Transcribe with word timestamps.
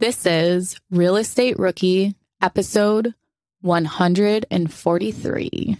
This 0.00 0.26
is 0.26 0.78
Real 0.92 1.16
Estate 1.16 1.58
Rookie, 1.58 2.14
episode 2.40 3.16
143. 3.62 5.76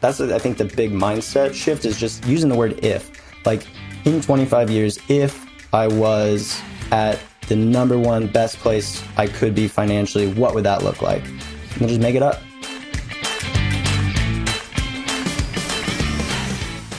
That's, 0.00 0.22
I 0.22 0.38
think, 0.38 0.56
the 0.56 0.72
big 0.74 0.92
mindset 0.92 1.52
shift 1.52 1.84
is 1.84 2.00
just 2.00 2.24
using 2.24 2.48
the 2.48 2.54
word 2.54 2.82
if. 2.82 3.10
Like, 3.44 3.66
in 4.06 4.22
25 4.22 4.70
years, 4.70 4.98
if 5.10 5.46
I 5.74 5.86
was 5.86 6.58
at 6.90 7.20
the 7.46 7.56
number 7.56 7.98
one 7.98 8.26
best 8.26 8.56
place 8.56 9.04
I 9.18 9.26
could 9.26 9.54
be 9.54 9.68
financially, 9.68 10.32
what 10.32 10.54
would 10.54 10.64
that 10.64 10.82
look 10.82 11.02
like? 11.02 11.26
And 11.78 11.88
just 11.88 12.00
make 12.00 12.14
it 12.14 12.22
up. 12.22 12.40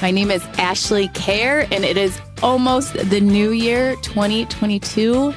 My 0.05 0.11
name 0.11 0.29
is 0.29 0.45
Ashley 0.59 1.07
Kerr, 1.15 1.65
and 1.71 1.83
it 1.83 1.97
is 1.97 2.21
almost 2.43 2.93
the 2.93 3.19
new 3.19 3.49
year 3.49 3.95
2022. 4.03 5.33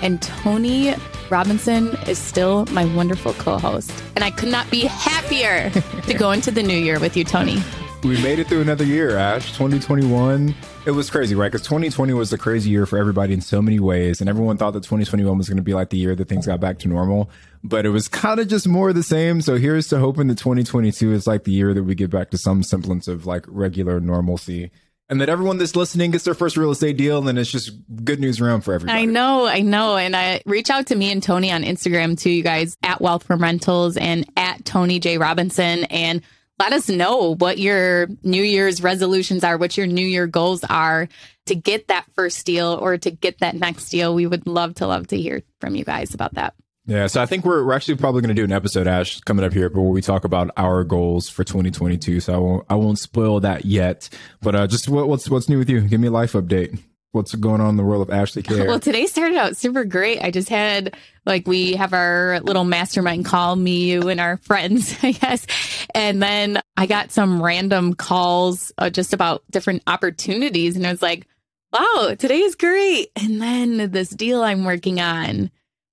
And 0.00 0.22
Tony 0.22 0.94
Robinson 1.28 1.88
is 2.06 2.18
still 2.18 2.64
my 2.66 2.84
wonderful 2.94 3.32
co 3.32 3.58
host. 3.58 3.92
And 4.14 4.22
I 4.22 4.30
could 4.30 4.48
not 4.48 4.70
be 4.70 4.82
happier 4.82 5.70
to 6.06 6.14
go 6.14 6.30
into 6.30 6.52
the 6.52 6.62
new 6.62 6.78
year 6.78 7.00
with 7.00 7.16
you, 7.16 7.24
Tony. 7.24 7.60
We 8.04 8.20
made 8.20 8.40
it 8.40 8.48
through 8.48 8.62
another 8.62 8.84
year, 8.84 9.16
Ash. 9.16 9.52
2021. 9.52 10.54
It 10.86 10.90
was 10.90 11.08
crazy, 11.08 11.36
right? 11.36 11.52
Because 11.52 11.64
2020 11.66 12.12
was 12.14 12.32
a 12.32 12.38
crazy 12.38 12.68
year 12.68 12.84
for 12.84 12.98
everybody 12.98 13.32
in 13.32 13.40
so 13.40 13.62
many 13.62 13.78
ways. 13.78 14.20
And 14.20 14.28
everyone 14.28 14.56
thought 14.56 14.72
that 14.72 14.82
2021 14.82 15.38
was 15.38 15.48
going 15.48 15.56
to 15.56 15.62
be 15.62 15.72
like 15.72 15.90
the 15.90 15.98
year 15.98 16.16
that 16.16 16.28
things 16.28 16.46
got 16.46 16.58
back 16.58 16.80
to 16.80 16.88
normal. 16.88 17.30
But 17.62 17.86
it 17.86 17.90
was 17.90 18.08
kind 18.08 18.40
of 18.40 18.48
just 18.48 18.66
more 18.66 18.88
of 18.88 18.96
the 18.96 19.04
same. 19.04 19.40
So 19.40 19.56
here's 19.56 19.86
to 19.88 20.00
hoping 20.00 20.26
that 20.26 20.38
2022 20.38 21.12
is 21.12 21.28
like 21.28 21.44
the 21.44 21.52
year 21.52 21.72
that 21.74 21.84
we 21.84 21.94
get 21.94 22.10
back 22.10 22.30
to 22.30 22.38
some 22.38 22.64
semblance 22.64 23.06
of 23.06 23.24
like 23.24 23.44
regular 23.46 24.00
normalcy 24.00 24.72
and 25.12 25.20
that 25.20 25.28
everyone 25.28 25.58
that's 25.58 25.76
listening 25.76 26.10
gets 26.10 26.24
their 26.24 26.32
first 26.32 26.56
real 26.56 26.70
estate 26.70 26.96
deal 26.96 27.28
and 27.28 27.38
it's 27.38 27.50
just 27.50 27.70
good 28.02 28.18
news 28.18 28.40
around 28.40 28.62
for 28.62 28.72
everybody. 28.72 28.98
I 28.98 29.04
know, 29.04 29.46
I 29.46 29.60
know. 29.60 29.96
And 29.98 30.16
I 30.16 30.40
reach 30.46 30.70
out 30.70 30.86
to 30.86 30.96
me 30.96 31.12
and 31.12 31.22
Tony 31.22 31.52
on 31.52 31.64
Instagram 31.64 32.18
too, 32.18 32.30
you 32.30 32.42
guys 32.42 32.78
at 32.82 33.00
Wealth 33.02 33.22
from 33.22 33.42
Rentals 33.42 33.98
and 33.98 34.26
at 34.38 34.64
Tony 34.64 34.98
J. 34.98 35.18
Robinson 35.18 35.84
and 35.84 36.22
let 36.62 36.72
us 36.72 36.88
know 36.88 37.34
what 37.34 37.58
your 37.58 38.06
New 38.22 38.42
Year's 38.42 38.82
resolutions 38.82 39.42
are, 39.42 39.58
what 39.58 39.76
your 39.76 39.88
New 39.88 40.06
Year 40.06 40.28
goals 40.28 40.62
are 40.64 41.08
to 41.46 41.56
get 41.56 41.88
that 41.88 42.06
first 42.14 42.46
deal 42.46 42.78
or 42.80 42.96
to 42.98 43.10
get 43.10 43.40
that 43.40 43.56
next 43.56 43.88
deal. 43.88 44.14
We 44.14 44.28
would 44.28 44.46
love 44.46 44.76
to 44.76 44.86
love 44.86 45.08
to 45.08 45.18
hear 45.18 45.42
from 45.60 45.74
you 45.74 45.84
guys 45.84 46.14
about 46.14 46.34
that. 46.34 46.54
Yeah, 46.86 47.08
so 47.08 47.20
I 47.20 47.26
think 47.26 47.44
we're 47.44 47.64
we're 47.64 47.74
actually 47.74 47.96
probably 47.96 48.22
going 48.22 48.34
to 48.34 48.40
do 48.40 48.44
an 48.44 48.52
episode, 48.52 48.86
Ash, 48.86 49.20
coming 49.20 49.44
up 49.44 49.52
here, 49.52 49.68
but 49.68 49.80
where 49.80 49.90
we 49.90 50.02
talk 50.02 50.24
about 50.24 50.50
our 50.56 50.84
goals 50.84 51.28
for 51.28 51.42
2022. 51.42 52.20
So 52.20 52.32
I 52.32 52.38
won't 52.38 52.66
I 52.70 52.74
won't 52.76 52.98
spoil 52.98 53.40
that 53.40 53.64
yet. 53.64 54.08
But 54.40 54.54
uh, 54.54 54.66
just 54.68 54.88
what, 54.88 55.08
what's 55.08 55.28
what's 55.28 55.48
new 55.48 55.58
with 55.58 55.70
you? 55.70 55.80
Give 55.80 56.00
me 56.00 56.08
a 56.08 56.12
life 56.12 56.32
update. 56.32 56.78
What's 57.12 57.34
going 57.34 57.60
on 57.60 57.68
in 57.70 57.76
the 57.76 57.84
world 57.84 58.08
of 58.08 58.14
Ashley 58.14 58.42
Kerr? 58.42 58.66
Well, 58.66 58.80
today 58.80 59.06
started 59.06 59.36
out 59.36 59.56
super 59.56 59.84
great. 59.84 60.22
I 60.22 60.30
just 60.30 60.48
had 60.48 60.96
like 61.26 61.46
we 61.46 61.74
have 61.74 61.92
our 61.92 62.40
little 62.40 62.64
mastermind 62.64 63.26
call, 63.26 63.54
me, 63.54 63.92
you, 63.92 64.08
and 64.08 64.18
our 64.18 64.38
friends, 64.38 64.96
I 65.02 65.12
guess. 65.12 65.46
And 65.94 66.22
then 66.22 66.60
I 66.76 66.86
got 66.86 67.12
some 67.12 67.42
random 67.42 67.94
calls 67.94 68.72
uh, 68.78 68.88
just 68.88 69.12
about 69.12 69.42
different 69.50 69.82
opportunities, 69.86 70.74
and 70.74 70.86
I 70.86 70.90
was 70.90 71.02
like, 71.02 71.26
"Wow, 71.70 72.14
today 72.18 72.40
is 72.40 72.54
great!" 72.54 73.10
And 73.14 73.42
then 73.42 73.90
this 73.90 74.08
deal 74.08 74.42
I'm 74.42 74.64
working 74.64 75.00
on 75.00 75.50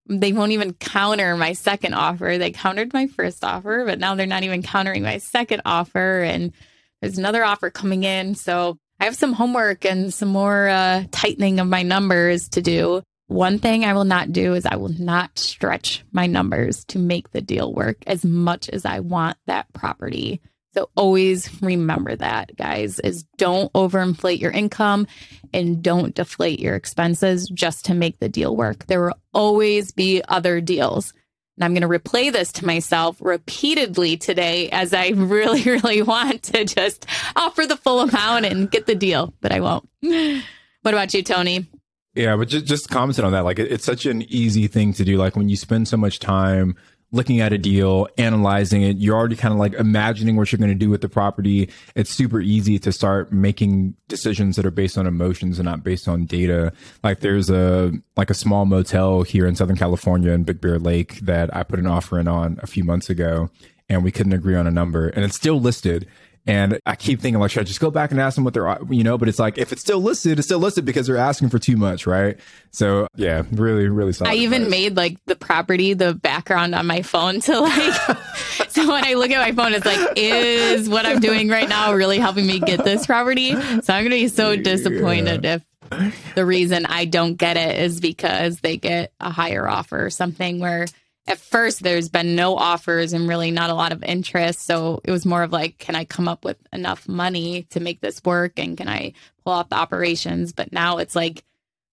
they 0.09 0.33
won't 0.33 0.51
even 0.51 0.73
counter 0.73 1.37
my 1.37 1.53
second 1.53 1.93
offer. 1.93 2.37
They 2.37 2.51
countered 2.51 2.93
my 2.93 3.07
first 3.07 3.43
offer, 3.43 3.85
but 3.85 3.99
now 3.99 4.15
they're 4.15 4.25
not 4.25 4.43
even 4.43 4.63
countering 4.63 5.03
my 5.03 5.19
second 5.19 5.61
offer. 5.65 6.21
And 6.21 6.51
there's 6.99 7.19
another 7.19 7.45
offer 7.45 7.69
coming 7.69 8.03
in. 8.03 8.33
So 8.33 8.79
I 8.99 9.05
have 9.05 9.15
some 9.15 9.33
homework 9.33 9.85
and 9.85 10.13
some 10.13 10.29
more 10.29 10.67
uh, 10.67 11.05
tightening 11.11 11.59
of 11.59 11.67
my 11.67 11.83
numbers 11.83 12.49
to 12.49 12.61
do. 12.61 13.01
One 13.27 13.59
thing 13.59 13.85
I 13.85 13.93
will 13.93 14.05
not 14.05 14.33
do 14.33 14.55
is 14.55 14.65
I 14.65 14.75
will 14.75 14.89
not 14.89 15.37
stretch 15.37 16.03
my 16.11 16.27
numbers 16.27 16.83
to 16.85 16.99
make 16.99 17.31
the 17.31 17.41
deal 17.41 17.73
work 17.73 17.97
as 18.07 18.25
much 18.25 18.69
as 18.69 18.85
I 18.85 18.99
want 18.99 19.37
that 19.45 19.71
property. 19.71 20.41
So 20.73 20.89
always 20.95 21.49
remember 21.61 22.15
that, 22.15 22.55
guys, 22.55 22.99
is 22.99 23.23
don't 23.37 23.71
overinflate 23.73 24.39
your 24.39 24.51
income 24.51 25.07
and 25.53 25.81
don't 25.81 26.13
deflate 26.13 26.59
your 26.59 26.75
expenses 26.75 27.47
just 27.49 27.85
to 27.85 27.93
make 27.93 28.19
the 28.19 28.29
deal 28.29 28.55
work. 28.55 28.85
There 28.87 29.01
will 29.01 29.19
always 29.33 29.91
be 29.91 30.21
other 30.27 30.59
deals. 30.59 31.13
And 31.59 31.65
I'm 31.65 31.73
going 31.73 31.81
to 31.81 31.99
replay 31.99 32.31
this 32.31 32.53
to 32.53 32.65
myself 32.65 33.17
repeatedly 33.19 34.15
today 34.15 34.69
as 34.69 34.93
I 34.93 35.09
really, 35.15 35.63
really 35.63 36.01
want 36.01 36.43
to 36.43 36.63
just 36.63 37.05
offer 37.35 37.67
the 37.67 37.75
full 37.75 37.99
amount 37.99 38.45
and 38.45 38.71
get 38.71 38.85
the 38.85 38.95
deal, 38.95 39.33
but 39.41 39.51
I 39.51 39.59
won't. 39.59 39.87
What 40.81 40.93
about 40.93 41.13
you, 41.13 41.21
Tony? 41.21 41.67
Yeah, 42.15 42.37
but 42.37 42.47
just, 42.47 42.65
just 42.65 42.89
commenting 42.89 43.25
on 43.25 43.33
that. 43.33 43.43
Like, 43.43 43.59
it's 43.59 43.83
such 43.83 44.05
an 44.05 44.21
easy 44.31 44.67
thing 44.67 44.93
to 44.93 45.03
do. 45.03 45.17
Like, 45.17 45.35
when 45.35 45.49
you 45.49 45.57
spend 45.57 45.89
so 45.89 45.97
much 45.97 46.19
time 46.19 46.77
looking 47.11 47.41
at 47.41 47.51
a 47.51 47.57
deal, 47.57 48.07
analyzing 48.17 48.83
it, 48.83 48.97
you're 48.97 49.15
already 49.15 49.35
kind 49.35 49.51
of 49.51 49.59
like 49.59 49.73
imagining 49.73 50.35
what 50.35 50.51
you're 50.51 50.59
going 50.59 50.69
to 50.69 50.75
do 50.75 50.89
with 50.89 51.01
the 51.01 51.09
property. 51.09 51.69
It's 51.95 52.11
super 52.11 52.39
easy 52.39 52.77
to 52.79 52.91
start 52.91 53.31
making 53.31 53.95
decisions 54.07 54.55
that 54.55 54.65
are 54.65 54.71
based 54.71 54.97
on 54.97 55.07
emotions 55.07 55.57
and 55.57 55.65
not 55.65 55.83
based 55.83 56.07
on 56.07 56.25
data. 56.25 56.71
Like 57.03 57.21
there's 57.21 57.49
a 57.49 57.91
like 58.15 58.29
a 58.29 58.35
small 58.35 58.65
motel 58.65 59.23
here 59.23 59.47
in 59.47 59.55
Southern 59.55 59.77
California 59.77 60.31
in 60.31 60.43
Big 60.43 60.61
Bear 60.61 60.77
Lake 60.77 61.19
that 61.21 61.55
I 61.55 61.63
put 61.63 61.79
an 61.79 61.87
offer 61.87 62.19
in 62.19 62.27
on 62.27 62.59
a 62.61 62.67
few 62.67 62.83
months 62.83 63.09
ago 63.09 63.49
and 63.89 64.03
we 64.03 64.11
couldn't 64.11 64.33
agree 64.33 64.55
on 64.55 64.67
a 64.67 64.71
number 64.71 65.07
and 65.09 65.25
it's 65.25 65.35
still 65.35 65.59
listed 65.59 66.07
and 66.49 66.79
I 66.83 66.95
keep 66.95 67.21
thinking, 67.21 67.39
like, 67.39 67.51
should 67.51 67.61
I 67.61 67.63
just 67.63 67.79
go 67.79 67.91
back 67.91 68.09
and 68.09 68.19
ask 68.19 68.33
them 68.33 68.43
what 68.43 68.55
they're, 68.55 68.75
you 68.89 69.03
know, 69.03 69.19
but 69.19 69.29
it's 69.29 69.37
like, 69.37 69.59
if 69.59 69.71
it's 69.71 69.81
still 69.81 69.99
listed, 69.99 70.39
it's 70.39 70.47
still 70.47 70.57
listed 70.57 70.83
because 70.83 71.05
they're 71.05 71.15
asking 71.15 71.49
for 71.49 71.59
too 71.59 71.77
much, 71.77 72.07
right? 72.07 72.39
So 72.71 73.05
yeah, 73.15 73.43
really, 73.51 73.87
really 73.87 74.13
solid. 74.13 74.31
I 74.31 74.33
even 74.37 74.63
advice. 74.63 74.71
made 74.71 74.97
like 74.97 75.23
the 75.25 75.35
property, 75.35 75.93
the 75.93 76.15
background 76.15 76.73
on 76.73 76.87
my 76.87 77.03
phone 77.03 77.39
to 77.41 77.59
like, 77.59 77.93
so 78.69 78.91
when 78.91 79.05
I 79.05 79.13
look 79.13 79.29
at 79.29 79.37
my 79.37 79.51
phone, 79.51 79.75
it's 79.75 79.85
like, 79.85 80.13
is 80.15 80.89
what 80.89 81.05
I'm 81.05 81.19
doing 81.19 81.49
right 81.49 81.69
now 81.69 81.93
really 81.93 82.17
helping 82.17 82.47
me 82.47 82.59
get 82.59 82.83
this 82.83 83.05
property? 83.05 83.51
So 83.51 83.93
I'm 83.93 84.03
going 84.03 84.05
to 84.05 84.09
be 84.09 84.27
so 84.27 84.55
disappointed 84.55 85.43
yeah. 85.43 85.59
if 85.91 86.33
the 86.33 86.47
reason 86.47 86.87
I 86.87 87.05
don't 87.05 87.35
get 87.35 87.57
it 87.57 87.77
is 87.79 87.99
because 87.99 88.61
they 88.61 88.77
get 88.77 89.13
a 89.19 89.29
higher 89.29 89.67
offer 89.67 90.03
or 90.03 90.09
something 90.09 90.59
where 90.59 90.87
at 91.29 91.37
first 91.37 91.83
there's 91.83 92.09
been 92.09 92.35
no 92.35 92.57
offers 92.57 93.13
and 93.13 93.29
really 93.29 93.51
not 93.51 93.69
a 93.69 93.75
lot 93.75 93.91
of 93.91 94.03
interest. 94.03 94.65
So 94.65 94.99
it 95.03 95.11
was 95.11 95.25
more 95.25 95.43
of 95.43 95.51
like, 95.51 95.77
can 95.77 95.95
I 95.95 96.03
come 96.03 96.27
up 96.27 96.43
with 96.43 96.57
enough 96.73 97.07
money 97.07 97.67
to 97.69 97.79
make 97.79 98.01
this 98.01 98.21
work 98.25 98.57
and 98.57 98.75
can 98.75 98.89
I 98.89 99.13
pull 99.45 99.53
off 99.53 99.69
the 99.69 99.75
operations? 99.75 100.51
But 100.51 100.73
now 100.73 100.97
it's 100.97 101.15
like, 101.15 101.45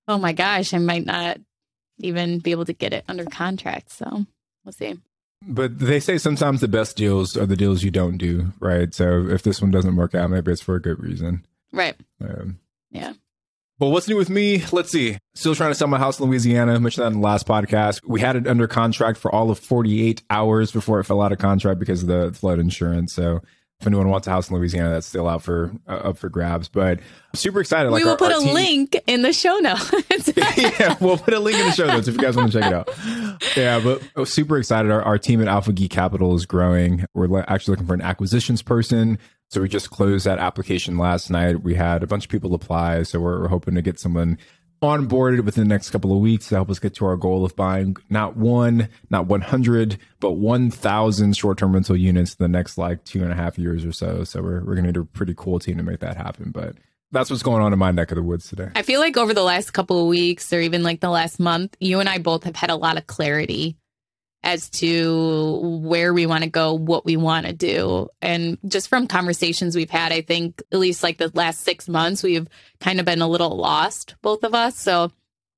oh 0.08 0.16
my 0.16 0.32
gosh, 0.32 0.72
I 0.72 0.78
might 0.78 1.04
not 1.04 1.38
even 1.98 2.38
be 2.38 2.50
able 2.50 2.64
to 2.64 2.72
get 2.72 2.94
it 2.94 3.04
under 3.08 3.26
contract. 3.26 3.92
So 3.92 4.24
we'll 4.64 4.72
see. 4.72 4.98
But 5.46 5.78
they 5.78 6.00
say 6.00 6.16
sometimes 6.16 6.62
the 6.62 6.68
best 6.68 6.96
deals 6.96 7.36
are 7.36 7.46
the 7.46 7.56
deals 7.56 7.82
you 7.82 7.90
don't 7.90 8.16
do, 8.16 8.52
right? 8.58 8.92
So 8.94 9.28
if 9.28 9.42
this 9.42 9.60
one 9.60 9.70
doesn't 9.70 9.96
work 9.96 10.14
out, 10.14 10.30
maybe 10.30 10.50
it's 10.50 10.62
for 10.62 10.76
a 10.76 10.82
good 10.82 10.98
reason. 10.98 11.46
Right. 11.72 11.94
Um, 12.22 12.58
yeah. 12.90 13.12
Well, 13.78 13.90
what's 13.90 14.08
new 14.08 14.16
with 14.16 14.30
me? 14.30 14.64
Let's 14.72 14.90
see. 14.90 15.18
Still 15.34 15.54
trying 15.54 15.70
to 15.70 15.74
sell 15.74 15.88
my 15.88 15.98
house 15.98 16.18
in 16.18 16.24
Louisiana. 16.26 16.74
I 16.74 16.78
mentioned 16.78 17.02
that 17.02 17.08
in 17.08 17.20
the 17.20 17.26
last 17.26 17.46
podcast. 17.46 18.00
We 18.06 18.20
had 18.20 18.34
it 18.34 18.46
under 18.46 18.66
contract 18.66 19.18
for 19.18 19.30
all 19.30 19.50
of 19.50 19.58
48 19.58 20.22
hours 20.30 20.72
before 20.72 20.98
it 20.98 21.04
fell 21.04 21.20
out 21.20 21.30
of 21.30 21.38
contract 21.38 21.78
because 21.78 22.02
of 22.02 22.08
the 22.08 22.32
flood 22.32 22.58
insurance. 22.58 23.12
So 23.12 23.42
if 23.80 23.86
anyone 23.86 24.08
wants 24.08 24.26
a 24.26 24.30
house 24.30 24.48
in 24.48 24.56
Louisiana, 24.56 24.88
that's 24.88 25.06
still 25.06 25.28
out 25.28 25.42
for 25.42 25.70
uh, 25.86 25.92
up 25.92 26.16
for 26.16 26.30
grabs. 26.30 26.68
But 26.68 27.00
I'm 27.00 27.34
super 27.34 27.60
excited. 27.60 27.90
Like 27.90 28.00
we 28.00 28.04
will 28.04 28.12
our, 28.12 28.16
put 28.16 28.32
our 28.32 28.40
a 28.40 28.42
team... 28.42 28.54
link 28.54 28.96
in 29.06 29.20
the 29.20 29.34
show 29.34 29.58
notes. 29.58 29.92
yeah, 30.56 30.96
we'll 30.98 31.18
put 31.18 31.34
a 31.34 31.38
link 31.38 31.58
in 31.58 31.66
the 31.66 31.72
show 31.72 31.86
notes 31.86 32.08
if 32.08 32.14
you 32.14 32.20
guys 32.20 32.34
want 32.34 32.52
to 32.52 32.58
check 32.58 32.72
it 32.72 32.74
out. 32.74 32.88
Yeah, 33.54 33.80
but 33.80 34.02
oh, 34.16 34.24
super 34.24 34.56
excited. 34.56 34.90
Our, 34.90 35.02
our 35.02 35.18
team 35.18 35.42
at 35.42 35.48
Alpha 35.48 35.74
Geek 35.74 35.90
Capital 35.90 36.34
is 36.34 36.46
growing. 36.46 37.04
We're 37.12 37.44
actually 37.46 37.72
looking 37.72 37.86
for 37.86 37.92
an 37.94 38.00
acquisitions 38.00 38.62
person. 38.62 39.18
So 39.50 39.60
we 39.60 39.68
just 39.68 39.90
closed 39.90 40.26
that 40.26 40.38
application 40.38 40.98
last 40.98 41.30
night. 41.30 41.62
We 41.62 41.74
had 41.74 42.02
a 42.02 42.06
bunch 42.06 42.24
of 42.24 42.30
people 42.30 42.54
apply. 42.54 43.04
So 43.04 43.20
we're, 43.20 43.42
we're 43.42 43.48
hoping 43.48 43.74
to 43.76 43.82
get 43.82 44.00
someone 44.00 44.38
onboarded 44.82 45.44
within 45.44 45.68
the 45.68 45.74
next 45.74 45.90
couple 45.90 46.12
of 46.12 46.18
weeks 46.18 46.48
to 46.48 46.56
help 46.56 46.68
us 46.68 46.78
get 46.78 46.94
to 46.94 47.06
our 47.06 47.16
goal 47.16 47.44
of 47.44 47.56
buying 47.56 47.96
not 48.10 48.36
one, 48.36 48.88
not 49.08 49.26
100, 49.26 49.98
but 50.20 50.32
1,000 50.32 51.36
short 51.36 51.58
term 51.58 51.72
rental 51.72 51.96
units 51.96 52.34
in 52.34 52.44
the 52.44 52.48
next 52.48 52.76
like 52.76 53.04
two 53.04 53.22
and 53.22 53.32
a 53.32 53.34
half 53.34 53.58
years 53.58 53.84
or 53.84 53.92
so. 53.92 54.24
So 54.24 54.42
we're, 54.42 54.60
we're 54.64 54.74
going 54.74 54.84
to 54.84 54.92
need 54.92 54.96
a 54.96 55.04
pretty 55.04 55.34
cool 55.36 55.58
team 55.58 55.76
to 55.78 55.82
make 55.82 56.00
that 56.00 56.16
happen. 56.16 56.50
But 56.50 56.76
that's 57.12 57.30
what's 57.30 57.42
going 57.42 57.62
on 57.62 57.72
in 57.72 57.78
my 57.78 57.92
neck 57.92 58.10
of 58.10 58.16
the 58.16 58.22
woods 58.22 58.48
today. 58.48 58.70
I 58.74 58.82
feel 58.82 59.00
like 59.00 59.16
over 59.16 59.32
the 59.32 59.42
last 59.42 59.70
couple 59.70 60.00
of 60.00 60.08
weeks 60.08 60.52
or 60.52 60.60
even 60.60 60.82
like 60.82 61.00
the 61.00 61.10
last 61.10 61.38
month, 61.38 61.76
you 61.80 62.00
and 62.00 62.08
I 62.08 62.18
both 62.18 62.44
have 62.44 62.56
had 62.56 62.70
a 62.70 62.76
lot 62.76 62.98
of 62.98 63.06
clarity 63.06 63.76
as 64.46 64.70
to 64.70 65.58
where 65.82 66.14
we 66.14 66.24
want 66.24 66.44
to 66.44 66.48
go, 66.48 66.72
what 66.72 67.04
we 67.04 67.16
want 67.16 67.46
to 67.46 67.52
do. 67.52 68.08
And 68.22 68.56
just 68.68 68.88
from 68.88 69.08
conversations 69.08 69.74
we've 69.74 69.90
had, 69.90 70.12
I 70.12 70.20
think 70.20 70.62
at 70.70 70.78
least 70.78 71.02
like 71.02 71.18
the 71.18 71.32
last 71.34 71.62
six 71.62 71.88
months, 71.88 72.22
we've 72.22 72.46
kind 72.78 73.00
of 73.00 73.04
been 73.04 73.22
a 73.22 73.26
little 73.26 73.56
lost, 73.56 74.14
both 74.22 74.44
of 74.44 74.54
us. 74.54 74.78
So 74.78 75.10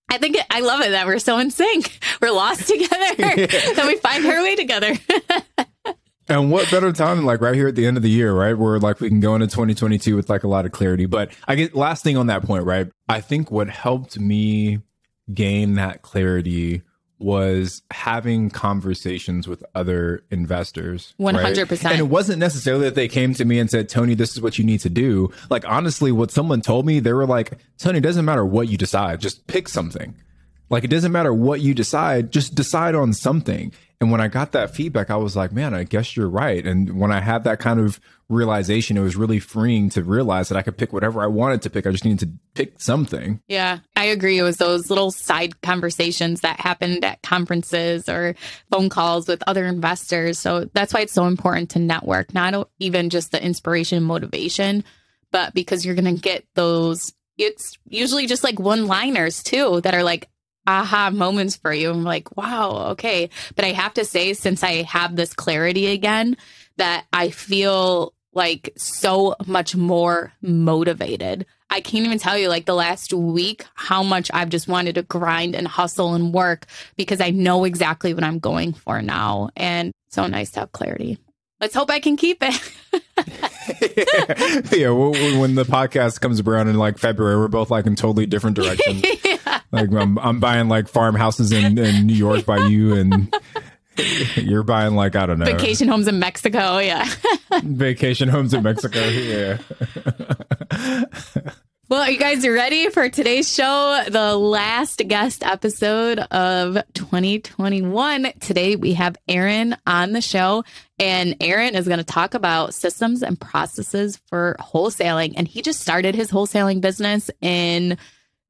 I 0.08 0.16
think 0.16 0.36
it, 0.36 0.46
I 0.48 0.60
love 0.60 0.80
it 0.80 0.92
that 0.92 1.06
we're 1.06 1.18
so 1.18 1.36
in 1.38 1.50
sync. 1.50 1.98
We're 2.22 2.30
lost 2.30 2.66
together, 2.66 3.14
yeah. 3.18 3.78
and 3.78 3.86
we 3.86 3.96
find 3.98 4.26
our 4.26 4.42
way 4.42 4.56
together. 4.56 4.94
And 6.30 6.50
what 6.50 6.70
better 6.70 6.92
time 6.92 7.16
than 7.16 7.24
like 7.24 7.40
right 7.40 7.54
here 7.54 7.68
at 7.68 7.74
the 7.74 7.86
end 7.86 7.96
of 7.96 8.02
the 8.02 8.10
year, 8.10 8.34
right? 8.34 8.52
Where 8.52 8.78
like 8.78 9.00
we 9.00 9.08
can 9.08 9.18
go 9.18 9.34
into 9.34 9.46
2022 9.46 10.14
with 10.14 10.28
like 10.28 10.44
a 10.44 10.46
lot 10.46 10.66
of 10.66 10.72
clarity. 10.72 11.06
But 11.06 11.30
I 11.46 11.54
get 11.54 11.74
last 11.74 12.04
thing 12.04 12.18
on 12.18 12.26
that 12.26 12.42
point, 12.42 12.64
right? 12.64 12.92
I 13.08 13.22
think 13.22 13.50
what 13.50 13.70
helped 13.70 14.18
me 14.20 14.80
gain 15.32 15.76
that 15.76 16.02
clarity 16.02 16.82
was 17.18 17.82
having 17.90 18.48
conversations 18.48 19.48
with 19.48 19.64
other 19.74 20.22
investors. 20.30 21.14
One 21.16 21.34
hundred 21.34 21.68
percent. 21.68 21.92
And 21.92 22.00
it 22.00 22.08
wasn't 22.08 22.38
necessarily 22.38 22.84
that 22.84 22.94
they 22.94 23.08
came 23.08 23.34
to 23.34 23.44
me 23.44 23.58
and 23.58 23.70
said, 23.70 23.88
Tony, 23.88 24.14
this 24.14 24.32
is 24.32 24.40
what 24.40 24.58
you 24.58 24.64
need 24.64 24.80
to 24.80 24.88
do. 24.88 25.32
Like 25.50 25.68
honestly, 25.68 26.12
what 26.12 26.30
someone 26.30 26.60
told 26.60 26.86
me, 26.86 27.00
they 27.00 27.12
were 27.12 27.26
like, 27.26 27.58
Tony, 27.78 27.98
it 27.98 28.02
doesn't 28.02 28.24
matter 28.24 28.44
what 28.44 28.68
you 28.68 28.76
decide, 28.76 29.20
just 29.20 29.46
pick 29.46 29.68
something. 29.68 30.14
Like 30.70 30.84
it 30.84 30.90
doesn't 30.90 31.12
matter 31.12 31.32
what 31.34 31.60
you 31.60 31.74
decide, 31.74 32.30
just 32.30 32.54
decide 32.54 32.94
on 32.94 33.12
something. 33.12 33.72
And 34.00 34.12
when 34.12 34.20
I 34.20 34.28
got 34.28 34.52
that 34.52 34.74
feedback, 34.74 35.10
I 35.10 35.16
was 35.16 35.34
like, 35.34 35.50
man, 35.50 35.74
I 35.74 35.82
guess 35.82 36.16
you're 36.16 36.28
right. 36.28 36.64
And 36.64 37.00
when 37.00 37.10
I 37.10 37.20
had 37.20 37.42
that 37.44 37.58
kind 37.58 37.80
of 37.80 37.98
realization, 38.28 38.96
it 38.96 39.00
was 39.00 39.16
really 39.16 39.40
freeing 39.40 39.90
to 39.90 40.04
realize 40.04 40.48
that 40.48 40.56
I 40.56 40.62
could 40.62 40.76
pick 40.76 40.92
whatever 40.92 41.20
I 41.20 41.26
wanted 41.26 41.62
to 41.62 41.70
pick. 41.70 41.84
I 41.84 41.90
just 41.90 42.04
needed 42.04 42.20
to 42.20 42.30
pick 42.54 42.80
something. 42.80 43.40
Yeah, 43.48 43.80
I 43.96 44.04
agree. 44.04 44.38
It 44.38 44.44
was 44.44 44.58
those 44.58 44.88
little 44.88 45.10
side 45.10 45.60
conversations 45.62 46.42
that 46.42 46.60
happened 46.60 47.04
at 47.04 47.22
conferences 47.22 48.08
or 48.08 48.36
phone 48.70 48.88
calls 48.88 49.26
with 49.26 49.42
other 49.48 49.66
investors. 49.66 50.38
So 50.38 50.70
that's 50.74 50.94
why 50.94 51.00
it's 51.00 51.12
so 51.12 51.26
important 51.26 51.70
to 51.70 51.80
network, 51.80 52.32
not 52.32 52.68
even 52.78 53.10
just 53.10 53.32
the 53.32 53.44
inspiration 53.44 53.98
and 53.98 54.06
motivation, 54.06 54.84
but 55.32 55.54
because 55.54 55.84
you're 55.84 55.96
going 55.96 56.16
to 56.16 56.22
get 56.22 56.44
those 56.54 57.12
it's 57.38 57.78
usually 57.86 58.26
just 58.26 58.42
like 58.42 58.58
one 58.58 58.86
liners 58.86 59.44
too 59.44 59.80
that 59.82 59.94
are 59.94 60.02
like 60.02 60.28
aha 60.68 61.10
moments 61.10 61.56
for 61.56 61.72
you. 61.72 61.90
I'm 61.90 62.04
like, 62.04 62.36
wow, 62.36 62.90
okay. 62.90 63.30
But 63.56 63.64
I 63.64 63.72
have 63.72 63.94
to 63.94 64.04
say, 64.04 64.34
since 64.34 64.62
I 64.62 64.82
have 64.82 65.16
this 65.16 65.32
clarity 65.32 65.86
again, 65.86 66.36
that 66.76 67.06
I 67.12 67.30
feel 67.30 68.12
like 68.34 68.72
so 68.76 69.34
much 69.46 69.74
more 69.74 70.32
motivated. 70.42 71.46
I 71.70 71.80
can't 71.80 72.04
even 72.04 72.18
tell 72.18 72.38
you, 72.38 72.48
like 72.48 72.66
the 72.66 72.74
last 72.74 73.12
week, 73.12 73.64
how 73.74 74.02
much 74.02 74.30
I've 74.32 74.48
just 74.50 74.68
wanted 74.68 74.94
to 74.94 75.02
grind 75.02 75.54
and 75.54 75.66
hustle 75.66 76.14
and 76.14 76.32
work 76.32 76.66
because 76.96 77.20
I 77.20 77.30
know 77.30 77.64
exactly 77.64 78.14
what 78.14 78.24
I'm 78.24 78.38
going 78.38 78.74
for 78.74 79.02
now. 79.02 79.50
And 79.56 79.92
so 80.08 80.26
nice 80.26 80.50
to 80.52 80.60
have 80.60 80.72
clarity. 80.72 81.18
Let's 81.60 81.74
hope 81.74 81.90
I 81.90 81.98
can 81.98 82.16
keep 82.16 82.38
it. 82.40 82.54
yeah, 84.72 84.90
when 84.90 85.56
the 85.56 85.64
podcast 85.64 86.20
comes 86.20 86.40
around 86.40 86.68
in 86.68 86.76
like 86.76 86.98
February, 86.98 87.36
we're 87.36 87.48
both 87.48 87.70
like 87.70 87.86
in 87.86 87.96
totally 87.96 88.26
different 88.26 88.54
directions. 88.56 89.02
Like 89.70 89.92
I'm, 89.92 90.18
I'm 90.18 90.40
buying 90.40 90.68
like 90.68 90.88
farmhouses 90.88 91.52
in, 91.52 91.78
in 91.78 92.06
New 92.06 92.14
York 92.14 92.46
by 92.46 92.66
you, 92.66 92.94
and 92.94 93.34
you're 94.36 94.62
buying 94.62 94.94
like 94.94 95.14
I 95.16 95.26
don't 95.26 95.38
know 95.38 95.44
vacation 95.44 95.88
homes 95.88 96.08
in 96.08 96.18
Mexico. 96.18 96.78
Yeah, 96.78 97.06
vacation 97.62 98.28
homes 98.28 98.54
in 98.54 98.62
Mexico. 98.62 99.00
Yeah. 99.04 99.58
Well, 101.90 102.02
are 102.02 102.10
you 102.10 102.18
guys 102.18 102.46
ready 102.46 102.90
for 102.90 103.08
today's 103.08 103.50
show? 103.50 104.04
The 104.06 104.36
last 104.36 105.00
guest 105.08 105.42
episode 105.42 106.18
of 106.18 106.76
2021. 106.92 108.32
Today 108.40 108.76
we 108.76 108.92
have 108.92 109.16
Aaron 109.26 109.74
on 109.86 110.12
the 110.12 110.20
show, 110.20 110.64
and 110.98 111.34
Aaron 111.40 111.74
is 111.74 111.88
going 111.88 111.96
to 111.96 112.04
talk 112.04 112.34
about 112.34 112.74
systems 112.74 113.22
and 113.22 113.40
processes 113.40 114.20
for 114.28 114.56
wholesaling. 114.60 115.32
And 115.34 115.48
he 115.48 115.62
just 115.62 115.80
started 115.80 116.14
his 116.14 116.30
wholesaling 116.30 116.82
business 116.82 117.30
in 117.40 117.96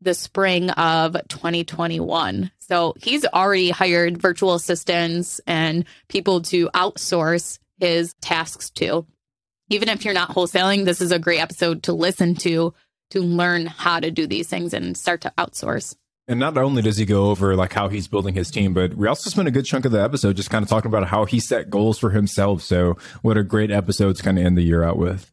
the 0.01 0.15
spring 0.15 0.71
of 0.71 1.17
2021. 1.29 2.51
So 2.59 2.95
he's 3.01 3.25
already 3.27 3.71
hired 3.71 4.21
virtual 4.21 4.55
assistants 4.55 5.41
and 5.47 5.85
people 6.09 6.43
to 6.43 6.69
outsource 6.75 7.59
his 7.79 8.15
tasks 8.21 8.71
to. 8.71 9.07
Even 9.71 9.89
if 9.89 10.05
you're 10.05 10.15
not 10.15 10.31
wholesaling, 10.31 10.85
this 10.85 11.01
is 11.01 11.13
a 11.13 11.19
great 11.19 11.41
episode 11.41 11.83
to 11.85 11.93
listen 11.93 12.35
to 12.37 12.75
to 13.11 13.21
learn 13.21 13.67
how 13.67 14.01
to 14.01 14.11
do 14.11 14.27
these 14.27 14.49
things 14.49 14.75
and 14.75 14.97
start 14.97 15.23
to 15.23 15.33
outsource. 15.39 15.97
And 16.27 16.39
not 16.39 16.59
only 16.59 16.83
does 16.83 16.99
he 16.99 17.07
go 17.07 17.31
over 17.31 17.57
like 17.57 17.73
how 17.73 17.89
he's 17.89 18.07
building 18.07 18.35
his 18.35 18.51
team, 18.51 18.75
but 18.75 18.95
we 18.95 19.09
also 19.09 19.31
spent 19.31 19.49
a 19.49 19.51
good 19.51 19.65
chunk 19.65 19.87
of 19.87 19.93
the 19.93 20.03
episode 20.03 20.37
just 20.37 20.51
kind 20.51 20.63
of 20.63 20.69
talking 20.69 20.91
about 20.91 21.09
how 21.09 21.25
he 21.25 21.41
set 21.41 21.71
goals 21.71 21.99
for 21.99 22.11
himself. 22.11 22.61
So 22.63 22.99
what 23.23 23.39
a 23.39 23.43
great 23.43 23.71
episode 23.71 24.17
to 24.17 24.23
kind 24.23 24.39
of 24.39 24.45
end 24.45 24.59
the 24.59 24.63
year 24.63 24.83
out 24.83 24.99
with. 24.99 25.33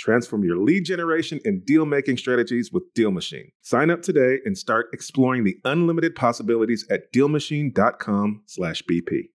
Transform 0.00 0.44
your 0.44 0.56
lead 0.56 0.86
generation 0.86 1.40
and 1.44 1.66
deal 1.66 1.84
making 1.84 2.16
strategies 2.16 2.72
with 2.72 2.84
Deal 2.94 3.10
Machine. 3.10 3.52
Sign 3.60 3.90
up 3.90 4.00
today 4.00 4.38
and 4.46 4.56
start 4.56 4.86
exploring 4.94 5.44
the 5.44 5.58
unlimited 5.66 6.14
possibilities 6.14 6.86
at 6.90 7.12
dealmachine.com/bp. 7.12 9.28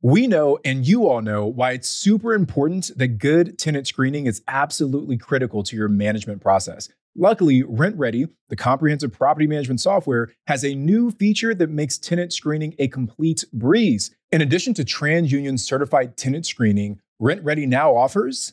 We 0.00 0.26
know, 0.28 0.60
and 0.64 0.86
you 0.86 1.08
all 1.08 1.22
know, 1.22 1.46
why 1.46 1.72
it's 1.72 1.88
super 1.88 2.34
important 2.34 2.92
that 2.96 3.18
good 3.18 3.58
tenant 3.58 3.88
screening 3.88 4.26
is 4.26 4.42
absolutely 4.46 5.18
critical 5.18 5.64
to 5.64 5.74
your 5.74 5.88
management 5.88 6.40
process. 6.40 6.88
Luckily, 7.16 7.64
RentRedi, 7.64 8.28
the 8.50 8.56
comprehensive 8.56 9.12
property 9.12 9.48
management 9.48 9.80
software, 9.80 10.30
has 10.46 10.64
a 10.64 10.76
new 10.76 11.10
feature 11.10 11.52
that 11.52 11.70
makes 11.70 11.98
tenant 11.98 12.32
screening 12.32 12.76
a 12.78 12.86
complete 12.86 13.44
breeze. 13.52 14.14
In 14.30 14.40
addition 14.40 14.72
to 14.74 14.84
TransUnion 14.84 15.58
certified 15.58 16.16
tenant 16.16 16.46
screening, 16.46 17.00
RentRedi 17.20 17.66
now 17.66 17.96
offers 17.96 18.52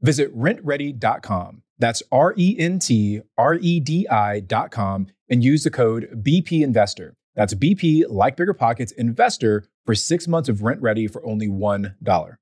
Visit 0.00 0.36
rentredi.com. 0.36 1.62
That's 1.78 2.02
R 2.10 2.34
E 2.36 2.56
N 2.58 2.78
T 2.78 3.20
R 3.36 3.54
E 3.54 3.80
D 3.80 4.06
I.com 4.08 5.08
and 5.28 5.44
use 5.44 5.64
the 5.64 5.70
code 5.70 6.22
BP 6.22 6.62
Investor. 6.62 7.14
That's 7.34 7.54
BP, 7.54 8.04
like 8.08 8.36
Bigger 8.36 8.54
Pockets, 8.54 8.92
Investor 8.92 9.64
for 9.84 9.94
six 9.94 10.26
months 10.26 10.48
of 10.48 10.58
RentRedi 10.58 11.10
for 11.10 11.24
only 11.26 11.48
$1. 11.48 12.36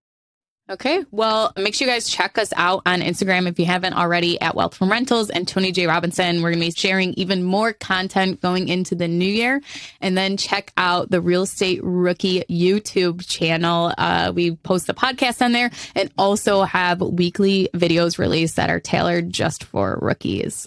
Okay. 0.71 1.05
Well, 1.11 1.53
make 1.59 1.75
sure 1.75 1.87
you 1.87 1.93
guys 1.93 2.09
check 2.09 2.39
us 2.39 2.51
out 2.57 2.83
on 2.87 3.03
Instagram 3.03 3.47
if 3.47 3.59
you 3.59 3.67
haven't 3.67 3.93
already 3.93 4.41
at 4.41 4.55
Wealth 4.55 4.75
from 4.75 4.91
Rentals 4.91 5.29
and 5.29 5.47
Tony 5.47 5.73
J. 5.73 5.87
Robinson. 5.87 6.37
We're 6.37 6.53
going 6.53 6.61
to 6.61 6.67
be 6.69 6.71
sharing 6.71 7.13
even 7.15 7.43
more 7.43 7.75
content 7.75 8.41
going 8.41 8.69
into 8.69 8.95
the 8.95 9.07
new 9.07 9.27
year. 9.27 9.61
And 10.01 10.17
then 10.17 10.39
check 10.39 10.73
out 10.79 11.11
the 11.11 11.21
Real 11.21 11.43
Estate 11.43 11.81
Rookie 11.83 12.45
YouTube 12.49 13.29
channel. 13.29 13.93
Uh, 13.99 14.33
we 14.35 14.57
post 14.57 14.87
the 14.87 14.95
podcast 14.95 15.43
on 15.45 15.53
there 15.53 15.71
and 15.95 16.11
also 16.17 16.63
have 16.63 17.03
weekly 17.03 17.69
videos 17.75 18.19
released 18.19 18.57
that 18.57 18.71
are 18.71 18.81
tailored 18.81 19.31
just 19.31 19.65
for 19.65 19.99
rookies. 20.01 20.67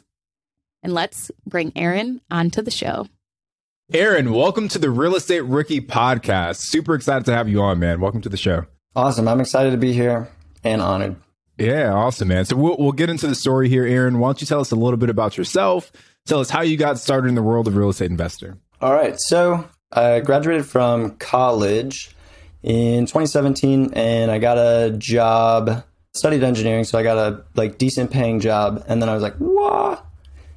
And 0.84 0.94
let's 0.94 1.32
bring 1.48 1.72
Aaron 1.76 2.22
onto 2.30 2.62
the 2.62 2.70
show. 2.70 3.08
Aaron, 3.92 4.32
welcome 4.32 4.68
to 4.68 4.78
the 4.78 4.92
Real 4.92 5.16
Estate 5.16 5.42
Rookie 5.42 5.82
podcast. 5.82 6.58
Super 6.58 6.94
excited 6.94 7.26
to 7.26 7.34
have 7.34 7.50
you 7.50 7.62
on, 7.62 7.80
man. 7.80 8.00
Welcome 8.00 8.22
to 8.22 8.30
the 8.30 8.38
show. 8.38 8.68
Awesome. 8.98 9.28
I'm 9.28 9.40
excited 9.40 9.70
to 9.70 9.78
be 9.78 9.94
here 9.94 10.28
and 10.64 10.82
honored. 10.82 11.18
Yeah, 11.60 11.94
awesome, 11.94 12.30
man. 12.30 12.46
So 12.46 12.56
we'll, 12.56 12.78
we'll 12.80 12.94
get 12.94 13.12
into 13.12 13.28
the 13.28 13.36
story 13.36 13.70
here, 13.70 13.86
Aaron. 13.86 14.18
Why 14.18 14.30
don't 14.30 14.42
you 14.42 14.48
tell 14.48 14.60
us 14.60 14.72
a 14.72 14.76
little 14.76 14.98
bit 14.98 15.12
about 15.12 15.38
yourself? 15.38 15.92
Tell 16.26 16.40
us 16.40 16.50
how 16.50 16.64
you 16.64 16.78
got 16.78 16.98
started 16.98 17.28
in 17.28 17.36
the 17.36 17.44
world 17.44 17.68
of 17.68 17.76
real 17.76 17.90
estate 17.90 18.10
investor. 18.10 18.58
All 18.82 18.92
right. 18.92 19.14
So 19.20 19.70
I 19.92 20.20
graduated 20.22 20.66
from 20.66 21.12
college 21.18 22.10
in 22.64 23.06
2017 23.06 23.94
and 23.94 24.32
I 24.32 24.40
got 24.40 24.58
a 24.58 24.96
job, 24.98 25.84
studied 26.16 26.42
engineering. 26.42 26.84
So 26.84 26.98
I 26.98 27.04
got 27.04 27.18
a 27.20 27.46
like 27.54 27.78
decent 27.78 28.10
paying 28.10 28.40
job. 28.40 28.84
And 28.88 29.00
then 29.00 29.10
I 29.10 29.14
was 29.14 29.22
like, 29.22 29.36
what? 29.36 30.04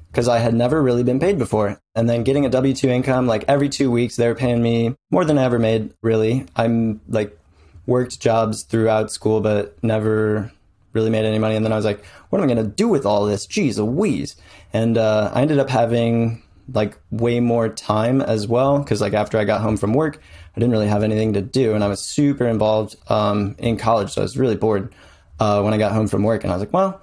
Because 0.09 0.27
I 0.27 0.39
had 0.39 0.55
never 0.55 0.81
really 0.81 1.03
been 1.03 1.19
paid 1.19 1.37
before. 1.37 1.79
And 1.93 2.09
then 2.09 2.23
getting 2.23 2.47
a 2.47 2.49
W 2.49 2.73
2 2.73 2.89
income, 2.89 3.27
like 3.27 3.45
every 3.47 3.69
two 3.69 3.91
weeks, 3.91 4.15
they 4.15 4.27
were 4.27 4.33
paying 4.33 4.63
me 4.63 4.95
more 5.11 5.25
than 5.25 5.37
I 5.37 5.43
ever 5.43 5.59
made, 5.59 5.93
really. 6.01 6.47
I'm 6.55 7.01
like 7.07 7.37
worked 7.85 8.19
jobs 8.19 8.63
throughout 8.63 9.11
school, 9.11 9.41
but 9.41 9.81
never 9.83 10.51
really 10.93 11.09
made 11.09 11.25
any 11.25 11.39
money. 11.39 11.55
And 11.55 11.65
then 11.65 11.73
I 11.73 11.75
was 11.75 11.85
like, 11.85 12.03
what 12.29 12.39
am 12.39 12.49
I 12.49 12.53
going 12.53 12.65
to 12.65 12.71
do 12.71 12.87
with 12.87 13.05
all 13.05 13.25
this? 13.25 13.47
Jeez, 13.47 13.79
a 13.79 13.85
wheeze. 13.85 14.35
And 14.73 14.97
uh, 14.97 15.31
I 15.33 15.41
ended 15.41 15.59
up 15.59 15.69
having 15.69 16.43
like 16.73 16.97
way 17.11 17.39
more 17.39 17.69
time 17.69 18.21
as 18.21 18.47
well 18.47 18.79
because 18.79 19.01
like 19.01 19.13
after 19.13 19.37
I 19.37 19.43
got 19.43 19.61
home 19.61 19.77
from 19.77 19.93
work, 19.93 20.21
I 20.55 20.59
didn't 20.59 20.71
really 20.71 20.87
have 20.87 21.03
anything 21.03 21.33
to 21.33 21.41
do, 21.41 21.73
and 21.75 21.83
I 21.83 21.87
was 21.87 22.01
super 22.01 22.45
involved 22.45 22.95
um, 23.09 23.55
in 23.57 23.77
college, 23.77 24.11
so 24.11 24.21
I 24.21 24.23
was 24.23 24.37
really 24.37 24.57
bored 24.57 24.93
uh, 25.39 25.61
when 25.61 25.73
I 25.73 25.77
got 25.77 25.93
home 25.93 26.07
from 26.07 26.23
work. 26.23 26.43
And 26.43 26.51
I 26.51 26.55
was 26.55 26.61
like, 26.61 26.73
well, 26.73 27.01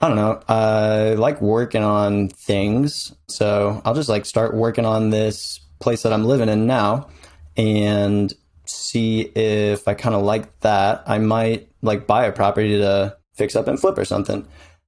I 0.00 0.08
don't 0.08 0.16
know. 0.16 0.42
I 0.48 1.14
like 1.14 1.40
working 1.40 1.84
on 1.84 2.28
things, 2.28 3.14
so 3.28 3.80
I'll 3.84 3.94
just 3.94 4.08
like 4.08 4.26
start 4.26 4.54
working 4.54 4.84
on 4.84 5.10
this 5.10 5.60
place 5.78 6.02
that 6.02 6.12
I'm 6.12 6.24
living 6.24 6.48
in 6.48 6.66
now, 6.66 7.08
and 7.56 8.32
see 8.64 9.20
if 9.20 9.86
I 9.88 9.94
kind 9.94 10.14
of 10.14 10.22
like 10.22 10.60
that. 10.60 11.02
I 11.06 11.18
might 11.18 11.68
like 11.82 12.06
buy 12.06 12.26
a 12.26 12.32
property 12.32 12.78
to 12.78 13.16
fix 13.34 13.56
up 13.56 13.66
and 13.68 13.78
flip 13.78 13.98
or 13.98 14.04
something. 14.04 14.46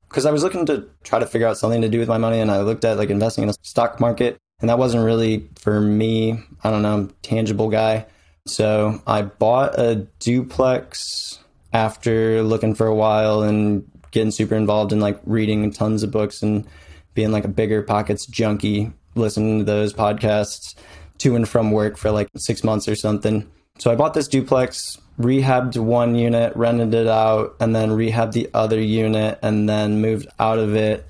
Because 0.08 0.26
I 0.26 0.30
was 0.30 0.42
looking 0.42 0.66
to 0.66 0.88
try 1.02 1.18
to 1.18 1.26
figure 1.26 1.46
out 1.46 1.58
something 1.58 1.82
to 1.82 1.88
do 1.88 1.98
with 1.98 2.08
my 2.08 2.18
money 2.18 2.38
and 2.38 2.50
I 2.50 2.60
looked 2.60 2.84
at 2.84 2.98
like 2.98 3.10
investing 3.10 3.44
in 3.44 3.50
a 3.50 3.54
stock 3.62 3.98
market 3.98 4.38
and 4.60 4.70
that 4.70 4.78
wasn't 4.78 5.04
really 5.04 5.48
for 5.56 5.80
me. 5.80 6.38
I 6.62 6.70
don't 6.70 6.82
know, 6.82 7.10
tangible 7.22 7.68
guy. 7.68 8.06
So 8.46 9.02
I 9.06 9.22
bought 9.22 9.78
a 9.78 10.06
duplex 10.20 11.38
after 11.72 12.42
looking 12.42 12.74
for 12.74 12.86
a 12.86 12.94
while 12.94 13.42
and 13.42 13.90
getting 14.10 14.30
super 14.30 14.54
involved 14.54 14.92
in 14.92 15.00
like 15.00 15.20
reading 15.24 15.72
tons 15.72 16.02
of 16.02 16.10
books 16.10 16.42
and 16.42 16.66
being 17.14 17.32
like 17.32 17.44
a 17.44 17.48
bigger 17.48 17.82
pockets 17.82 18.26
junkie, 18.26 18.92
listening 19.16 19.58
to 19.58 19.64
those 19.64 19.92
podcasts 19.92 20.74
to 21.18 21.34
and 21.36 21.48
from 21.48 21.70
work 21.70 21.96
for 21.96 22.10
like 22.10 22.28
six 22.36 22.62
months 22.62 22.86
or 22.86 22.94
something. 22.94 23.50
So 23.78 23.90
I 23.90 23.96
bought 23.96 24.14
this 24.14 24.28
duplex, 24.28 24.98
rehabbed 25.18 25.76
one 25.76 26.14
unit, 26.14 26.54
rented 26.56 26.94
it 26.94 27.08
out, 27.08 27.56
and 27.60 27.74
then 27.74 27.90
rehabbed 27.90 28.32
the 28.32 28.48
other 28.54 28.80
unit, 28.80 29.38
and 29.42 29.68
then 29.68 30.00
moved 30.00 30.28
out 30.38 30.58
of 30.58 30.76
it 30.76 31.06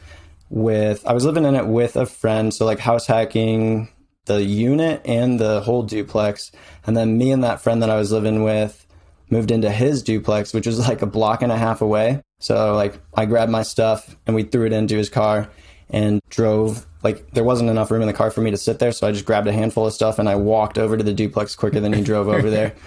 with. 0.48 1.06
I 1.06 1.12
was 1.12 1.24
living 1.24 1.44
in 1.44 1.54
it 1.54 1.66
with 1.66 1.96
a 1.96 2.06
friend, 2.06 2.52
so 2.54 2.64
like 2.64 2.78
house 2.78 3.06
hacking 3.06 3.88
the 4.26 4.42
unit 4.42 5.02
and 5.04 5.38
the 5.38 5.60
whole 5.60 5.82
duplex, 5.82 6.50
and 6.86 6.96
then 6.96 7.18
me 7.18 7.30
and 7.32 7.44
that 7.44 7.60
friend 7.60 7.82
that 7.82 7.90
I 7.90 7.96
was 7.96 8.12
living 8.12 8.42
with 8.42 8.86
moved 9.30 9.50
into 9.50 9.70
his 9.70 10.02
duplex, 10.02 10.54
which 10.54 10.66
was 10.66 10.78
like 10.88 11.02
a 11.02 11.06
block 11.06 11.42
and 11.42 11.52
a 11.52 11.56
half 11.56 11.82
away. 11.82 12.22
So 12.40 12.74
like 12.74 12.98
I 13.14 13.26
grabbed 13.26 13.50
my 13.50 13.62
stuff 13.62 14.16
and 14.26 14.36
we 14.36 14.42
threw 14.42 14.66
it 14.66 14.72
into 14.72 14.96
his 14.96 15.08
car 15.08 15.50
and 15.90 16.20
drove 16.28 16.86
like 17.04 17.30
there 17.32 17.44
wasn't 17.44 17.70
enough 17.70 17.90
room 17.90 18.02
in 18.02 18.08
the 18.08 18.14
car 18.14 18.30
for 18.30 18.40
me 18.40 18.50
to 18.50 18.56
sit 18.56 18.78
there 18.78 18.90
so 18.90 19.06
i 19.06 19.12
just 19.12 19.24
grabbed 19.24 19.46
a 19.46 19.52
handful 19.52 19.86
of 19.86 19.92
stuff 19.92 20.18
and 20.18 20.28
i 20.28 20.34
walked 20.34 20.78
over 20.78 20.96
to 20.96 21.04
the 21.04 21.12
duplex 21.12 21.54
quicker 21.54 21.78
than 21.78 21.92
he 21.92 22.02
drove 22.02 22.28
over 22.28 22.50
there. 22.50 22.74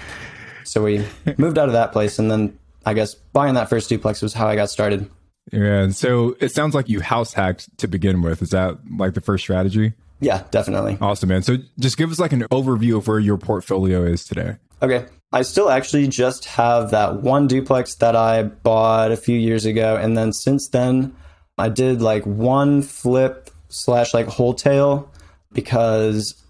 So 0.64 0.84
we 0.84 1.06
moved 1.38 1.58
out 1.58 1.70
of 1.70 1.74
that 1.74 1.94
place 1.94 2.20
and 2.20 2.30
then 2.30 2.60
i 2.86 2.94
guess 2.94 3.14
buying 3.14 3.54
that 3.54 3.70
first 3.70 3.88
duplex 3.88 4.22
was 4.22 4.34
how 4.34 4.50
i 4.50 4.56
got 4.56 4.70
started. 4.70 5.10
Yeah 5.50 5.88
so 5.92 6.36
it 6.42 6.50
sounds 6.50 6.76
like 6.76 6.90
you 6.90 7.00
house 7.00 7.32
hacked 7.32 7.70
to 7.78 7.88
begin 7.88 8.22
with. 8.22 8.42
Is 8.42 8.50
that 8.50 8.78
like 8.98 9.14
the 9.14 9.22
first 9.22 9.46
strategy? 9.46 9.94
Yeah 10.20 10.44
definitely. 10.52 10.98
Awesome 11.00 11.30
man. 11.30 11.42
So 11.42 11.56
just 11.80 11.96
give 11.96 12.12
us 12.12 12.20
like 12.20 12.34
an 12.34 12.42
overview 12.52 12.98
of 12.98 13.08
where 13.08 13.18
your 13.18 13.38
portfolio 13.38 14.04
is 14.04 14.26
today. 14.26 14.58
Okay. 14.82 15.06
I 15.32 15.42
still 15.42 15.70
actually 15.70 16.08
just 16.08 16.46
have 16.46 16.92
that 16.92 17.22
one 17.22 17.48
duplex 17.48 17.96
that 17.96 18.16
I 18.16 18.44
bought 18.44 19.12
a 19.12 19.18
few 19.18 19.38
years 19.38 19.66
ago. 19.66 19.98
And 19.98 20.18
then 20.18 20.32
since 20.32 20.70
then, 20.70 21.16
I 21.58 21.70
did 21.70 22.02
like 22.02 22.26
one 22.26 22.82
flip 22.82 23.50
slash 23.70 24.14
like 24.14 24.28
wholesale 24.28 25.12
because 25.52 26.42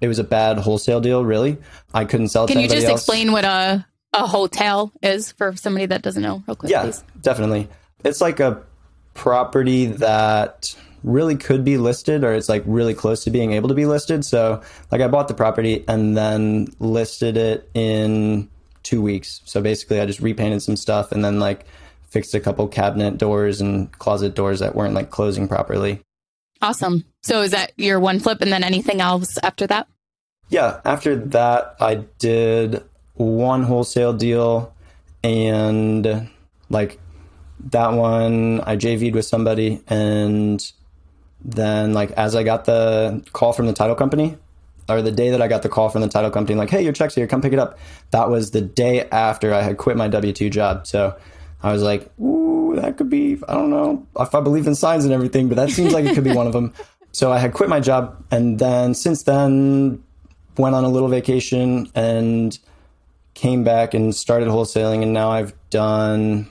it 0.00 0.08
was 0.08 0.18
a 0.18 0.24
bad 0.24 0.58
wholesale 0.58 1.00
deal. 1.00 1.24
Really, 1.24 1.58
I 1.94 2.04
couldn't 2.04 2.28
sell. 2.28 2.46
Can 2.46 2.60
you 2.60 2.68
just 2.68 2.86
else. 2.86 3.00
explain 3.00 3.32
what 3.32 3.44
a 3.44 3.86
a 4.12 4.26
hotel 4.26 4.92
is 5.02 5.32
for 5.32 5.54
somebody 5.56 5.86
that 5.86 6.02
doesn't 6.02 6.22
know, 6.22 6.42
real 6.46 6.56
quick? 6.56 6.70
Yeah, 6.70 6.82
please? 6.82 7.04
definitely. 7.20 7.68
It's 8.04 8.20
like 8.20 8.40
a 8.40 8.62
property 9.14 9.86
that 9.86 10.74
really 11.02 11.36
could 11.36 11.64
be 11.64 11.78
listed 11.78 12.24
or 12.24 12.34
it's 12.34 12.48
like 12.48 12.62
really 12.66 12.94
close 12.94 13.24
to 13.24 13.30
being 13.30 13.52
able 13.52 13.68
to 13.68 13.74
be 13.74 13.86
listed. 13.86 14.24
So, 14.24 14.62
like, 14.90 15.00
I 15.00 15.08
bought 15.08 15.28
the 15.28 15.34
property 15.34 15.84
and 15.86 16.16
then 16.16 16.68
listed 16.78 17.36
it 17.36 17.70
in 17.74 18.48
two 18.82 19.02
weeks. 19.02 19.40
So 19.44 19.60
basically, 19.60 20.00
I 20.00 20.06
just 20.06 20.20
repainted 20.20 20.62
some 20.62 20.76
stuff 20.76 21.12
and 21.12 21.24
then 21.24 21.38
like 21.38 21.66
fixed 22.10 22.34
a 22.34 22.40
couple 22.40 22.66
cabinet 22.68 23.18
doors 23.18 23.60
and 23.60 23.90
closet 23.98 24.34
doors 24.34 24.60
that 24.60 24.74
weren't 24.74 24.94
like 24.94 25.10
closing 25.10 25.48
properly. 25.48 26.00
Awesome. 26.62 27.04
So 27.22 27.42
is 27.42 27.50
that 27.50 27.72
your 27.76 28.00
one 28.00 28.18
flip 28.18 28.40
and 28.40 28.52
then 28.52 28.64
anything 28.64 29.00
else 29.00 29.38
after 29.42 29.66
that? 29.66 29.88
Yeah, 30.48 30.80
after 30.84 31.16
that 31.16 31.76
I 31.80 31.96
did 32.18 32.82
one 33.14 33.62
wholesale 33.62 34.12
deal 34.12 34.74
and 35.24 36.28
like 36.68 37.00
that 37.70 37.92
one 37.92 38.60
I 38.60 38.76
JV'd 38.76 39.14
with 39.14 39.24
somebody 39.24 39.82
and 39.88 40.64
then 41.44 41.94
like 41.94 42.10
as 42.12 42.34
I 42.34 42.42
got 42.42 42.64
the 42.64 43.24
call 43.32 43.52
from 43.52 43.66
the 43.66 43.72
title 43.72 43.96
company 43.96 44.36
or 44.88 45.02
the 45.02 45.10
day 45.10 45.30
that 45.30 45.42
I 45.42 45.48
got 45.48 45.62
the 45.62 45.68
call 45.68 45.88
from 45.88 46.02
the 46.02 46.08
title 46.08 46.30
company 46.30 46.56
like 46.56 46.70
hey 46.70 46.82
your 46.82 46.92
check's 46.92 47.14
here 47.14 47.26
come 47.26 47.40
pick 47.40 47.52
it 47.52 47.58
up 47.58 47.78
that 48.10 48.30
was 48.30 48.50
the 48.50 48.60
day 48.60 49.08
after 49.10 49.52
I 49.54 49.62
had 49.62 49.78
quit 49.78 49.96
my 49.96 50.08
W2 50.08 50.50
job 50.50 50.86
so 50.86 51.16
I 51.66 51.72
was 51.72 51.82
like, 51.82 52.10
ooh, 52.20 52.74
that 52.76 52.96
could 52.96 53.10
be, 53.10 53.38
I 53.48 53.54
don't 53.54 53.70
know 53.70 54.06
if 54.18 54.34
I 54.34 54.40
believe 54.40 54.66
in 54.66 54.74
signs 54.74 55.04
and 55.04 55.12
everything, 55.12 55.48
but 55.48 55.56
that 55.56 55.70
seems 55.70 55.92
like 55.92 56.04
it 56.04 56.14
could 56.14 56.24
be 56.24 56.32
one 56.32 56.46
of 56.46 56.52
them. 56.52 56.72
So 57.12 57.32
I 57.32 57.38
had 57.38 57.54
quit 57.54 57.70
my 57.70 57.80
job. 57.80 58.22
And 58.30 58.58
then 58.58 58.92
since 58.92 59.22
then, 59.22 60.04
went 60.58 60.74
on 60.74 60.84
a 60.84 60.90
little 60.90 61.08
vacation 61.08 61.90
and 61.94 62.58
came 63.32 63.64
back 63.64 63.94
and 63.94 64.14
started 64.14 64.48
wholesaling. 64.48 65.02
And 65.02 65.14
now 65.14 65.30
I've 65.30 65.54
done 65.70 66.46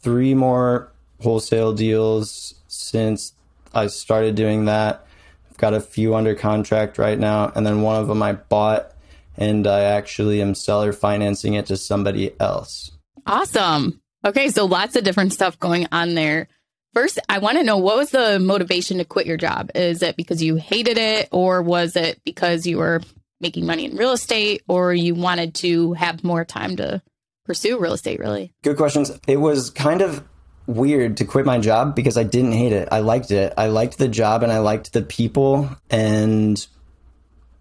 three 0.00 0.34
more 0.34 0.90
wholesale 1.20 1.72
deals 1.72 2.56
since 2.66 3.32
I 3.72 3.86
started 3.86 4.34
doing 4.34 4.64
that. 4.64 5.06
I've 5.52 5.56
got 5.58 5.72
a 5.72 5.80
few 5.80 6.16
under 6.16 6.34
contract 6.34 6.98
right 6.98 7.16
now. 7.16 7.52
And 7.54 7.64
then 7.64 7.82
one 7.82 7.94
of 7.94 8.08
them 8.08 8.20
I 8.20 8.32
bought 8.32 8.92
and 9.36 9.68
I 9.68 9.82
actually 9.82 10.42
am 10.42 10.56
seller 10.56 10.92
financing 10.92 11.54
it 11.54 11.66
to 11.66 11.76
somebody 11.76 12.34
else. 12.40 12.90
Awesome. 13.24 14.00
Okay, 14.24 14.48
so 14.48 14.64
lots 14.64 14.96
of 14.96 15.04
different 15.04 15.32
stuff 15.32 15.58
going 15.58 15.86
on 15.92 16.14
there. 16.14 16.48
First, 16.94 17.18
I 17.28 17.38
want 17.38 17.58
to 17.58 17.64
know 17.64 17.76
what 17.76 17.96
was 17.96 18.10
the 18.10 18.38
motivation 18.38 18.98
to 18.98 19.04
quit 19.04 19.26
your 19.26 19.36
job? 19.36 19.70
Is 19.74 20.02
it 20.02 20.16
because 20.16 20.42
you 20.42 20.56
hated 20.56 20.98
it, 20.98 21.28
or 21.30 21.62
was 21.62 21.94
it 21.96 22.20
because 22.24 22.66
you 22.66 22.78
were 22.78 23.00
making 23.40 23.66
money 23.66 23.84
in 23.84 23.96
real 23.96 24.12
estate, 24.12 24.62
or 24.68 24.92
you 24.92 25.14
wanted 25.14 25.54
to 25.56 25.92
have 25.92 26.24
more 26.24 26.44
time 26.44 26.76
to 26.76 27.02
pursue 27.44 27.78
real 27.78 27.92
estate, 27.92 28.18
really? 28.18 28.52
Good 28.62 28.76
questions. 28.76 29.12
It 29.26 29.36
was 29.36 29.70
kind 29.70 30.02
of 30.02 30.24
weird 30.66 31.16
to 31.16 31.24
quit 31.24 31.46
my 31.46 31.58
job 31.58 31.94
because 31.94 32.16
I 32.18 32.22
didn't 32.22 32.52
hate 32.52 32.72
it. 32.72 32.88
I 32.92 33.00
liked 33.00 33.30
it. 33.30 33.54
I 33.56 33.68
liked 33.68 33.98
the 33.98 34.08
job 34.08 34.42
and 34.42 34.52
I 34.52 34.58
liked 34.58 34.92
the 34.92 35.02
people 35.02 35.70
and 35.90 36.64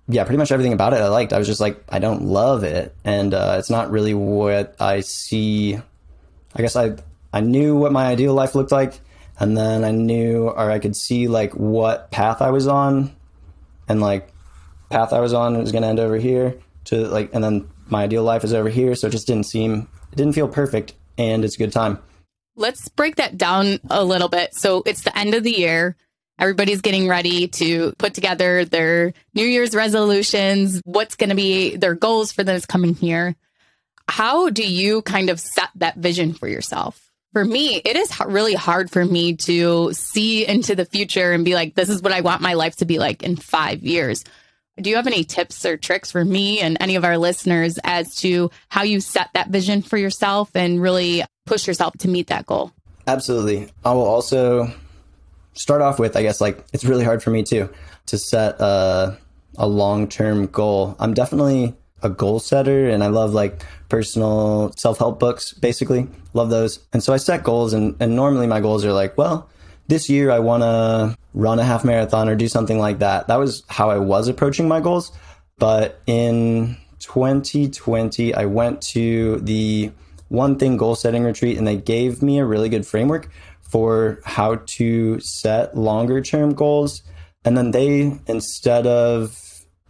yeah, 0.10 0.24
pretty 0.24 0.38
much 0.38 0.52
everything 0.52 0.74
about 0.74 0.94
it 0.94 0.98
I 0.98 1.08
liked. 1.08 1.34
I 1.34 1.38
was 1.38 1.48
just 1.48 1.60
like, 1.60 1.82
I 1.90 2.00
don't 2.00 2.24
love 2.24 2.64
it. 2.64 2.96
And 3.04 3.34
uh, 3.34 3.56
it's 3.60 3.70
not 3.70 3.92
really 3.92 4.14
what 4.14 4.76
I 4.80 5.02
see. 5.02 5.80
I 6.56 6.62
guess 6.62 6.76
I, 6.76 6.96
I 7.34 7.42
knew 7.42 7.76
what 7.76 7.92
my 7.92 8.06
ideal 8.08 8.34
life 8.34 8.56
looked 8.56 8.72
like. 8.72 9.00
And 9.40 9.56
then 9.56 9.84
I 9.84 9.92
knew, 9.92 10.48
or 10.48 10.72
I 10.72 10.80
could 10.80 10.96
see 10.96 11.28
like 11.28 11.54
what 11.54 12.10
path 12.10 12.42
I 12.42 12.50
was 12.50 12.68
on 12.68 13.16
and 13.88 14.02
like 14.02 14.30
path 14.90 15.14
I 15.14 15.20
was 15.20 15.34
on 15.34 15.58
was 15.58 15.72
going 15.72 15.84
to 15.84 15.88
end 15.88 16.00
over 16.00 16.18
here 16.18 16.58
to 16.86 17.08
like, 17.08 17.34
and 17.34 17.44
then 17.44 17.70
my 17.88 18.04
ideal 18.04 18.24
life 18.24 18.44
is 18.44 18.54
over 18.54 18.70
here. 18.70 18.96
So 18.96 19.08
it 19.08 19.12
just 19.12 19.28
didn't 19.28 19.46
seem, 19.46 19.88
it 20.12 20.16
didn't 20.16 20.34
feel 20.34 20.48
perfect. 20.48 20.94
And 21.18 21.46
it's 21.46 21.56
a 21.56 21.60
good 21.60 21.72
time. 21.72 22.00
Let's 22.56 22.90
break 22.90 23.18
that 23.18 23.38
down 23.38 23.80
a 23.90 24.04
little 24.04 24.30
bit. 24.30 24.56
So 24.56 24.82
it's 24.86 25.02
the 25.02 25.16
end 25.16 25.36
of 25.36 25.44
the 25.44 25.52
year. 25.52 25.96
Everybody's 26.40 26.82
getting 26.82 27.08
ready 27.08 27.48
to 27.48 27.94
put 27.98 28.14
together 28.14 28.66
their 28.66 29.14
New 29.34 29.46
Year's 29.46 29.76
resolutions, 29.76 30.82
what's 30.86 31.16
going 31.16 31.30
to 31.30 31.36
be 31.36 31.76
their 31.76 31.96
goals 31.96 32.32
for 32.32 32.44
this 32.44 32.66
coming 32.66 32.96
year. 32.98 33.36
How 34.08 34.50
do 34.50 34.64
you 34.64 35.02
kind 35.04 35.30
of 35.30 35.40
set 35.40 35.70
that 35.76 35.98
vision 35.98 36.34
for 36.34 36.48
yourself? 36.48 37.12
For 37.34 37.44
me, 37.44 37.76
it 37.84 37.96
is 37.96 38.12
really 38.26 38.56
hard 38.56 38.90
for 38.90 39.06
me 39.06 39.36
to 39.36 39.94
see 39.94 40.48
into 40.48 40.76
the 40.76 40.86
future 40.86 41.34
and 41.34 41.46
be 41.46 41.56
like, 41.56 41.76
this 41.76 41.90
is 41.90 42.02
what 42.02 42.14
I 42.14 42.22
want 42.22 42.42
my 42.42 42.54
life 42.54 42.78
to 42.78 42.86
be 42.86 43.00
like 43.00 43.22
in 43.22 43.36
five 43.36 43.84
years. 43.84 44.24
Do 44.80 44.90
you 44.90 44.96
have 44.96 45.08
any 45.08 45.24
tips 45.24 45.66
or 45.66 45.76
tricks 45.76 46.12
for 46.12 46.24
me 46.24 46.60
and 46.60 46.78
any 46.80 46.96
of 46.96 47.04
our 47.04 47.18
listeners 47.18 47.80
as 47.84 48.16
to 48.18 48.52
how 48.70 48.84
you 48.84 49.02
set 49.02 49.30
that 49.34 49.50
vision 49.50 49.82
for 49.82 49.98
yourself 49.98 50.52
and 50.56 50.82
really 50.82 51.24
push 51.46 51.68
yourself 51.68 51.98
to 52.00 52.08
meet 52.08 52.28
that 52.28 52.46
goal? 52.46 52.72
Absolutely. 53.08 53.70
I 53.84 53.94
will 53.94 54.06
also 54.06 54.72
start 55.54 55.82
off 55.82 56.00
with, 56.00 56.16
I 56.16 56.22
guess, 56.22 56.40
like 56.40 56.64
it's 56.74 56.86
really 56.86 57.04
hard 57.04 57.24
for 57.24 57.32
me 57.32 57.44
too 57.44 57.70
to 58.08 58.18
set 58.18 58.60
a, 58.60 59.18
a 59.58 59.68
long 59.68 60.08
term 60.08 60.46
goal. 60.48 60.96
I'm 61.00 61.14
definitely 61.14 61.76
a 62.04 62.10
goal 62.10 62.40
setter 62.40 62.90
and 62.90 63.04
I 63.04 63.08
love 63.08 63.34
like 63.34 63.64
personal 63.90 64.74
self 64.76 64.98
help 64.98 65.20
books, 65.20 65.54
basically. 65.54 66.08
Love 66.34 66.50
those. 66.50 66.80
And 66.94 67.04
so 67.04 67.14
I 67.14 67.18
set 67.18 67.44
goals, 67.44 67.74
and, 67.74 67.96
and 68.00 68.16
normally 68.16 68.48
my 68.48 68.62
goals 68.62 68.86
are 68.86 68.94
like, 68.94 69.18
well, 69.18 69.50
this 69.88 70.10
year 70.10 70.32
I 70.32 70.40
want 70.40 70.64
to 70.64 71.18
run 71.34 71.60
a 71.60 71.64
half 71.64 71.86
marathon 71.86 72.30
or 72.30 72.36
do 72.36 72.48
something 72.48 72.80
like 72.80 73.00
that. 73.00 73.28
That 73.28 73.38
was 73.38 73.64
how 73.68 73.90
I 73.90 73.98
was 73.98 74.28
approaching 74.28 74.68
my 74.68 74.80
goals. 74.80 75.12
But 75.58 76.02
in 76.06 76.78
2020, 77.00 78.34
I 78.34 78.46
went 78.46 78.82
to 78.94 79.40
the 79.40 79.92
one 80.30 80.58
thing 80.58 80.78
goal 80.78 80.96
setting 80.96 81.24
retreat 81.24 81.58
and 81.58 81.66
they 81.66 81.78
gave 81.78 82.22
me 82.22 82.40
a 82.40 82.46
really 82.46 82.70
good 82.70 82.86
framework 82.86 83.30
for 83.62 84.20
how 84.26 84.56
to 84.66 85.20
set 85.20 85.76
longer 85.76 86.22
term 86.22 86.54
goals. 86.54 87.02
And 87.46 87.58
then 87.58 87.72
they, 87.72 88.20
instead 88.28 88.88
of, 88.88 89.40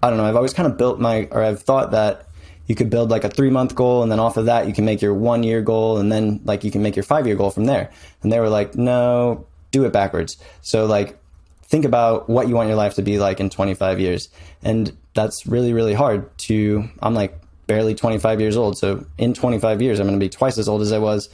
I 0.01 0.09
don't 0.09 0.17
know, 0.17 0.25
I've 0.25 0.35
always 0.35 0.53
kind 0.53 0.71
of 0.71 0.77
built 0.77 0.99
my, 0.99 1.27
or 1.31 1.41
I've 1.41 1.61
thought 1.61 1.91
that 1.91 2.26
you 2.67 2.75
could 2.75 2.89
build 2.89 3.09
like 3.09 3.23
a 3.23 3.29
three 3.29 3.49
month 3.49 3.75
goal 3.75 4.03
and 4.03 4.11
then 4.11 4.19
off 4.19 4.37
of 4.37 4.45
that 4.45 4.67
you 4.67 4.73
can 4.73 4.85
make 4.85 5.01
your 5.01 5.13
one 5.13 5.43
year 5.43 5.61
goal 5.61 5.97
and 5.97 6.11
then 6.11 6.41
like 6.43 6.63
you 6.63 6.71
can 6.71 6.81
make 6.81 6.95
your 6.95 7.03
five 7.03 7.25
year 7.25 7.35
goal 7.35 7.49
from 7.49 7.65
there. 7.65 7.89
And 8.21 8.31
they 8.31 8.39
were 8.39 8.49
like, 8.49 8.75
no, 8.75 9.45
do 9.71 9.85
it 9.85 9.93
backwards. 9.93 10.37
So 10.61 10.85
like 10.85 11.17
think 11.63 11.85
about 11.85 12.29
what 12.29 12.47
you 12.47 12.55
want 12.55 12.67
your 12.67 12.77
life 12.77 12.95
to 12.95 13.01
be 13.01 13.19
like 13.19 13.39
in 13.39 13.49
25 13.49 13.99
years. 13.99 14.29
And 14.63 14.95
that's 15.13 15.45
really, 15.47 15.73
really 15.73 15.93
hard 15.93 16.37
to, 16.39 16.89
I'm 17.01 17.13
like 17.13 17.39
barely 17.67 17.95
25 17.95 18.39
years 18.39 18.55
old. 18.55 18.77
So 18.77 19.05
in 19.17 19.33
25 19.33 19.81
years, 19.81 19.99
I'm 19.99 20.07
going 20.07 20.19
to 20.19 20.23
be 20.23 20.29
twice 20.29 20.57
as 20.57 20.69
old 20.69 20.81
as 20.81 20.91
I 20.91 20.99
was 20.99 21.29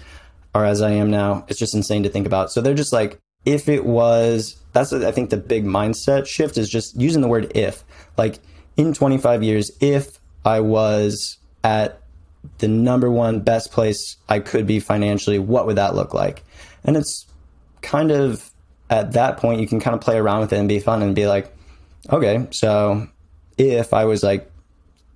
or 0.56 0.66
as 0.66 0.82
I 0.82 0.92
am 0.92 1.12
now. 1.12 1.46
It's 1.48 1.60
just 1.60 1.76
insane 1.76 2.04
to 2.04 2.10
think 2.10 2.26
about. 2.26 2.52
So 2.52 2.62
they're 2.62 2.74
just 2.74 2.94
like, 2.94 3.20
if 3.46 3.68
it 3.68 3.86
was, 3.86 4.56
that's, 4.72 4.94
I 4.94 5.12
think 5.12 5.30
the 5.30 5.38
big 5.38 5.66
mindset 5.66 6.28
shift 6.28 6.58
is 6.58 6.70
just 6.70 6.96
using 7.00 7.22
the 7.22 7.28
word 7.28 7.52
if. 7.56 7.84
Like 8.18 8.40
in 8.78 8.94
25 8.94 9.44
years, 9.44 9.72
if 9.82 10.20
I 10.46 10.60
was 10.60 11.38
at 11.64 12.02
the 12.58 12.68
number 12.68 13.10
one 13.10 13.40
best 13.40 13.72
place 13.72 14.18
I 14.28 14.40
could 14.40 14.68
be 14.68 14.80
financially, 14.80 15.40
what 15.40 15.66
would 15.66 15.78
that 15.78 15.96
look 15.96 16.14
like? 16.14 16.44
And 16.84 16.98
it's 16.98 17.26
kind 17.82 18.12
of 18.12 18.52
at 18.90 19.14
that 19.14 19.38
point 19.38 19.62
you 19.62 19.68
can 19.68 19.80
kind 19.80 19.96
of 19.96 20.02
play 20.02 20.18
around 20.18 20.42
with 20.42 20.54
it 20.54 20.58
and 20.58 20.68
be 20.68 20.80
fun 20.80 21.02
and 21.02 21.16
be 21.16 21.28
like, 21.28 21.54
okay, 22.12 22.48
so 22.52 23.08
if 23.58 23.94
I 23.94 24.06
was 24.06 24.24
like 24.24 24.52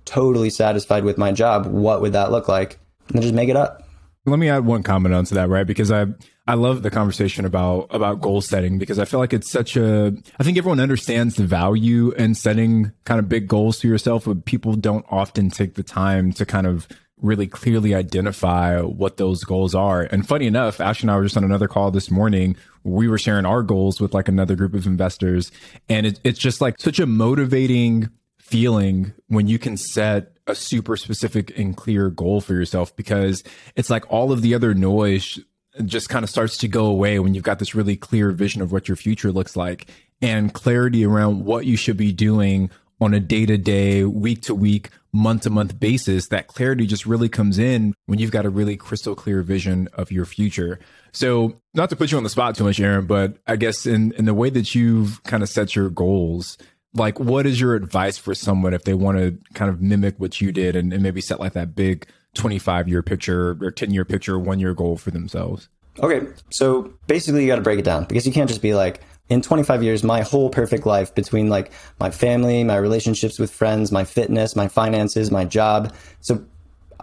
totally 0.04 0.50
satisfied 0.50 1.04
with 1.04 1.18
my 1.18 1.32
job, 1.32 1.66
what 1.66 2.00
would 2.00 2.14
that 2.14 2.30
look 2.30 2.48
like? 2.48 2.78
And 3.08 3.16
then 3.16 3.22
just 3.22 3.34
make 3.34 3.48
it 3.48 3.56
up. 3.56 3.82
Let 4.26 4.38
me 4.38 4.48
add 4.48 4.64
one 4.64 4.82
comment 4.82 5.14
onto 5.14 5.34
that, 5.34 5.48
right? 5.48 5.66
Because 5.66 5.90
I 5.90 6.06
I 6.48 6.54
love 6.54 6.82
the 6.82 6.90
conversation 6.90 7.44
about 7.44 7.88
about 7.90 8.22
goal 8.22 8.40
setting 8.40 8.78
because 8.78 8.98
I 8.98 9.04
feel 9.04 9.20
like 9.20 9.34
it's 9.34 9.50
such 9.50 9.76
a 9.76 10.16
I 10.40 10.42
think 10.42 10.56
everyone 10.56 10.80
understands 10.80 11.36
the 11.36 11.44
value 11.44 12.12
in 12.12 12.34
setting 12.34 12.90
kind 13.04 13.20
of 13.20 13.28
big 13.28 13.46
goals 13.46 13.78
to 13.80 13.88
yourself, 13.88 14.24
but 14.24 14.46
people 14.46 14.72
don't 14.72 15.04
often 15.10 15.50
take 15.50 15.74
the 15.74 15.82
time 15.82 16.32
to 16.32 16.46
kind 16.46 16.66
of 16.66 16.88
really 17.20 17.46
clearly 17.46 17.94
identify 17.94 18.80
what 18.80 19.18
those 19.18 19.44
goals 19.44 19.74
are. 19.74 20.04
And 20.04 20.26
funny 20.26 20.46
enough, 20.46 20.80
Ash 20.80 21.02
and 21.02 21.10
I 21.10 21.16
were 21.16 21.24
just 21.24 21.36
on 21.36 21.44
another 21.44 21.68
call 21.68 21.90
this 21.90 22.10
morning. 22.10 22.56
We 22.82 23.08
were 23.08 23.18
sharing 23.18 23.44
our 23.44 23.62
goals 23.62 24.00
with 24.00 24.14
like 24.14 24.28
another 24.28 24.56
group 24.56 24.72
of 24.72 24.86
investors. 24.86 25.52
And 25.90 26.06
it, 26.06 26.20
it's 26.24 26.38
just 26.38 26.62
like 26.62 26.80
such 26.80 26.98
a 26.98 27.06
motivating 27.06 28.08
feeling 28.38 29.12
when 29.26 29.48
you 29.48 29.58
can 29.58 29.76
set 29.76 30.32
a 30.46 30.54
super 30.54 30.96
specific 30.96 31.58
and 31.58 31.76
clear 31.76 32.08
goal 32.08 32.40
for 32.40 32.54
yourself 32.54 32.96
because 32.96 33.44
it's 33.76 33.90
like 33.90 34.10
all 34.10 34.32
of 34.32 34.40
the 34.40 34.54
other 34.54 34.72
noise 34.72 35.38
just 35.84 36.08
kind 36.08 36.22
of 36.22 36.30
starts 36.30 36.56
to 36.58 36.68
go 36.68 36.86
away 36.86 37.18
when 37.18 37.34
you've 37.34 37.44
got 37.44 37.58
this 37.58 37.74
really 37.74 37.96
clear 37.96 38.30
vision 38.30 38.62
of 38.62 38.72
what 38.72 38.88
your 38.88 38.96
future 38.96 39.32
looks 39.32 39.56
like 39.56 39.90
and 40.20 40.52
clarity 40.52 41.04
around 41.04 41.44
what 41.44 41.66
you 41.66 41.76
should 41.76 41.96
be 41.96 42.12
doing 42.12 42.70
on 43.00 43.14
a 43.14 43.20
day 43.20 43.46
to 43.46 43.56
day, 43.56 44.04
week 44.04 44.42
to 44.42 44.54
week, 44.54 44.90
month 45.12 45.42
to 45.42 45.50
month 45.50 45.78
basis, 45.78 46.28
that 46.28 46.48
clarity 46.48 46.86
just 46.86 47.06
really 47.06 47.28
comes 47.28 47.58
in 47.58 47.94
when 48.06 48.18
you've 48.18 48.32
got 48.32 48.44
a 48.44 48.50
really 48.50 48.76
crystal 48.76 49.14
clear 49.14 49.42
vision 49.42 49.88
of 49.92 50.10
your 50.10 50.24
future. 50.24 50.80
So, 51.12 51.60
not 51.74 51.90
to 51.90 51.96
put 51.96 52.10
you 52.10 52.18
on 52.18 52.24
the 52.24 52.30
spot 52.30 52.56
too 52.56 52.64
much, 52.64 52.80
Aaron, 52.80 53.06
but 53.06 53.36
I 53.46 53.56
guess 53.56 53.86
in, 53.86 54.12
in 54.12 54.24
the 54.24 54.34
way 54.34 54.50
that 54.50 54.74
you've 54.74 55.22
kind 55.22 55.42
of 55.42 55.48
set 55.48 55.76
your 55.76 55.90
goals, 55.90 56.58
like 56.94 57.20
what 57.20 57.46
is 57.46 57.60
your 57.60 57.74
advice 57.74 58.18
for 58.18 58.34
someone 58.34 58.74
if 58.74 58.84
they 58.84 58.94
want 58.94 59.18
to 59.18 59.38
kind 59.54 59.70
of 59.70 59.80
mimic 59.80 60.18
what 60.18 60.40
you 60.40 60.52
did 60.52 60.74
and, 60.74 60.92
and 60.92 61.02
maybe 61.02 61.20
set 61.20 61.40
like 61.40 61.52
that 61.52 61.74
big 61.74 62.06
25 62.34 62.88
year 62.88 63.02
picture 63.02 63.56
or 63.60 63.70
10 63.70 63.92
year 63.92 64.04
picture, 64.04 64.38
one 64.38 64.60
year 64.60 64.74
goal 64.74 64.96
for 64.96 65.10
themselves? 65.10 65.68
Okay. 66.00 66.26
So 66.50 66.92
basically, 67.06 67.42
you 67.42 67.48
got 67.48 67.56
to 67.56 67.62
break 67.62 67.78
it 67.78 67.84
down 67.84 68.04
because 68.04 68.26
you 68.26 68.32
can't 68.32 68.48
just 68.48 68.62
be 68.62 68.74
like, 68.74 69.00
in 69.28 69.42
25 69.42 69.82
years, 69.82 70.02
my 70.02 70.22
whole 70.22 70.48
perfect 70.48 70.86
life 70.86 71.14
between 71.14 71.48
like 71.48 71.70
my 72.00 72.10
family, 72.10 72.64
my 72.64 72.76
relationships 72.76 73.38
with 73.38 73.50
friends, 73.50 73.92
my 73.92 74.04
fitness, 74.04 74.56
my 74.56 74.68
finances, 74.68 75.30
my 75.30 75.44
job. 75.44 75.94
So 76.20 76.44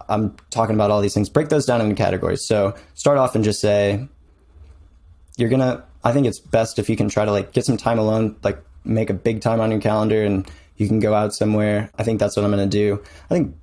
I'm 0.10 0.36
talking 0.50 0.76
about 0.76 0.92
all 0.92 1.02
these 1.02 1.14
things. 1.14 1.30
Break 1.30 1.50
those 1.50 1.66
down 1.66 1.82
into 1.82 1.96
categories. 1.96 2.46
So 2.46 2.74
start 2.96 3.18
off 3.18 3.36
and 3.36 3.44
just 3.44 3.62
say, 3.62 4.08
you're 5.38 5.50
going 5.50 5.62
to, 5.62 5.84
I 6.04 6.14
think 6.14 6.26
it's 6.26 6.40
best 6.40 6.80
if 6.80 6.90
you 6.90 6.96
can 6.96 7.10
try 7.10 7.26
to 7.26 7.32
like 7.32 7.52
get 7.52 7.66
some 7.66 7.78
time 7.78 8.00
alone, 8.00 8.38
like 8.44 8.60
make 8.84 9.10
a 9.10 9.14
big 9.14 9.42
time 9.42 9.60
on 9.60 9.70
your 9.70 9.82
calendar 9.82 10.24
and 10.24 10.50
you 10.78 10.88
can 10.88 11.00
go 11.00 11.14
out 11.14 11.34
somewhere. 11.34 11.92
I 11.98 12.04
think 12.04 12.20
that's 12.20 12.36
what 12.36 12.44
I'm 12.44 12.52
going 12.52 12.68
to 12.68 12.78
do. 12.78 13.04
I 13.30 13.34
think 13.34 13.56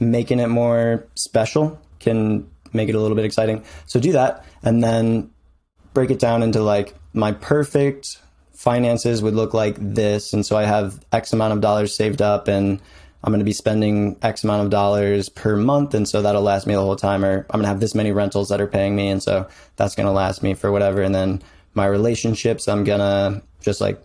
making 0.00 0.40
it 0.40 0.48
more 0.48 1.06
special 1.14 1.78
can 2.00 2.48
make 2.72 2.88
it 2.88 2.94
a 2.94 3.00
little 3.00 3.14
bit 3.14 3.24
exciting. 3.24 3.64
So 3.86 4.00
do 4.00 4.12
that 4.12 4.44
and 4.62 4.82
then 4.82 5.30
break 5.92 6.10
it 6.10 6.18
down 6.18 6.42
into 6.42 6.62
like 6.62 6.94
my 7.12 7.32
perfect 7.32 8.18
finances 8.52 9.22
would 9.22 9.34
look 9.34 9.54
like 9.54 9.76
this. 9.78 10.32
And 10.32 10.44
so 10.44 10.56
I 10.56 10.64
have 10.64 11.04
X 11.12 11.32
amount 11.32 11.52
of 11.52 11.60
dollars 11.60 11.94
saved 11.94 12.22
up 12.22 12.48
and 12.48 12.80
I'm 13.22 13.32
going 13.32 13.40
to 13.40 13.44
be 13.44 13.52
spending 13.52 14.16
X 14.22 14.44
amount 14.44 14.64
of 14.64 14.70
dollars 14.70 15.28
per 15.28 15.56
month. 15.56 15.94
And 15.94 16.08
so 16.08 16.22
that'll 16.22 16.42
last 16.42 16.66
me 16.66 16.74
the 16.74 16.80
whole 16.80 16.96
time. 16.96 17.24
Or 17.24 17.46
I'm 17.50 17.58
going 17.58 17.62
to 17.62 17.68
have 17.68 17.80
this 17.80 17.94
many 17.94 18.12
rentals 18.12 18.48
that 18.48 18.60
are 18.60 18.66
paying 18.66 18.96
me. 18.96 19.08
And 19.08 19.22
so 19.22 19.46
that's 19.76 19.94
going 19.94 20.06
to 20.06 20.12
last 20.12 20.42
me 20.42 20.54
for 20.54 20.72
whatever. 20.72 21.02
And 21.02 21.14
then 21.14 21.42
my 21.74 21.86
relationships, 21.86 22.66
I'm 22.66 22.84
going 22.84 23.00
to 23.00 23.42
just 23.60 23.80
like 23.80 24.02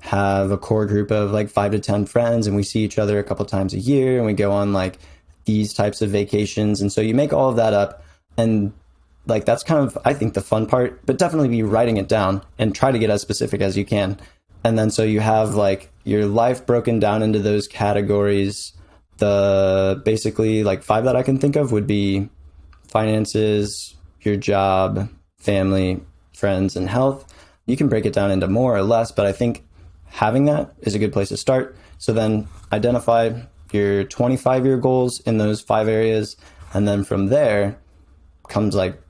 have 0.00 0.50
a 0.50 0.58
core 0.58 0.86
group 0.86 1.10
of 1.10 1.30
like 1.30 1.48
five 1.48 1.72
to 1.72 1.78
10 1.78 2.06
friends 2.06 2.46
and 2.46 2.56
we 2.56 2.62
see 2.62 2.80
each 2.80 2.98
other 2.98 3.18
a 3.18 3.24
couple 3.24 3.44
times 3.44 3.74
a 3.74 3.78
year 3.78 4.16
and 4.16 4.26
we 4.26 4.32
go 4.32 4.50
on 4.50 4.72
like 4.72 4.98
these 5.44 5.72
types 5.72 6.02
of 6.02 6.10
vacations. 6.10 6.80
And 6.80 6.92
so 6.92 7.00
you 7.00 7.14
make 7.14 7.32
all 7.32 7.48
of 7.48 7.56
that 7.56 7.72
up 7.72 8.04
and 8.36 8.72
like 9.26 9.44
that's 9.44 9.62
kind 9.62 9.84
of 9.86 9.96
I 10.04 10.14
think 10.14 10.34
the 10.34 10.40
fun 10.40 10.66
part, 10.66 11.04
but 11.06 11.18
definitely 11.18 11.48
be 11.48 11.62
writing 11.62 11.96
it 11.96 12.08
down 12.08 12.42
and 12.58 12.74
try 12.74 12.90
to 12.90 12.98
get 12.98 13.10
as 13.10 13.22
specific 13.22 13.60
as 13.60 13.76
you 13.76 13.84
can. 13.84 14.18
And 14.64 14.78
then 14.78 14.90
so 14.90 15.02
you 15.02 15.20
have 15.20 15.54
like 15.54 15.90
your 16.04 16.26
life 16.26 16.66
broken 16.66 16.98
down 16.98 17.22
into 17.22 17.38
those 17.38 17.66
categories. 17.68 18.72
The 19.18 20.00
basically 20.04 20.64
like 20.64 20.82
five 20.82 21.04
that 21.04 21.16
I 21.16 21.22
can 21.22 21.38
think 21.38 21.56
of 21.56 21.72
would 21.72 21.86
be 21.86 22.28
finances, 22.88 23.94
your 24.22 24.36
job, 24.36 25.08
family, 25.38 26.00
friends, 26.34 26.76
and 26.76 26.88
health. 26.88 27.32
You 27.66 27.76
can 27.76 27.88
break 27.88 28.06
it 28.06 28.12
down 28.12 28.30
into 28.30 28.48
more 28.48 28.74
or 28.74 28.82
less, 28.82 29.12
but 29.12 29.26
I 29.26 29.32
think 29.32 29.64
having 30.06 30.46
that 30.46 30.74
is 30.80 30.94
a 30.94 30.98
good 30.98 31.12
place 31.12 31.28
to 31.28 31.36
start. 31.36 31.76
So 31.98 32.12
then 32.12 32.48
identify 32.72 33.30
your 33.72 34.04
25 34.04 34.64
year 34.66 34.78
goals 34.78 35.20
in 35.20 35.38
those 35.38 35.60
five 35.60 35.88
areas. 35.88 36.36
And 36.72 36.86
then 36.86 37.04
from 37.04 37.26
there 37.26 37.78
comes 38.48 38.74
like 38.74 39.00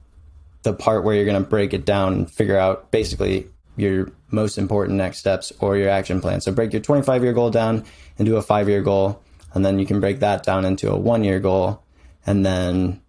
the 0.62 0.72
part 0.72 1.04
where 1.04 1.14
you're 1.14 1.24
going 1.24 1.42
to 1.42 1.48
break 1.48 1.72
it 1.72 1.84
down 1.84 2.12
and 2.12 2.30
figure 2.30 2.58
out 2.58 2.90
basically 2.90 3.48
your 3.76 4.12
most 4.30 4.58
important 4.58 4.98
next 4.98 5.18
steps 5.18 5.52
or 5.60 5.76
your 5.76 5.88
action 5.88 6.20
plan. 6.20 6.40
So 6.40 6.52
break 6.52 6.72
your 6.72 6.82
25 6.82 7.22
year 7.22 7.32
goal 7.32 7.50
down 7.50 7.84
into 8.18 8.36
a 8.36 8.42
five 8.42 8.68
year 8.68 8.82
goal. 8.82 9.22
And 9.54 9.64
then 9.64 9.78
you 9.78 9.86
can 9.86 10.00
break 10.00 10.20
that 10.20 10.42
down 10.42 10.64
into 10.64 10.90
a 10.90 10.96
one 10.96 11.24
year 11.24 11.40
goal. 11.40 11.82
And 12.26 12.44
then 12.44 13.00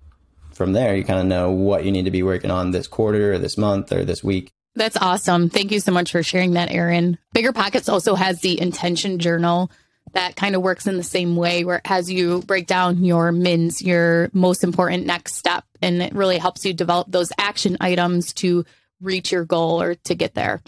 from 0.54 0.74
there, 0.74 0.96
you 0.96 1.04
kind 1.04 1.20
of 1.20 1.26
know 1.26 1.52
what 1.52 1.86
you 1.86 1.92
need 1.92 2.06
to 2.06 2.12
be 2.12 2.24
working 2.24 2.52
on 2.52 2.72
this 2.72 2.88
quarter 2.88 3.34
or 3.34 3.38
this 3.38 3.58
month 3.58 3.92
or 3.92 4.06
this 4.06 4.24
week. 4.24 4.52
That's 4.76 4.98
awesome. 4.98 5.50
Thank 5.50 5.72
you 5.72 5.80
so 5.82 5.92
much 5.92 6.12
for 6.12 6.24
sharing 6.24 6.54
that, 6.54 6.72
Aaron. 6.72 7.18
Bigger 7.34 7.52
Pockets 7.52 7.90
also 7.90 8.16
has 8.16 8.40
the 8.40 8.60
intention 8.60 9.20
journal 9.20 9.70
that 10.14 10.36
kind 10.36 10.56
of 10.56 10.62
works 10.62 10.88
in 10.88 10.98
the 10.98 11.04
same 11.04 11.36
way 11.36 11.64
where 11.64 11.78
it 11.78 11.88
has 11.88 12.12
you 12.12 12.42
break 12.42 12.68
down 12.68 13.04
your 13.04 13.32
mins, 13.32 13.82
your 13.82 14.30
most 14.34 14.64
important 14.64 15.06
next 15.06 15.36
step, 15.36 15.64
and 15.82 16.02
it 16.02 16.14
really 16.14 16.38
helps 16.38 16.66
you 16.66 16.74
develop 16.74 17.08
those 17.10 17.32
action 17.38 17.78
items 17.80 18.34
to 18.34 18.66
reach 19.02 19.32
your 19.32 19.46
goal 19.46 19.82
or 19.82 19.96
to 19.96 20.16
get 20.16 20.34
there. 20.34 20.62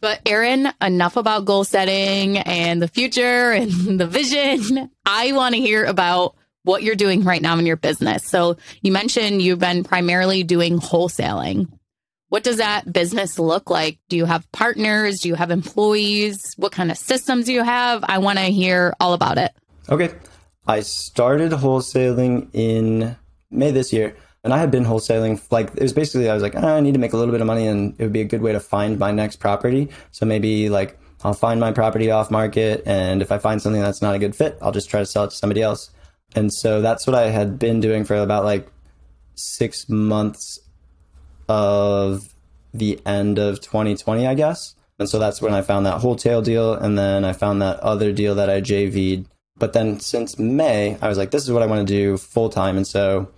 But 0.00 0.20
Aaron, 0.26 0.68
enough 0.80 1.16
about 1.16 1.44
goal 1.44 1.64
setting 1.64 2.38
and 2.38 2.82
the 2.82 2.88
future 2.88 3.52
and 3.52 4.00
the 4.00 4.06
vision. 4.06 4.90
I 5.06 5.32
want 5.32 5.54
to 5.54 5.60
hear 5.60 5.84
about 5.84 6.36
what 6.64 6.82
you're 6.82 6.94
doing 6.94 7.24
right 7.24 7.42
now 7.42 7.58
in 7.58 7.66
your 7.66 7.76
business. 7.76 8.24
So 8.24 8.56
you 8.82 8.92
mentioned 8.92 9.42
you've 9.42 9.58
been 9.58 9.84
primarily 9.84 10.42
doing 10.42 10.78
wholesaling. 10.78 11.68
What 12.32 12.44
does 12.44 12.56
that 12.56 12.90
business 12.90 13.38
look 13.38 13.68
like? 13.68 13.98
Do 14.08 14.16
you 14.16 14.24
have 14.24 14.50
partners? 14.52 15.20
Do 15.20 15.28
you 15.28 15.34
have 15.34 15.50
employees? 15.50 16.54
What 16.56 16.72
kind 16.72 16.90
of 16.90 16.96
systems 16.96 17.44
do 17.44 17.52
you 17.52 17.62
have? 17.62 18.02
I 18.08 18.16
want 18.16 18.38
to 18.38 18.46
hear 18.46 18.94
all 18.98 19.12
about 19.12 19.36
it. 19.36 19.52
Okay. 19.90 20.14
I 20.66 20.80
started 20.80 21.52
wholesaling 21.52 22.48
in 22.54 23.18
May 23.50 23.70
this 23.70 23.92
year. 23.92 24.16
And 24.44 24.54
I 24.54 24.56
had 24.56 24.70
been 24.70 24.86
wholesaling, 24.86 25.42
like, 25.50 25.74
it 25.74 25.82
was 25.82 25.92
basically, 25.92 26.30
I 26.30 26.32
was 26.32 26.42
like, 26.42 26.54
oh, 26.56 26.76
I 26.76 26.80
need 26.80 26.94
to 26.94 26.98
make 26.98 27.12
a 27.12 27.18
little 27.18 27.32
bit 27.32 27.42
of 27.42 27.46
money 27.46 27.66
and 27.66 27.94
it 27.98 28.04
would 28.04 28.14
be 28.14 28.22
a 28.22 28.24
good 28.24 28.40
way 28.40 28.52
to 28.52 28.60
find 28.60 28.98
my 28.98 29.10
next 29.10 29.36
property. 29.36 29.90
So 30.12 30.24
maybe, 30.24 30.70
like, 30.70 30.98
I'll 31.24 31.34
find 31.34 31.60
my 31.60 31.70
property 31.70 32.10
off 32.10 32.30
market. 32.30 32.82
And 32.86 33.20
if 33.20 33.30
I 33.30 33.36
find 33.36 33.60
something 33.60 33.82
that's 33.82 34.00
not 34.00 34.14
a 34.14 34.18
good 34.18 34.34
fit, 34.34 34.56
I'll 34.62 34.72
just 34.72 34.88
try 34.88 35.00
to 35.00 35.06
sell 35.06 35.24
it 35.24 35.32
to 35.32 35.36
somebody 35.36 35.60
else. 35.60 35.90
And 36.34 36.50
so 36.50 36.80
that's 36.80 37.06
what 37.06 37.14
I 37.14 37.28
had 37.28 37.58
been 37.58 37.80
doing 37.80 38.04
for 38.04 38.16
about 38.16 38.44
like 38.44 38.72
six 39.34 39.86
months 39.90 40.58
of 41.48 42.34
the 42.74 43.00
end 43.06 43.38
of 43.38 43.60
2020, 43.60 44.26
I 44.26 44.34
guess. 44.34 44.74
And 44.98 45.08
so 45.08 45.18
that's 45.18 45.42
when 45.42 45.54
I 45.54 45.62
found 45.62 45.86
that 45.86 46.00
wholesale 46.00 46.42
deal. 46.42 46.74
And 46.74 46.96
then 46.96 47.24
I 47.24 47.32
found 47.32 47.60
that 47.62 47.80
other 47.80 48.12
deal 48.12 48.34
that 48.36 48.50
I 48.50 48.60
JV'd. 48.60 49.26
But 49.58 49.72
then 49.72 50.00
since 50.00 50.38
May, 50.38 50.96
I 51.00 51.08
was 51.08 51.18
like, 51.18 51.30
this 51.30 51.44
is 51.44 51.52
what 51.52 51.62
I 51.62 51.66
want 51.66 51.86
to 51.86 51.92
do 51.92 52.16
full 52.16 52.48
time. 52.48 52.76
And 52.76 52.86
so 52.86 53.30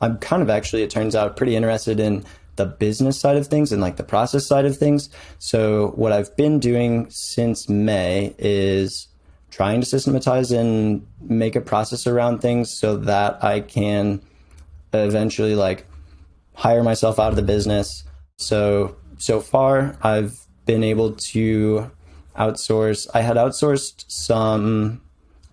I'm 0.00 0.18
kind 0.18 0.42
of 0.42 0.50
actually, 0.50 0.82
it 0.82 0.90
turns 0.90 1.14
out, 1.14 1.36
pretty 1.36 1.56
interested 1.56 2.00
in 2.00 2.24
the 2.56 2.66
business 2.66 3.18
side 3.18 3.36
of 3.36 3.46
things 3.46 3.72
and 3.72 3.80
like 3.80 3.96
the 3.96 4.04
process 4.04 4.46
side 4.46 4.64
of 4.64 4.76
things. 4.76 5.08
So 5.38 5.92
what 5.96 6.12
I've 6.12 6.34
been 6.36 6.58
doing 6.58 7.08
since 7.10 7.68
May 7.68 8.34
is 8.38 9.08
trying 9.50 9.80
to 9.80 9.86
systematize 9.86 10.52
and 10.52 11.06
make 11.20 11.56
a 11.56 11.60
process 11.60 12.06
around 12.06 12.40
things 12.40 12.72
so 12.72 12.96
that 12.98 13.42
I 13.42 13.60
can 13.60 14.22
eventually 14.92 15.54
like 15.54 15.86
hire 16.60 16.82
myself 16.82 17.18
out 17.18 17.30
of 17.30 17.36
the 17.36 17.42
business. 17.42 18.04
So 18.36 18.96
so 19.16 19.40
far 19.40 19.96
I've 20.02 20.38
been 20.66 20.84
able 20.84 21.12
to 21.32 21.90
outsource. 22.36 23.08
I 23.14 23.22
had 23.22 23.36
outsourced 23.36 24.04
some 24.08 25.00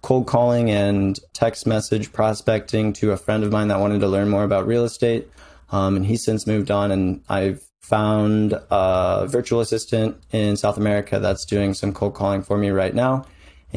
cold 0.02 0.28
calling 0.28 0.70
and 0.70 1.18
text 1.34 1.66
message 1.66 2.12
prospecting 2.12 2.92
to 2.94 3.12
a 3.12 3.18
friend 3.18 3.44
of 3.46 3.52
mine 3.54 3.70
that 3.70 3.80
wanted 3.80 4.02
to 4.02 4.08
learn 4.08 4.28
more 4.28 4.44
about 4.44 4.68
real 4.68 4.84
estate. 4.84 5.30
Um, 5.70 5.96
and 5.96 6.06
he's 6.06 6.24
since 6.24 6.46
moved 6.46 6.72
on, 6.72 6.92
and 6.92 7.22
I've 7.28 7.62
found 7.82 8.54
a 8.70 9.28
virtual 9.30 9.60
assistant 9.62 10.18
in 10.32 10.56
South 10.56 10.78
America 10.78 11.20
that's 11.20 11.46
doing 11.46 11.74
some 11.74 11.94
cold 11.94 12.16
calling 12.16 12.42
for 12.42 12.58
me 12.58 12.70
right 12.70 12.94
now. 12.94 13.26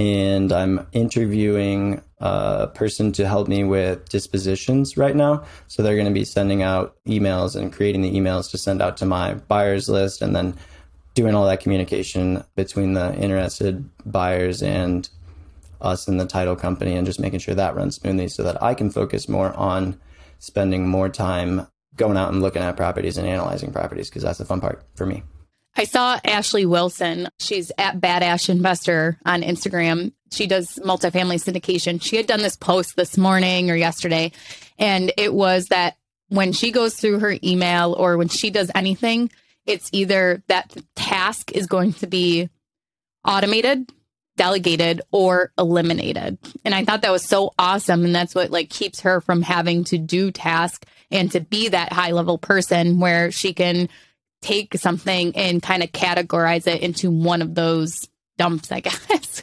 And 0.01 0.51
I'm 0.51 0.87
interviewing 0.93 2.01
a 2.21 2.69
person 2.69 3.13
to 3.13 3.29
help 3.29 3.49
me 3.49 3.65
with 3.65 4.09
dispositions 4.09 4.97
right 4.97 5.15
now. 5.15 5.45
So 5.67 5.83
they're 5.83 5.95
going 5.95 6.07
to 6.07 6.11
be 6.11 6.25
sending 6.25 6.63
out 6.63 6.97
emails 7.07 7.55
and 7.55 7.71
creating 7.71 8.01
the 8.01 8.11
emails 8.11 8.51
to 8.53 8.57
send 8.57 8.81
out 8.81 8.97
to 8.97 9.05
my 9.05 9.35
buyers 9.35 9.91
list 9.91 10.23
and 10.23 10.35
then 10.35 10.57
doing 11.13 11.35
all 11.35 11.45
that 11.45 11.61
communication 11.61 12.43
between 12.57 12.95
the 12.95 13.15
interested 13.17 13.91
buyers 14.07 14.63
and 14.63 15.11
us 15.83 16.09
and 16.09 16.19
the 16.19 16.27
title 16.27 16.57
company 16.57 16.95
and 16.95 17.07
just 17.07 17.21
making 17.21 17.41
sure 17.41 17.55
that 17.55 17.77
runs 17.77 17.97
smoothly 17.97 18.29
so 18.29 18.43
that 18.43 18.63
I 18.63 18.73
can 18.73 18.89
focus 18.89 19.29
more 19.29 19.53
on 19.53 20.01
spending 20.39 20.89
more 20.89 21.11
time 21.11 21.67
going 21.97 22.17
out 22.17 22.33
and 22.33 22.41
looking 22.41 22.63
at 22.63 22.75
properties 22.75 23.19
and 23.19 23.29
analyzing 23.29 23.71
properties 23.71 24.09
because 24.09 24.23
that's 24.23 24.39
the 24.39 24.47
fun 24.47 24.63
part 24.63 24.83
for 24.95 25.05
me. 25.05 25.25
I 25.77 25.85
saw 25.85 26.19
Ashley 26.25 26.67
Wilson. 26.67 27.29
She's 27.39 27.71
at 27.79 28.01
Bad 28.01 28.23
Ash 28.23 28.49
Investor 28.49 29.19
on 29.25 29.43
Instagram. 29.43 30.13
She 30.33 30.47
does 30.47 30.79
multifamily 30.85 31.37
syndication. 31.37 32.03
She 32.03 32.17
had 32.17 32.27
done 32.27 32.41
this 32.41 32.57
post 32.57 32.97
this 32.97 33.17
morning 33.17 33.71
or 33.71 33.77
yesterday, 33.77 34.33
and 34.79 35.13
it 35.17 35.33
was 35.33 35.67
that 35.67 35.97
when 36.29 36.53
she 36.53 36.71
goes 36.71 36.95
through 36.95 37.19
her 37.21 37.37
email 37.43 37.95
or 37.99 38.17
when 38.17 38.29
she 38.29 38.51
does 38.51 38.71
anything, 38.75 39.31
it's 39.67 39.91
either 39.93 40.43
that 40.49 40.75
task 40.95 41.53
is 41.53 41.67
going 41.67 41.93
to 41.95 42.07
be 42.07 42.49
automated, 43.27 43.91
delegated, 44.37 45.03
or 45.11 45.53
eliminated. 45.59 46.39
And 46.65 46.75
I 46.75 46.85
thought 46.85 47.03
that 47.03 47.13
was 47.13 47.25
so 47.25 47.53
awesome. 47.59 48.05
And 48.05 48.15
that's 48.15 48.35
what 48.35 48.51
like 48.51 48.71
keeps 48.71 49.01
her 49.01 49.21
from 49.21 49.43
having 49.43 49.85
to 49.85 49.99
do 49.99 50.31
task 50.31 50.87
and 51.11 51.31
to 51.33 51.41
be 51.41 51.69
that 51.69 51.93
high 51.93 52.13
level 52.13 52.39
person 52.39 53.01
where 53.01 53.31
she 53.31 53.53
can 53.53 53.89
take 54.43 54.75
something 54.77 55.37
and 55.37 55.63
kind 55.63 55.83
of 55.83 55.93
categorize 55.93 56.67
it 56.67 56.83
into 56.83 57.11
one 57.11 57.43
of 57.43 57.55
those 57.55 58.09
dumps, 58.39 58.73
I 58.73 58.81
guess, 58.81 59.43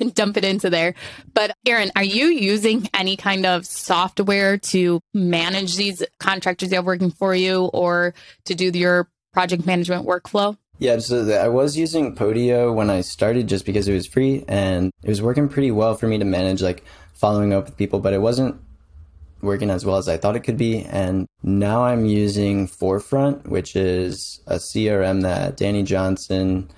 and 0.00 0.14
dump 0.14 0.36
it 0.36 0.44
into 0.44 0.70
there. 0.70 0.94
But 1.34 1.54
Aaron, 1.66 1.90
are 1.96 2.04
you 2.04 2.26
using 2.26 2.88
any 2.94 3.16
kind 3.16 3.44
of 3.44 3.66
software 3.66 4.56
to 4.58 5.00
manage 5.12 5.76
these 5.76 6.02
contractors 6.18 6.70
you 6.70 6.76
have 6.76 6.86
working 6.86 7.10
for 7.10 7.34
you 7.34 7.66
or 7.66 8.14
to 8.46 8.54
do 8.54 8.70
your 8.70 9.08
project 9.32 9.66
management 9.66 10.06
workflow? 10.06 10.56
Yeah, 10.78 10.98
so 10.98 11.28
I 11.28 11.48
was 11.48 11.76
using 11.76 12.14
Podio 12.14 12.72
when 12.72 12.88
I 12.88 13.00
started 13.00 13.48
just 13.48 13.66
because 13.66 13.88
it 13.88 13.94
was 13.94 14.06
free 14.06 14.44
and 14.46 14.92
it 15.02 15.08
was 15.08 15.20
working 15.20 15.48
pretty 15.48 15.72
well 15.72 15.94
for 15.96 16.06
me 16.06 16.18
to 16.18 16.24
manage 16.24 16.62
like 16.62 16.84
following 17.14 17.52
up 17.52 17.66
with 17.66 17.76
people, 17.76 17.98
but 17.98 18.12
it 18.12 18.22
wasn't 18.22 18.60
working 19.40 19.70
as 19.70 19.84
well 19.84 19.96
as 19.96 20.08
I 20.08 20.16
thought 20.16 20.36
it 20.36 20.40
could 20.40 20.56
be. 20.56 20.84
And 20.84 21.26
now 21.42 21.84
I'm 21.84 22.04
using 22.04 22.66
Forefront, 22.66 23.48
which 23.48 23.76
is 23.76 24.40
a 24.46 24.56
CRM 24.56 25.22
that 25.22 25.56
Danny 25.56 25.82
Johnson 25.82 26.68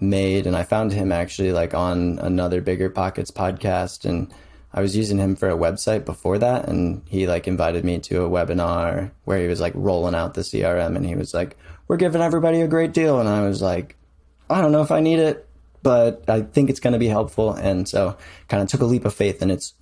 made. 0.00 0.46
And 0.46 0.56
I 0.56 0.62
found 0.62 0.92
him 0.92 1.12
actually 1.12 1.52
like 1.52 1.74
on 1.74 2.18
another 2.20 2.60
Bigger 2.60 2.90
Pockets 2.90 3.30
podcast. 3.30 4.04
And 4.04 4.32
I 4.72 4.80
was 4.80 4.96
using 4.96 5.18
him 5.18 5.36
for 5.36 5.48
a 5.48 5.56
website 5.56 6.04
before 6.04 6.38
that. 6.38 6.68
And 6.68 7.02
he 7.08 7.26
like 7.26 7.48
invited 7.48 7.84
me 7.84 7.98
to 8.00 8.24
a 8.24 8.30
webinar 8.30 9.10
where 9.24 9.38
he 9.38 9.46
was 9.46 9.60
like 9.60 9.72
rolling 9.74 10.14
out 10.14 10.34
the 10.34 10.42
CRM 10.42 10.96
and 10.96 11.06
he 11.06 11.16
was 11.16 11.34
like, 11.34 11.56
we're 11.88 11.96
giving 11.96 12.22
everybody 12.22 12.60
a 12.60 12.68
great 12.68 12.92
deal. 12.92 13.20
And 13.20 13.28
I 13.28 13.46
was 13.46 13.60
like, 13.60 13.96
I 14.48 14.60
don't 14.60 14.72
know 14.72 14.82
if 14.82 14.90
I 14.90 15.00
need 15.00 15.18
it, 15.18 15.48
but 15.82 16.24
I 16.28 16.42
think 16.42 16.70
it's 16.70 16.80
going 16.80 16.92
to 16.92 16.98
be 16.98 17.08
helpful. 17.08 17.52
And 17.52 17.88
so 17.88 18.16
kind 18.48 18.62
of 18.62 18.68
took 18.68 18.80
a 18.80 18.86
leap 18.86 19.04
of 19.04 19.14
faith 19.14 19.42
and 19.42 19.50
it's 19.50 19.74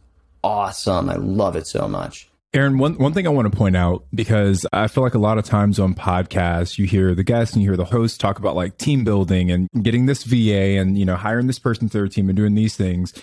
awesome. 0.42 1.08
I 1.08 1.16
love 1.16 1.56
it 1.56 1.66
so 1.66 1.88
much. 1.88 2.28
Aaron, 2.54 2.76
one, 2.76 2.98
one 2.98 3.14
thing 3.14 3.26
I 3.26 3.30
want 3.30 3.50
to 3.50 3.56
point 3.56 3.76
out 3.76 4.04
because 4.14 4.66
I 4.74 4.86
feel 4.86 5.02
like 5.02 5.14
a 5.14 5.18
lot 5.18 5.38
of 5.38 5.44
times 5.46 5.78
on 5.78 5.94
podcasts, 5.94 6.76
you 6.76 6.84
hear 6.84 7.14
the 7.14 7.24
guests 7.24 7.54
and 7.54 7.62
you 7.62 7.70
hear 7.70 7.78
the 7.78 7.86
host 7.86 8.20
talk 8.20 8.38
about 8.38 8.54
like 8.54 8.76
team 8.76 9.04
building 9.04 9.50
and 9.50 9.70
getting 9.82 10.04
this 10.04 10.24
VA 10.24 10.78
and, 10.78 10.98
you 10.98 11.06
know, 11.06 11.16
hiring 11.16 11.46
this 11.46 11.58
person 11.58 11.88
to 11.88 11.92
their 11.96 12.08
team 12.08 12.28
and 12.28 12.36
doing 12.36 12.54
these 12.54 12.76
things. 12.76 13.14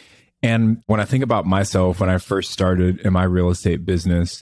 And 0.41 0.81
when 0.87 0.99
I 0.99 1.05
think 1.05 1.23
about 1.23 1.45
myself, 1.45 1.99
when 1.99 2.09
I 2.09 2.17
first 2.17 2.51
started 2.51 3.01
in 3.01 3.13
my 3.13 3.23
real 3.23 3.49
estate 3.49 3.85
business, 3.85 4.41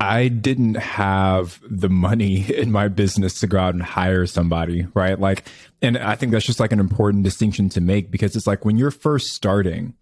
I 0.00 0.28
didn't 0.28 0.76
have 0.76 1.60
the 1.68 1.88
money 1.88 2.40
in 2.56 2.72
my 2.72 2.88
business 2.88 3.40
to 3.40 3.46
go 3.46 3.58
out 3.58 3.74
and 3.74 3.82
hire 3.82 4.26
somebody, 4.26 4.86
right? 4.94 5.18
Like, 5.18 5.46
and 5.82 5.96
I 5.96 6.16
think 6.16 6.32
that's 6.32 6.46
just 6.46 6.60
like 6.60 6.72
an 6.72 6.80
important 6.80 7.24
distinction 7.24 7.68
to 7.70 7.80
make 7.80 8.10
because 8.10 8.34
it's 8.34 8.46
like 8.46 8.64
when 8.64 8.78
you're 8.78 8.90
first 8.90 9.28
starting, 9.28 9.94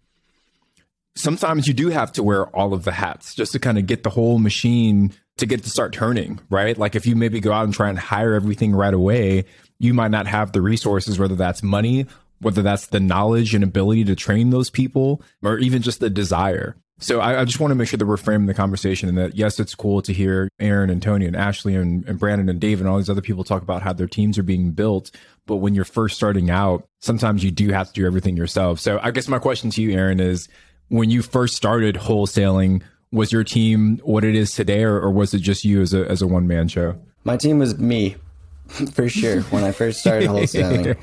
sometimes 1.17 1.67
you 1.67 1.73
do 1.73 1.89
have 1.89 2.11
to 2.13 2.23
wear 2.23 2.47
all 2.55 2.73
of 2.73 2.83
the 2.83 2.91
hats 2.91 3.35
just 3.35 3.51
to 3.53 3.59
kind 3.59 3.77
of 3.77 3.85
get 3.85 4.03
the 4.03 4.09
whole 4.09 4.39
machine 4.39 5.13
to 5.37 5.45
get 5.45 5.63
to 5.63 5.69
start 5.69 5.93
turning, 5.93 6.39
right? 6.49 6.77
Like 6.77 6.95
if 6.95 7.05
you 7.05 7.15
maybe 7.15 7.39
go 7.39 7.51
out 7.51 7.65
and 7.65 7.73
try 7.73 7.89
and 7.89 7.99
hire 7.99 8.33
everything 8.33 8.73
right 8.73 8.93
away, 8.93 9.45
you 9.79 9.93
might 9.93 10.11
not 10.11 10.27
have 10.27 10.51
the 10.51 10.61
resources, 10.61 11.19
whether 11.19 11.35
that's 11.35 11.61
money, 11.61 12.07
whether 12.39 12.61
that's 12.61 12.87
the 12.87 12.99
knowledge 12.99 13.53
and 13.53 13.63
ability 13.63 14.05
to 14.05 14.15
train 14.15 14.49
those 14.49 14.69
people, 14.69 15.21
or 15.43 15.57
even 15.59 15.81
just 15.81 15.99
the 15.99 16.09
desire. 16.09 16.75
So 16.99 17.19
I, 17.19 17.41
I, 17.41 17.45
just 17.45 17.59
want 17.59 17.69
to 17.69 17.75
make 17.75 17.87
sure 17.87 17.97
that 17.97 18.07
we're 18.07 18.17
framing 18.17 18.47
the 18.47 18.55
conversation 18.55 19.07
and 19.07 19.17
that 19.19 19.35
yes, 19.35 19.59
it's 19.59 19.75
cool 19.75 20.01
to 20.01 20.11
hear 20.11 20.49
Aaron 20.59 20.89
and 20.89 20.99
Tony 20.99 21.27
and 21.27 21.35
Ashley 21.35 21.75
and, 21.75 22.03
and 22.07 22.17
Brandon 22.17 22.49
and 22.49 22.59
Dave 22.59 22.79
and 22.79 22.89
all 22.89 22.97
these 22.97 23.09
other 23.09 23.21
people 23.21 23.43
talk 23.43 23.61
about 23.61 23.83
how 23.83 23.93
their 23.93 24.07
teams 24.07 24.39
are 24.39 24.43
being 24.43 24.71
built. 24.71 25.11
But 25.45 25.57
when 25.57 25.75
you're 25.75 25.85
first 25.85 26.15
starting 26.15 26.49
out, 26.49 26.87
sometimes 26.99 27.43
you 27.43 27.51
do 27.51 27.69
have 27.69 27.87
to 27.89 27.93
do 27.93 28.07
everything 28.07 28.35
yourself. 28.35 28.79
So 28.79 28.99
I 29.01 29.11
guess 29.11 29.27
my 29.27 29.37
question 29.37 29.69
to 29.71 29.81
you, 29.81 29.91
Aaron, 29.91 30.19
is 30.19 30.49
when 30.89 31.09
you 31.09 31.21
first 31.21 31.55
started 31.55 31.95
wholesaling, 31.95 32.81
was 33.11 33.31
your 33.31 33.43
team 33.43 33.99
what 34.03 34.23
it 34.23 34.35
is 34.35 34.53
today, 34.53 34.83
or, 34.83 34.99
or 34.99 35.11
was 35.11 35.33
it 35.33 35.39
just 35.39 35.63
you 35.63 35.81
as 35.81 35.93
a 35.93 36.05
as 36.09 36.21
a 36.21 36.27
one 36.27 36.47
man 36.47 36.67
show? 36.67 36.95
My 37.23 37.37
team 37.37 37.59
was 37.59 37.77
me, 37.77 38.15
for 38.93 39.09
sure. 39.09 39.41
When 39.43 39.63
I 39.63 39.71
first 39.71 39.99
started 39.99 40.29
wholesaling. 40.29 40.97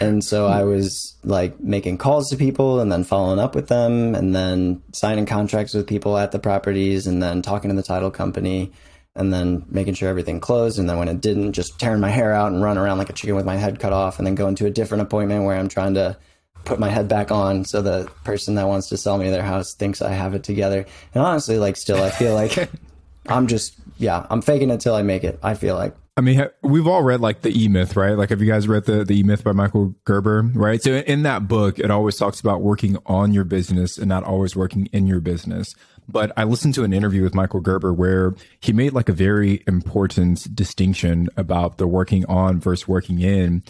And 0.00 0.24
so 0.24 0.48
I 0.48 0.64
was 0.64 1.16
like 1.22 1.60
making 1.60 1.98
calls 1.98 2.28
to 2.30 2.36
people 2.36 2.80
and 2.80 2.90
then 2.90 3.04
following 3.04 3.38
up 3.38 3.54
with 3.54 3.68
them 3.68 4.16
and 4.16 4.34
then 4.34 4.82
signing 4.92 5.26
contracts 5.26 5.74
with 5.74 5.86
people 5.86 6.18
at 6.18 6.32
the 6.32 6.40
properties 6.40 7.06
and 7.06 7.22
then 7.22 7.40
talking 7.40 7.70
to 7.70 7.76
the 7.76 7.84
title 7.84 8.10
company 8.10 8.72
and 9.14 9.32
then 9.32 9.64
making 9.68 9.94
sure 9.94 10.08
everything 10.08 10.40
closed. 10.40 10.80
And 10.80 10.90
then 10.90 10.98
when 10.98 11.06
it 11.06 11.20
didn't, 11.20 11.52
just 11.52 11.78
tearing 11.78 12.00
my 12.00 12.08
hair 12.08 12.32
out 12.32 12.50
and 12.50 12.60
run 12.60 12.78
around 12.78 12.98
like 12.98 13.10
a 13.10 13.12
chicken 13.12 13.36
with 13.36 13.44
my 13.44 13.54
head 13.54 13.78
cut 13.78 13.92
off 13.92 14.18
and 14.18 14.26
then 14.26 14.34
going 14.34 14.56
to 14.56 14.66
a 14.66 14.70
different 14.70 15.02
appointment 15.02 15.44
where 15.44 15.56
I'm 15.56 15.68
trying 15.68 15.94
to 15.94 16.16
put 16.64 16.78
my 16.78 16.88
head 16.88 17.08
back 17.08 17.30
on 17.30 17.64
so 17.64 17.82
the 17.82 18.10
person 18.24 18.54
that 18.56 18.68
wants 18.68 18.88
to 18.88 18.96
sell 18.96 19.18
me 19.18 19.30
their 19.30 19.42
house 19.42 19.74
thinks 19.74 20.02
I 20.02 20.12
have 20.12 20.34
it 20.34 20.44
together. 20.44 20.86
And 21.14 21.24
honestly, 21.24 21.58
like 21.58 21.76
still, 21.76 22.02
I 22.02 22.10
feel 22.10 22.34
like 22.34 22.70
I'm 23.28 23.46
just, 23.46 23.74
yeah, 23.98 24.26
I'm 24.30 24.42
faking 24.42 24.70
it 24.70 24.80
till 24.80 24.94
I 24.94 25.02
make 25.02 25.24
it. 25.24 25.38
I 25.42 25.54
feel 25.54 25.76
like. 25.76 25.94
I 26.14 26.20
mean, 26.20 26.46
we've 26.60 26.86
all 26.86 27.02
read 27.02 27.20
like 27.20 27.40
the 27.40 27.58
E 27.58 27.68
Myth, 27.68 27.96
right? 27.96 28.18
Like, 28.18 28.28
have 28.28 28.42
you 28.42 28.46
guys 28.46 28.68
read 28.68 28.84
the 28.84 29.02
the 29.02 29.20
E 29.20 29.22
Myth 29.22 29.42
by 29.42 29.52
Michael 29.52 29.94
Gerber, 30.04 30.42
right? 30.54 30.82
So 30.82 30.96
in 30.96 31.22
that 31.22 31.48
book, 31.48 31.78
it 31.78 31.90
always 31.90 32.16
talks 32.16 32.38
about 32.38 32.60
working 32.60 32.98
on 33.06 33.32
your 33.32 33.44
business 33.44 33.96
and 33.96 34.10
not 34.10 34.22
always 34.22 34.54
working 34.54 34.86
in 34.92 35.06
your 35.06 35.20
business. 35.20 35.74
But 36.08 36.32
I 36.36 36.44
listened 36.44 36.74
to 36.74 36.84
an 36.84 36.92
interview 36.92 37.22
with 37.22 37.34
Michael 37.34 37.60
Gerber 37.60 37.92
where 37.92 38.34
he 38.60 38.72
made 38.72 38.92
like 38.92 39.08
a 39.08 39.14
very 39.14 39.62
important 39.66 40.54
distinction 40.54 41.28
about 41.36 41.78
the 41.78 41.86
working 41.86 42.26
on 42.26 42.60
versus 42.60 42.86
working 42.86 43.20
in. 43.20 43.62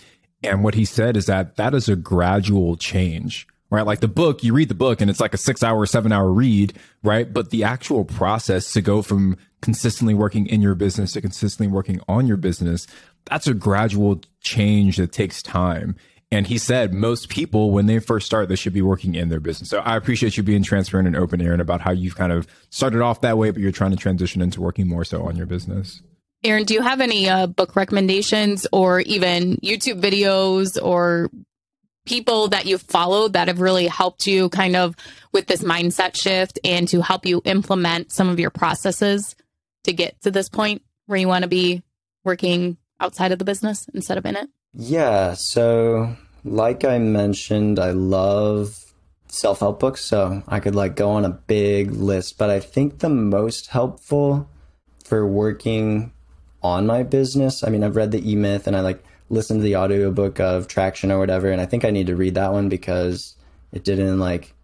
And 0.42 0.64
what 0.64 0.74
he 0.74 0.84
said 0.84 1.16
is 1.16 1.26
that 1.26 1.56
that 1.56 1.74
is 1.74 1.88
a 1.88 1.96
gradual 1.96 2.76
change, 2.76 3.46
right? 3.70 3.86
Like 3.86 4.00
the 4.00 4.08
book, 4.08 4.42
you 4.42 4.52
read 4.52 4.68
the 4.68 4.74
book 4.74 5.00
and 5.00 5.10
it's 5.10 5.20
like 5.20 5.34
a 5.34 5.38
six 5.38 5.62
hour, 5.62 5.86
seven 5.86 6.12
hour 6.12 6.32
read, 6.32 6.74
right? 7.02 7.32
But 7.32 7.50
the 7.50 7.64
actual 7.64 8.04
process 8.04 8.72
to 8.72 8.80
go 8.80 9.02
from 9.02 9.36
consistently 9.60 10.14
working 10.14 10.46
in 10.46 10.60
your 10.60 10.74
business 10.74 11.12
to 11.12 11.20
consistently 11.20 11.72
working 11.72 12.00
on 12.08 12.26
your 12.26 12.36
business, 12.36 12.86
that's 13.26 13.46
a 13.46 13.54
gradual 13.54 14.20
change 14.40 14.96
that 14.96 15.12
takes 15.12 15.42
time. 15.42 15.96
And 16.32 16.46
he 16.46 16.56
said 16.56 16.94
most 16.94 17.28
people, 17.28 17.70
when 17.70 17.84
they 17.84 17.98
first 17.98 18.24
start, 18.24 18.48
they 18.48 18.56
should 18.56 18.72
be 18.72 18.80
working 18.80 19.14
in 19.14 19.28
their 19.28 19.38
business. 19.38 19.68
So 19.68 19.80
I 19.80 19.96
appreciate 19.96 20.38
you 20.38 20.42
being 20.42 20.62
transparent 20.62 21.06
and 21.06 21.14
open, 21.14 21.42
Aaron, 21.42 21.60
about 21.60 21.82
how 21.82 21.92
you've 21.92 22.16
kind 22.16 22.32
of 22.32 22.46
started 22.70 23.02
off 23.02 23.20
that 23.20 23.36
way, 23.36 23.50
but 23.50 23.60
you're 23.60 23.70
trying 23.70 23.90
to 23.90 23.98
transition 23.98 24.40
into 24.40 24.62
working 24.62 24.88
more 24.88 25.04
so 25.04 25.24
on 25.24 25.36
your 25.36 25.44
business. 25.44 26.02
Aaron, 26.44 26.64
do 26.64 26.74
you 26.74 26.82
have 26.82 27.00
any 27.00 27.28
uh, 27.28 27.46
book 27.46 27.76
recommendations 27.76 28.66
or 28.72 29.00
even 29.00 29.56
YouTube 29.58 30.00
videos 30.00 30.76
or 30.82 31.30
people 32.04 32.48
that 32.48 32.66
you've 32.66 32.82
followed 32.82 33.34
that 33.34 33.46
have 33.46 33.60
really 33.60 33.86
helped 33.86 34.26
you 34.26 34.48
kind 34.48 34.74
of 34.74 34.96
with 35.32 35.46
this 35.46 35.62
mindset 35.62 36.16
shift 36.16 36.58
and 36.64 36.88
to 36.88 37.00
help 37.00 37.26
you 37.26 37.42
implement 37.44 38.10
some 38.10 38.28
of 38.28 38.40
your 38.40 38.50
processes 38.50 39.36
to 39.84 39.92
get 39.92 40.20
to 40.22 40.30
this 40.30 40.48
point 40.48 40.82
where 41.06 41.18
you 41.18 41.28
want 41.28 41.42
to 41.42 41.48
be 41.48 41.82
working 42.24 42.76
outside 42.98 43.32
of 43.32 43.38
the 43.38 43.44
business 43.44 43.88
instead 43.94 44.18
of 44.18 44.26
in 44.26 44.36
it? 44.36 44.48
Yeah. 44.74 45.34
So, 45.34 46.16
like 46.44 46.84
I 46.84 46.98
mentioned, 46.98 47.78
I 47.78 47.90
love 47.90 48.76
self 49.28 49.60
help 49.60 49.78
books. 49.78 50.04
So, 50.04 50.42
I 50.48 50.60
could 50.60 50.74
like 50.74 50.96
go 50.96 51.10
on 51.10 51.24
a 51.24 51.30
big 51.30 51.92
list, 51.92 52.38
but 52.38 52.50
I 52.50 52.58
think 52.58 52.98
the 52.98 53.08
most 53.08 53.68
helpful 53.68 54.48
for 55.04 55.26
working 55.26 56.11
on 56.62 56.86
my 56.86 57.02
business, 57.02 57.64
I 57.64 57.70
mean, 57.70 57.82
I've 57.82 57.96
read 57.96 58.12
the 58.12 58.30
E 58.30 58.36
Myth 58.36 58.66
and 58.66 58.76
I 58.76 58.80
like 58.80 59.02
listened 59.30 59.60
to 59.60 59.64
the 59.64 59.76
audiobook 59.76 60.40
of 60.40 60.68
Traction 60.68 61.10
or 61.10 61.18
whatever. 61.18 61.50
And 61.50 61.60
I 61.60 61.66
think 61.66 61.84
I 61.84 61.90
need 61.90 62.06
to 62.06 62.16
read 62.16 62.34
that 62.34 62.52
one 62.52 62.68
because 62.68 63.34
it 63.72 63.84
didn't 63.84 64.18
like, 64.18 64.54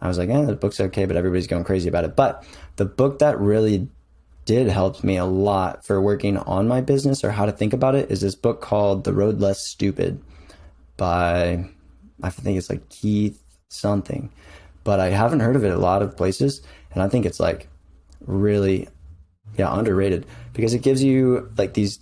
I 0.00 0.08
was 0.08 0.18
like, 0.18 0.28
eh, 0.28 0.42
the 0.42 0.54
book's 0.54 0.80
okay, 0.80 1.06
but 1.06 1.16
everybody's 1.16 1.46
going 1.46 1.64
crazy 1.64 1.88
about 1.88 2.04
it. 2.04 2.16
But 2.16 2.44
the 2.76 2.84
book 2.84 3.20
that 3.20 3.38
really 3.38 3.88
did 4.44 4.68
help 4.68 5.04
me 5.04 5.16
a 5.16 5.24
lot 5.24 5.84
for 5.84 6.00
working 6.00 6.36
on 6.38 6.66
my 6.66 6.80
business 6.80 7.22
or 7.22 7.30
how 7.30 7.46
to 7.46 7.52
think 7.52 7.72
about 7.72 7.94
it 7.94 8.10
is 8.10 8.20
this 8.20 8.34
book 8.34 8.60
called 8.60 9.04
The 9.04 9.12
Road 9.12 9.40
Less 9.40 9.66
Stupid 9.66 10.22
by, 10.96 11.64
I 12.22 12.30
think 12.30 12.58
it's 12.58 12.70
like 12.70 12.88
Keith 12.88 13.40
something, 13.68 14.30
but 14.84 15.00
I 15.00 15.10
haven't 15.10 15.40
heard 15.40 15.54
of 15.54 15.64
it 15.64 15.72
a 15.72 15.78
lot 15.78 16.02
of 16.02 16.16
places. 16.16 16.62
And 16.92 17.02
I 17.02 17.08
think 17.08 17.26
it's 17.26 17.38
like 17.38 17.68
really, 18.26 18.88
yeah, 19.56 19.76
underrated 19.76 20.26
because 20.52 20.74
it 20.74 20.82
gives 20.82 21.02
you 21.02 21.50
like 21.56 21.74
these 21.74 21.98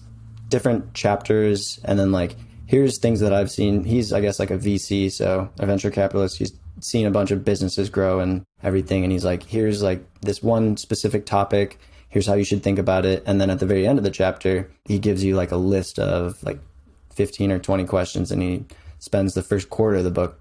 different 0.48 0.94
chapters 0.94 1.80
and 1.85 1.98
then 1.98 2.12
like, 2.12 2.37
here's 2.66 2.98
things 2.98 3.20
that 3.20 3.32
I've 3.32 3.50
seen. 3.50 3.85
He's, 3.85 4.12
I 4.12 4.20
guess, 4.20 4.38
like 4.38 4.50
a 4.50 4.59
VC, 4.59 5.11
so 5.11 5.50
a 5.59 5.66
venture 5.66 5.90
capitalist. 5.90 6.38
He's 6.38 6.52
seen 6.80 7.06
a 7.06 7.11
bunch 7.11 7.30
of 7.30 7.44
businesses 7.44 7.88
grow 7.88 8.20
and 8.20 8.44
everything. 8.62 9.04
And 9.04 9.12
he's 9.12 9.24
like, 9.24 9.42
here's 9.42 9.82
like 9.82 10.04
this 10.20 10.42
one 10.42 10.76
specific 10.76 11.26
topic 11.26 11.78
here's 12.16 12.26
how 12.26 12.32
you 12.32 12.44
should 12.44 12.62
think 12.62 12.78
about 12.78 13.04
it. 13.04 13.22
And 13.26 13.38
then 13.38 13.50
at 13.50 13.59
the 13.59 13.66
very 13.66 13.87
end 13.87 13.98
of 13.98 14.04
the 14.04 14.11
chapter, 14.11 14.70
he 14.87 14.98
gives 14.98 15.22
you 15.22 15.37
like 15.37 15.52
a 15.52 15.56
list 15.59 15.98
of 15.98 16.42
like 16.42 16.59
15 17.14 17.52
or 17.52 17.59
20 17.59 17.85
questions 17.85 18.30
and 18.30 18.40
he 18.40 18.64
spends 19.00 19.35
the 19.35 19.42
first 19.42 19.68
quarter 19.68 19.98
of 19.98 20.04
the 20.04 20.11
book 20.11 20.40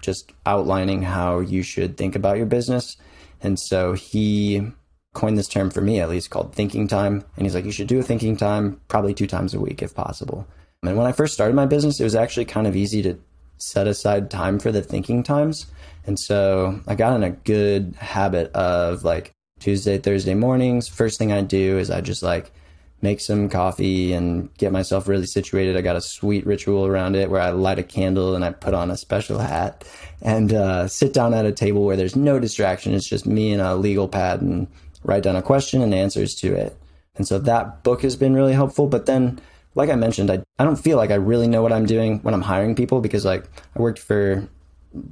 just 0.00 0.32
outlining 0.44 1.02
how 1.02 1.38
you 1.38 1.62
should 1.62 1.96
think 1.96 2.16
about 2.16 2.36
your 2.36 2.46
business. 2.46 2.96
And 3.40 3.60
so 3.60 3.92
he 3.92 4.72
coined 5.14 5.38
this 5.38 5.48
term 5.48 5.70
for 5.70 5.80
me 5.80 6.00
at 6.00 6.10
least 6.10 6.30
called 6.30 6.54
thinking 6.54 6.86
time. 6.86 7.24
And 7.36 7.46
he's 7.46 7.54
like, 7.54 7.64
you 7.64 7.72
should 7.72 7.88
do 7.88 8.00
a 8.00 8.02
thinking 8.02 8.36
time 8.36 8.80
probably 8.88 9.14
two 9.14 9.26
times 9.26 9.54
a 9.54 9.60
week 9.60 9.82
if 9.82 9.94
possible. 9.94 10.46
And 10.82 10.96
when 10.96 11.06
I 11.06 11.12
first 11.12 11.32
started 11.32 11.54
my 11.54 11.66
business, 11.66 11.98
it 11.98 12.04
was 12.04 12.14
actually 12.14 12.44
kind 12.44 12.66
of 12.66 12.76
easy 12.76 13.00
to 13.02 13.18
set 13.56 13.86
aside 13.86 14.30
time 14.30 14.58
for 14.58 14.70
the 14.70 14.82
thinking 14.82 15.22
times. 15.22 15.66
And 16.06 16.18
so 16.18 16.80
I 16.86 16.94
got 16.94 17.16
in 17.16 17.22
a 17.22 17.30
good 17.30 17.94
habit 17.98 18.52
of 18.52 19.04
like 19.04 19.32
Tuesday, 19.60 19.96
Thursday 19.96 20.34
mornings, 20.34 20.88
first 20.88 21.18
thing 21.18 21.32
I 21.32 21.40
do 21.40 21.78
is 21.78 21.90
I 21.90 22.02
just 22.02 22.22
like 22.22 22.52
make 23.00 23.20
some 23.20 23.48
coffee 23.48 24.12
and 24.12 24.52
get 24.56 24.72
myself 24.72 25.06
really 25.06 25.26
situated. 25.26 25.76
I 25.76 25.82
got 25.82 25.96
a 25.96 26.00
sweet 26.00 26.44
ritual 26.46 26.86
around 26.86 27.16
it 27.16 27.30
where 27.30 27.40
I 27.40 27.50
light 27.50 27.78
a 27.78 27.82
candle 27.82 28.34
and 28.34 28.44
I 28.44 28.50
put 28.50 28.74
on 28.74 28.90
a 28.90 28.96
special 28.96 29.38
hat 29.38 29.84
and 30.22 30.52
uh, 30.52 30.88
sit 30.88 31.12
down 31.12 31.34
at 31.34 31.46
a 31.46 31.52
table 31.52 31.84
where 31.84 31.96
there's 31.96 32.16
no 32.16 32.38
distraction. 32.38 32.94
It's 32.94 33.08
just 33.08 33.26
me 33.26 33.52
and 33.52 33.62
a 33.62 33.76
legal 33.76 34.08
pad 34.08 34.40
and 34.40 34.66
write 35.04 35.22
down 35.22 35.36
a 35.36 35.42
question 35.42 35.82
and 35.82 35.94
answers 35.94 36.34
to 36.36 36.54
it. 36.54 36.76
And 37.16 37.26
so 37.26 37.38
that 37.38 37.82
book 37.84 38.02
has 38.02 38.16
been 38.16 38.34
really 38.34 38.52
helpful. 38.52 38.88
But 38.88 39.06
then, 39.06 39.40
like 39.74 39.90
I 39.90 39.94
mentioned, 39.94 40.30
I, 40.30 40.42
I 40.58 40.64
don't 40.64 40.76
feel 40.76 40.96
like 40.96 41.10
I 41.10 41.16
really 41.16 41.46
know 41.46 41.62
what 41.62 41.72
I'm 41.72 41.86
doing 41.86 42.18
when 42.20 42.34
I'm 42.34 42.42
hiring 42.42 42.74
people 42.74 43.00
because 43.00 43.24
like 43.24 43.44
I 43.76 43.80
worked 43.80 43.98
for 43.98 44.48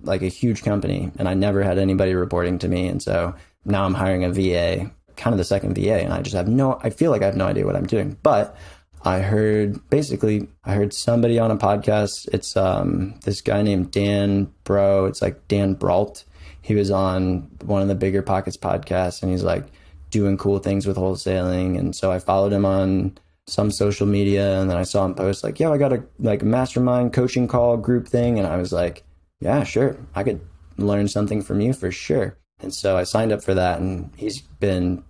like 0.02 0.22
a 0.22 0.28
huge 0.28 0.62
company 0.62 1.10
and 1.18 1.28
I 1.28 1.34
never 1.34 1.62
had 1.62 1.78
anybody 1.78 2.14
reporting 2.14 2.58
to 2.60 2.68
me. 2.68 2.88
And 2.88 3.02
so 3.02 3.34
now 3.64 3.84
I'm 3.84 3.94
hiring 3.94 4.24
a 4.24 4.30
VA, 4.30 4.90
kind 5.16 5.34
of 5.34 5.38
the 5.38 5.44
second 5.44 5.74
VA, 5.74 6.02
and 6.02 6.12
I 6.12 6.22
just 6.22 6.34
have 6.34 6.48
no, 6.48 6.80
I 6.82 6.90
feel 6.90 7.10
like 7.10 7.22
I 7.22 7.26
have 7.26 7.36
no 7.36 7.46
idea 7.46 7.66
what 7.66 7.76
I'm 7.76 7.86
doing. 7.86 8.16
But 8.22 8.56
I 9.04 9.18
heard 9.18 9.88
basically, 9.90 10.48
I 10.64 10.74
heard 10.74 10.94
somebody 10.94 11.38
on 11.38 11.50
a 11.50 11.56
podcast. 11.56 12.28
It's 12.32 12.56
um, 12.56 13.18
this 13.24 13.40
guy 13.40 13.62
named 13.62 13.90
Dan 13.90 14.52
Bro. 14.64 15.06
It's 15.06 15.20
like 15.20 15.48
Dan 15.48 15.74
Brault. 15.74 16.24
He 16.60 16.76
was 16.76 16.92
on 16.92 17.50
one 17.64 17.82
of 17.82 17.88
the 17.88 17.96
Bigger 17.96 18.22
Pockets 18.22 18.56
podcasts, 18.56 19.22
and 19.22 19.32
he's 19.32 19.42
like 19.42 19.64
doing 20.12 20.36
cool 20.36 20.60
things 20.60 20.86
with 20.86 20.96
wholesaling. 20.96 21.76
And 21.76 21.96
so 21.96 22.12
I 22.12 22.20
followed 22.20 22.52
him 22.52 22.64
on 22.64 23.18
some 23.48 23.72
social 23.72 24.06
media, 24.06 24.60
and 24.60 24.70
then 24.70 24.76
I 24.76 24.84
saw 24.84 25.04
him 25.04 25.16
post 25.16 25.42
like, 25.42 25.58
"Yo, 25.58 25.72
I 25.72 25.78
got 25.78 25.92
a 25.92 26.04
like 26.20 26.44
mastermind 26.44 27.12
coaching 27.12 27.48
call 27.48 27.76
group 27.76 28.06
thing," 28.06 28.38
and 28.38 28.46
I 28.46 28.56
was 28.56 28.72
like, 28.72 29.02
"Yeah, 29.40 29.64
sure, 29.64 29.96
I 30.14 30.22
could 30.22 30.40
learn 30.78 31.08
something 31.08 31.42
from 31.42 31.60
you 31.60 31.72
for 31.72 31.90
sure." 31.90 32.36
And 32.60 32.72
so 32.72 32.96
I 32.96 33.02
signed 33.02 33.32
up 33.32 33.42
for 33.42 33.54
that, 33.54 33.80
and 33.80 34.12
he's 34.16 34.40
been 34.40 35.02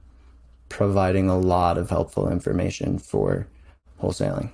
providing 0.70 1.28
a 1.28 1.38
lot 1.38 1.76
of 1.76 1.90
helpful 1.90 2.30
information 2.30 2.98
for 2.98 3.46
wholesaling 4.00 4.50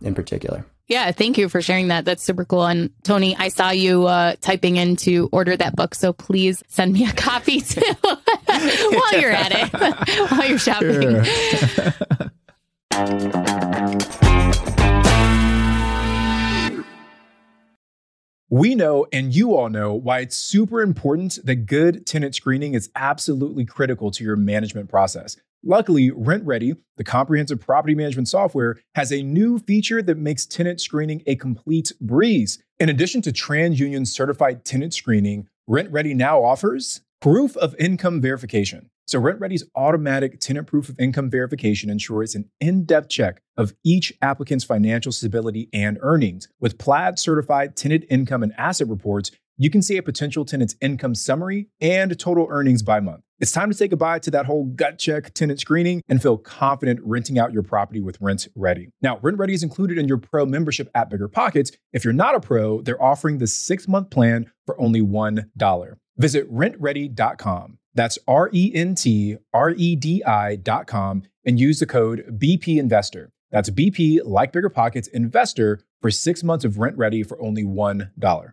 in 0.00 0.14
particular. 0.14 0.64
Yeah, 0.88 1.10
thank 1.12 1.38
you 1.38 1.48
for 1.48 1.62
sharing 1.62 1.88
that. 1.88 2.04
That's 2.04 2.22
super 2.22 2.44
cool. 2.44 2.66
And 2.66 2.90
Tony, 3.04 3.36
I 3.36 3.48
saw 3.48 3.70
you 3.70 4.06
uh, 4.06 4.34
typing 4.40 4.76
in 4.76 4.96
to 4.96 5.28
order 5.32 5.56
that 5.56 5.76
book, 5.76 5.94
so 5.94 6.12
please 6.12 6.62
send 6.68 6.92
me 6.92 7.06
a 7.06 7.12
copy 7.16 7.60
too 7.60 7.80
while 8.02 9.20
you're 9.20 9.30
at 9.30 9.52
it, 9.52 9.72
while 10.30 10.48
you're 10.48 10.58
shopping. 10.58 11.22
We 18.50 18.74
know, 18.74 19.06
and 19.14 19.34
you 19.34 19.56
all 19.56 19.70
know, 19.70 19.94
why 19.94 20.18
it's 20.18 20.36
super 20.36 20.82
important 20.82 21.38
that 21.44 21.64
good 21.64 22.04
tenant 22.04 22.34
screening 22.34 22.74
is 22.74 22.90
absolutely 22.94 23.64
critical 23.64 24.10
to 24.10 24.22
your 24.22 24.36
management 24.36 24.90
process. 24.90 25.38
Luckily, 25.64 26.10
RentRedi, 26.10 26.76
the 26.96 27.04
comprehensive 27.04 27.60
property 27.60 27.94
management 27.94 28.28
software, 28.28 28.80
has 28.96 29.12
a 29.12 29.22
new 29.22 29.60
feature 29.60 30.02
that 30.02 30.18
makes 30.18 30.44
tenant 30.44 30.80
screening 30.80 31.22
a 31.26 31.36
complete 31.36 31.92
breeze. 32.00 32.62
In 32.80 32.88
addition 32.88 33.22
to 33.22 33.32
TransUnion 33.32 34.06
certified 34.08 34.64
tenant 34.64 34.92
screening, 34.92 35.46
RentRedi 35.70 36.16
now 36.16 36.42
offers 36.42 37.02
Proof 37.22 37.56
of 37.58 37.76
income 37.78 38.20
verification. 38.20 38.90
So, 39.06 39.20
RentRedi's 39.20 39.62
automatic 39.76 40.40
tenant 40.40 40.66
proof 40.66 40.88
of 40.88 40.98
income 40.98 41.30
verification 41.30 41.88
ensures 41.88 42.34
an 42.34 42.50
in 42.60 42.84
depth 42.84 43.10
check 43.10 43.40
of 43.56 43.74
each 43.84 44.12
applicant's 44.22 44.64
financial 44.64 45.12
stability 45.12 45.68
and 45.72 45.98
earnings. 46.00 46.48
With 46.58 46.78
Plaid 46.78 47.20
certified 47.20 47.76
tenant 47.76 48.06
income 48.10 48.42
and 48.42 48.52
asset 48.58 48.88
reports, 48.88 49.30
you 49.56 49.70
can 49.70 49.82
see 49.82 49.96
a 49.96 50.02
potential 50.02 50.44
tenant's 50.44 50.76
income 50.80 51.14
summary 51.14 51.68
and 51.80 52.18
total 52.18 52.46
earnings 52.50 52.82
by 52.82 53.00
month. 53.00 53.22
It's 53.38 53.52
time 53.52 53.70
to 53.70 53.76
say 53.76 53.88
goodbye 53.88 54.20
to 54.20 54.30
that 54.30 54.46
whole 54.46 54.66
gut 54.66 54.98
check 54.98 55.34
tenant 55.34 55.58
screening 55.60 56.02
and 56.08 56.22
feel 56.22 56.38
confident 56.38 57.00
renting 57.02 57.38
out 57.38 57.52
your 57.52 57.64
property 57.64 58.00
with 58.00 58.20
RentRedi. 58.20 58.90
Now, 59.02 59.16
RentRedi 59.16 59.52
is 59.52 59.62
included 59.62 59.98
in 59.98 60.06
your 60.06 60.18
pro 60.18 60.46
membership 60.46 60.88
at 60.94 61.10
Bigger 61.10 61.28
Pockets. 61.28 61.72
If 61.92 62.04
you're 62.04 62.12
not 62.12 62.36
a 62.36 62.40
pro, 62.40 62.82
they're 62.82 63.02
offering 63.02 63.38
the 63.38 63.46
six 63.46 63.88
month 63.88 64.10
plan 64.10 64.50
for 64.64 64.80
only 64.80 65.00
$1. 65.00 65.94
Visit 66.18 66.52
rentredi.com. 66.52 67.78
That's 67.94 68.18
R 68.28 68.48
E 68.52 68.72
N 68.74 68.94
T 68.94 69.36
R 69.52 69.70
E 69.70 69.96
D 69.96 70.22
I.com 70.24 71.24
and 71.44 71.58
use 71.58 71.80
the 71.80 71.86
code 71.86 72.38
BP 72.38 72.78
Investor. 72.78 73.32
That's 73.50 73.70
BP, 73.70 74.20
like 74.24 74.52
Bigger 74.52 74.70
Pockets, 74.70 75.08
Investor 75.08 75.80
for 76.00 76.10
six 76.10 76.42
months 76.42 76.64
of 76.64 76.74
RentRedi 76.74 77.26
for 77.26 77.40
only 77.40 77.64
$1. 77.64 78.52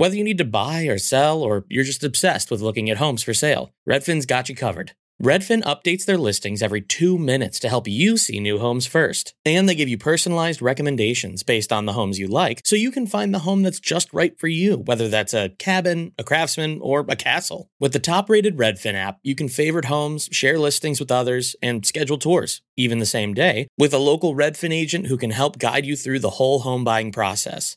Whether 0.00 0.16
you 0.16 0.24
need 0.24 0.38
to 0.38 0.46
buy 0.46 0.84
or 0.84 0.96
sell, 0.96 1.42
or 1.42 1.66
you're 1.68 1.84
just 1.84 2.02
obsessed 2.02 2.50
with 2.50 2.62
looking 2.62 2.88
at 2.88 2.96
homes 2.96 3.22
for 3.22 3.34
sale, 3.34 3.74
Redfin's 3.86 4.24
got 4.24 4.48
you 4.48 4.54
covered. 4.54 4.92
Redfin 5.22 5.62
updates 5.64 6.06
their 6.06 6.16
listings 6.16 6.62
every 6.62 6.80
two 6.80 7.18
minutes 7.18 7.60
to 7.60 7.68
help 7.68 7.86
you 7.86 8.16
see 8.16 8.40
new 8.40 8.58
homes 8.58 8.86
first. 8.86 9.34
And 9.44 9.68
they 9.68 9.74
give 9.74 9.90
you 9.90 9.98
personalized 9.98 10.62
recommendations 10.62 11.42
based 11.42 11.70
on 11.70 11.84
the 11.84 11.92
homes 11.92 12.18
you 12.18 12.28
like, 12.28 12.62
so 12.64 12.76
you 12.76 12.90
can 12.90 13.06
find 13.06 13.34
the 13.34 13.40
home 13.40 13.62
that's 13.62 13.78
just 13.78 14.10
right 14.14 14.32
for 14.40 14.48
you, 14.48 14.78
whether 14.78 15.06
that's 15.10 15.34
a 15.34 15.50
cabin, 15.58 16.14
a 16.18 16.24
craftsman, 16.24 16.78
or 16.80 17.04
a 17.06 17.14
castle. 17.14 17.68
With 17.78 17.92
the 17.92 17.98
top 17.98 18.30
rated 18.30 18.56
Redfin 18.56 18.94
app, 18.94 19.18
you 19.22 19.34
can 19.34 19.50
favorite 19.50 19.84
homes, 19.84 20.30
share 20.32 20.58
listings 20.58 20.98
with 20.98 21.12
others, 21.12 21.56
and 21.60 21.84
schedule 21.84 22.16
tours, 22.16 22.62
even 22.78 23.00
the 23.00 23.04
same 23.04 23.34
day, 23.34 23.68
with 23.76 23.92
a 23.92 23.98
local 23.98 24.34
Redfin 24.34 24.72
agent 24.72 25.08
who 25.08 25.18
can 25.18 25.32
help 25.32 25.58
guide 25.58 25.84
you 25.84 25.94
through 25.94 26.20
the 26.20 26.30
whole 26.30 26.60
home 26.60 26.84
buying 26.84 27.12
process. 27.12 27.76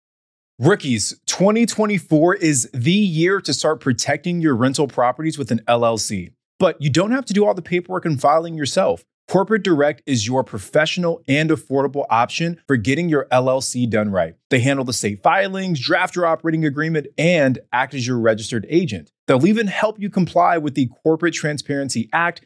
Rookies, 0.61 1.19
2024 1.25 2.35
is 2.35 2.69
the 2.71 2.91
year 2.91 3.41
to 3.41 3.51
start 3.51 3.79
protecting 3.79 4.41
your 4.41 4.55
rental 4.55 4.87
properties 4.87 5.35
with 5.35 5.49
an 5.49 5.61
LLC. 5.67 6.33
But 6.59 6.79
you 6.79 6.91
don't 6.91 7.09
have 7.09 7.25
to 7.25 7.33
do 7.33 7.47
all 7.47 7.55
the 7.55 7.63
paperwork 7.63 8.05
and 8.05 8.21
filing 8.21 8.53
yourself. 8.53 9.03
Corporate 9.27 9.63
Direct 9.63 10.03
is 10.05 10.27
your 10.27 10.43
professional 10.43 11.23
and 11.27 11.49
affordable 11.49 12.05
option 12.11 12.61
for 12.67 12.77
getting 12.77 13.09
your 13.09 13.25
LLC 13.31 13.89
done 13.89 14.11
right. 14.11 14.35
They 14.51 14.59
handle 14.59 14.85
the 14.85 14.93
state 14.93 15.23
filings, 15.23 15.79
draft 15.79 16.15
your 16.15 16.27
operating 16.27 16.63
agreement, 16.63 17.07
and 17.17 17.57
act 17.73 17.95
as 17.95 18.05
your 18.05 18.19
registered 18.19 18.67
agent. 18.69 19.11
They'll 19.25 19.47
even 19.47 19.65
help 19.65 19.99
you 19.99 20.11
comply 20.11 20.59
with 20.59 20.75
the 20.75 20.91
Corporate 21.01 21.33
Transparency 21.33 22.07
Act 22.13 22.45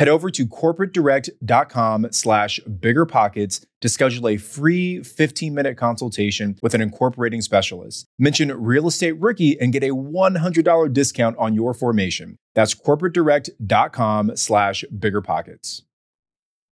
Head 0.00 0.08
over 0.08 0.30
to 0.30 0.46
corporatedirect.com 0.46 2.06
slash 2.10 2.58
biggerpockets 2.66 3.66
to 3.82 3.88
schedule 3.90 4.28
a 4.28 4.38
free 4.38 5.00
15-minute 5.00 5.76
consultation 5.76 6.58
with 6.62 6.72
an 6.72 6.80
incorporating 6.80 7.42
specialist. 7.42 8.06
Mention 8.18 8.50
Real 8.50 8.88
Estate 8.88 9.20
Rookie 9.20 9.60
and 9.60 9.74
get 9.74 9.84
a 9.84 9.90
$100 9.90 10.92
discount 10.94 11.36
on 11.36 11.52
your 11.52 11.74
formation. 11.74 12.38
That's 12.54 12.74
corporatedirect.com 12.74 14.38
slash 14.38 14.86
biggerpockets. 14.90 15.82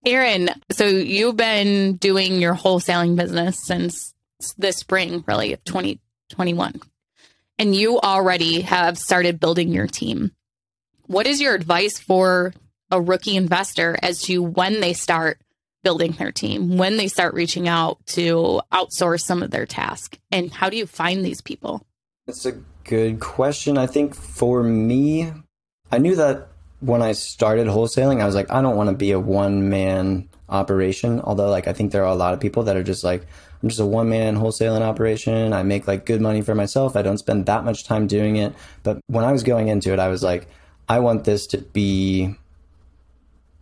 Aaron, 0.07 0.49
so 0.73 0.87
you've 0.87 1.37
been 1.37 1.97
doing 1.97 2.41
your 2.41 2.55
wholesaling 2.55 3.15
business 3.15 3.59
since 3.63 4.15
this 4.57 4.79
spring, 4.79 5.23
really, 5.29 5.53
of 5.53 5.63
2021. 5.65 6.81
And 7.59 7.77
you 7.77 8.01
already 8.01 8.63
have 8.63 8.97
started 8.97 9.39
building 9.39 9.69
your 9.69 9.87
team. 9.87 10.33
What 11.09 11.27
is 11.27 11.43
your 11.43 11.55
advice 11.55 11.99
for 11.99 12.55
a 12.91 13.01
rookie 13.01 13.37
investor 13.37 13.97
as 14.03 14.23
to 14.23 14.43
when 14.43 14.81
they 14.81 14.93
start 14.93 15.41
building 15.83 16.13
their 16.13 16.33
team, 16.33 16.77
when 16.77 16.97
they 16.97 17.09
start 17.09 17.35
reaching 17.35 17.69
out 17.69 18.05
to 18.07 18.61
outsource 18.73 19.23
some 19.23 19.43
of 19.43 19.51
their 19.51 19.67
tasks, 19.67 20.19
and 20.31 20.53
how 20.53 20.69
do 20.69 20.77
you 20.77 20.87
find 20.87 21.25
these 21.25 21.41
people? 21.41 21.87
That's 22.27 22.47
a 22.47 22.53
good 22.85 23.21
question. 23.21 23.79
I 23.79 23.87
think 23.87 24.15
for 24.15 24.63
me, 24.63 25.33
I 25.91 25.99
knew 25.99 26.17
that 26.17 26.49
when 26.81 27.03
I 27.03 27.13
started 27.13 27.67
wholesaling, 27.67 28.21
I 28.21 28.27
was 28.27 28.35
like, 28.35 28.51
I 28.51 28.63
don't 28.63 28.77
want 28.77 28.91
to 28.91 28.97
be 28.97 29.13
a 29.13 29.21
one 29.21 29.69
man 29.69 30.29
operation. 30.49 31.21
Although, 31.21 31.51
like, 31.51 31.69
I 31.69 31.73
think 31.73 31.93
there 31.93 32.03
are 32.05 32.13
a 32.13 32.15
lot 32.15 32.35
of 32.35 32.41
people 32.41 32.65
that 32.65 32.77
are 32.77 32.83
just 32.83 33.05
like, 33.05 33.27
I'm 33.63 33.69
just 33.69 33.81
a 33.81 33.87
one 33.87 34.09
man 34.09 34.37
wholesaling 34.37 34.83
operation. 34.83 35.53
I 35.53 35.63
make 35.63 35.87
like 35.89 36.07
good 36.07 36.21
money 36.21 36.43
for 36.43 36.55
myself. 36.55 36.97
I 36.97 37.03
don't 37.03 37.19
spend 37.19 37.47
that 37.47 37.65
much 37.65 37.85
time 37.85 38.07
doing 38.07 38.37
it. 38.37 38.55
But 38.83 39.01
when 39.07 39.25
I 39.25 39.33
was 39.33 39.43
going 39.43 39.69
into 39.69 39.93
it, 39.93 39.99
I 39.99 40.09
was 40.09 40.23
like, 40.23 40.49
I 40.89 41.01
want 41.01 41.25
this 41.25 41.47
to 41.49 41.59
be 41.59 42.37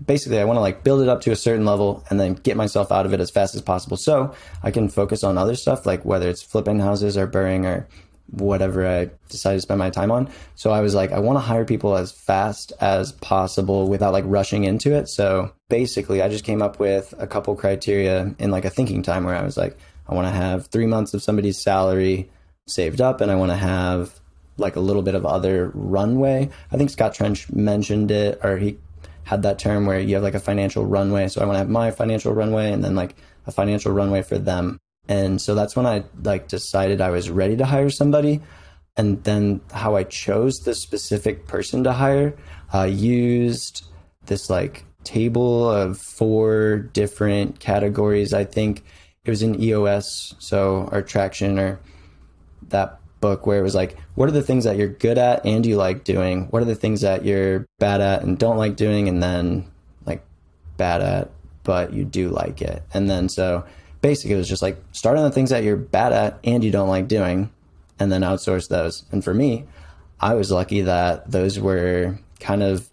basically 0.05 0.39
I 0.39 0.45
want 0.45 0.57
to 0.57 0.61
like 0.61 0.85
build 0.85 1.01
it 1.01 1.09
up 1.09 1.23
to 1.23 1.33
a 1.33 1.37
certain 1.37 1.65
level 1.65 2.05
and 2.11 2.21
then 2.21 2.35
get 2.35 2.57
myself 2.57 2.93
out 2.93 3.07
of 3.07 3.15
it 3.15 3.21
as 3.21 3.31
fast 3.31 3.55
as 3.55 3.63
possible 3.63 3.97
so 3.97 4.35
I 4.63 4.71
can 4.71 4.89
focus 4.89 5.25
on 5.25 5.39
other 5.39 5.55
stuff 5.55 5.87
like 5.87 6.05
whether 6.05 6.29
it's 6.29 6.43
flipping 6.43 6.81
houses 6.81 7.17
or 7.17 7.27
BRRRRing 7.27 7.65
or 7.65 7.89
whatever 8.31 8.87
I 8.87 9.11
decide 9.29 9.55
to 9.55 9.61
spend 9.61 9.79
my 9.79 9.89
time 9.89 10.11
on. 10.11 10.29
So 10.57 10.71
I 10.71 10.81
was 10.81 10.95
like 10.95 11.13
I 11.13 11.21
want 11.21 11.37
to 11.37 11.41
hire 11.41 11.65
people 11.65 11.97
as 11.97 12.13
fast 12.13 12.73
as 12.81 13.13
possible 13.13 13.89
without 13.89 14.13
like 14.13 14.25
rushing 14.27 14.65
into 14.65 14.95
it. 14.95 15.09
So 15.09 15.53
basically 15.69 16.21
I 16.21 16.29
just 16.29 16.45
came 16.45 16.61
up 16.61 16.79
with 16.79 17.15
a 17.19 17.27
couple 17.27 17.55
criteria 17.57 18.35
in 18.39 18.51
like 18.51 18.65
a 18.65 18.71
thinking 18.71 19.03
time 19.03 19.25
where 19.25 19.37
I 19.37 19.45
was 19.45 19.57
like 19.57 19.79
I 20.09 20.15
want 20.15 20.27
to 20.27 20.33
have 20.33 20.67
3 20.67 20.87
months 20.87 21.15
of 21.15 21.23
somebody's 21.23 21.59
salary 21.59 22.29
saved 22.67 23.01
up 23.01 23.21
and 23.21 23.31
I 23.31 23.37
want 23.37 23.53
to 23.53 23.57
have 23.57 24.21
like 24.59 24.77
a 24.77 24.81
little 24.81 25.03
bit 25.03 25.15
of 25.15 25.25
other 25.25 25.71
runway. 25.75 26.51
I 26.73 26.77
think 26.77 26.91
Scott 26.91 27.15
Trench 27.15 27.51
mentioned 27.53 28.11
it 28.11 28.41
or 28.43 28.57
he 28.57 28.79
had 29.27 29.43
that 29.43 29.59
term 29.59 29.87
where 29.87 29.99
you 29.99 30.15
have 30.15 30.23
like 30.23 30.35
a 30.35 30.41
financial 30.41 30.87
runway. 30.87 31.27
So 31.27 31.41
I 31.41 31.45
want 31.47 31.57
to 31.57 31.59
have 31.59 31.69
my 31.69 31.91
financial 31.91 32.33
runway 32.33 32.71
and 32.71 32.83
then 32.83 32.95
like 32.95 33.17
a 33.45 33.51
financial 33.51 33.91
runway 33.91 34.23
for 34.23 34.39
them. 34.39 34.79
And 35.09 35.43
so 35.43 35.57
that's 35.57 35.75
when 35.75 35.85
I 35.85 36.05
like 36.23 36.47
decided 36.47 37.01
I 37.01 37.11
was 37.11 37.29
ready 37.29 37.57
to 37.57 37.65
hire 37.65 37.91
somebody. 37.91 38.41
And 38.97 39.23
then 39.25 39.61
how 39.73 39.97
I 39.97 40.05
chose 40.05 40.61
the 40.61 40.77
specific 40.77 41.49
person 41.49 41.83
to 41.85 41.93
hire, 41.93 42.37
I 42.73 42.87
used 42.87 43.85
this 44.27 44.49
like 44.49 44.85
table 45.03 45.69
of 45.69 45.99
four 45.99 46.79
different 46.79 47.59
categories. 47.59 48.33
I 48.33 48.45
think 48.45 48.85
it 49.25 49.31
was 49.31 49.43
in 49.43 49.61
EOS, 49.61 50.37
so 50.39 50.89
our 50.93 51.03
traction 51.03 51.59
or 51.59 51.81
that 52.69 53.01
book 53.21 53.47
where 53.47 53.59
it 53.59 53.63
was 53.63 53.75
like, 53.75 53.97
what 54.15 54.29
are 54.29 54.33
the 54.33 54.43
things 54.43 54.65
that 54.65 54.77
you're 54.77 54.89
good 54.89 55.19
at 55.19 55.45
and 55.45 55.65
you 55.65 55.77
like 55.77 56.05
doing? 56.05 56.47
What 56.51 56.63
are 56.63 56.67
the 56.67 56.75
things 56.75 57.01
that 57.01 57.25
you're 57.25 57.67
bad 57.79 58.01
at 58.01 58.23
and 58.23 58.39
don't 58.39 58.57
like 58.59 58.77
doing? 58.77 59.09
And 59.09 59.23
then 59.23 59.71
like 60.05 60.25
bad 60.77 61.03
at, 61.03 61.31
but 61.63 61.93
you 61.93 62.05
do 62.05 62.29
like 62.29 62.63
it. 62.63 62.83
And 62.93 63.09
then 63.09 63.29
so 63.29 63.65
basically 64.01 64.35
it 64.35 64.39
was 64.39 64.49
just 64.49 64.63
like 64.63 64.77
start 64.93 65.19
on 65.19 65.25
the 65.25 65.31
things 65.31 65.51
that 65.51 65.65
you're 65.65 65.77
bad 65.77 66.13
at 66.13 66.39
and 66.45 66.63
you 66.63 66.71
don't 66.71 66.89
like 66.89 67.09
doing 67.09 67.51
and 67.99 68.13
then 68.13 68.23
outsource 68.23 68.69
those. 68.69 69.05
And 69.11 69.25
for 69.25 69.35
me, 69.35 69.65
I 70.21 70.35
was 70.35 70.51
lucky 70.51 70.83
that 70.83 71.31
those 71.31 71.59
were 71.59 72.19
kind 72.41 72.63
of 72.63 72.89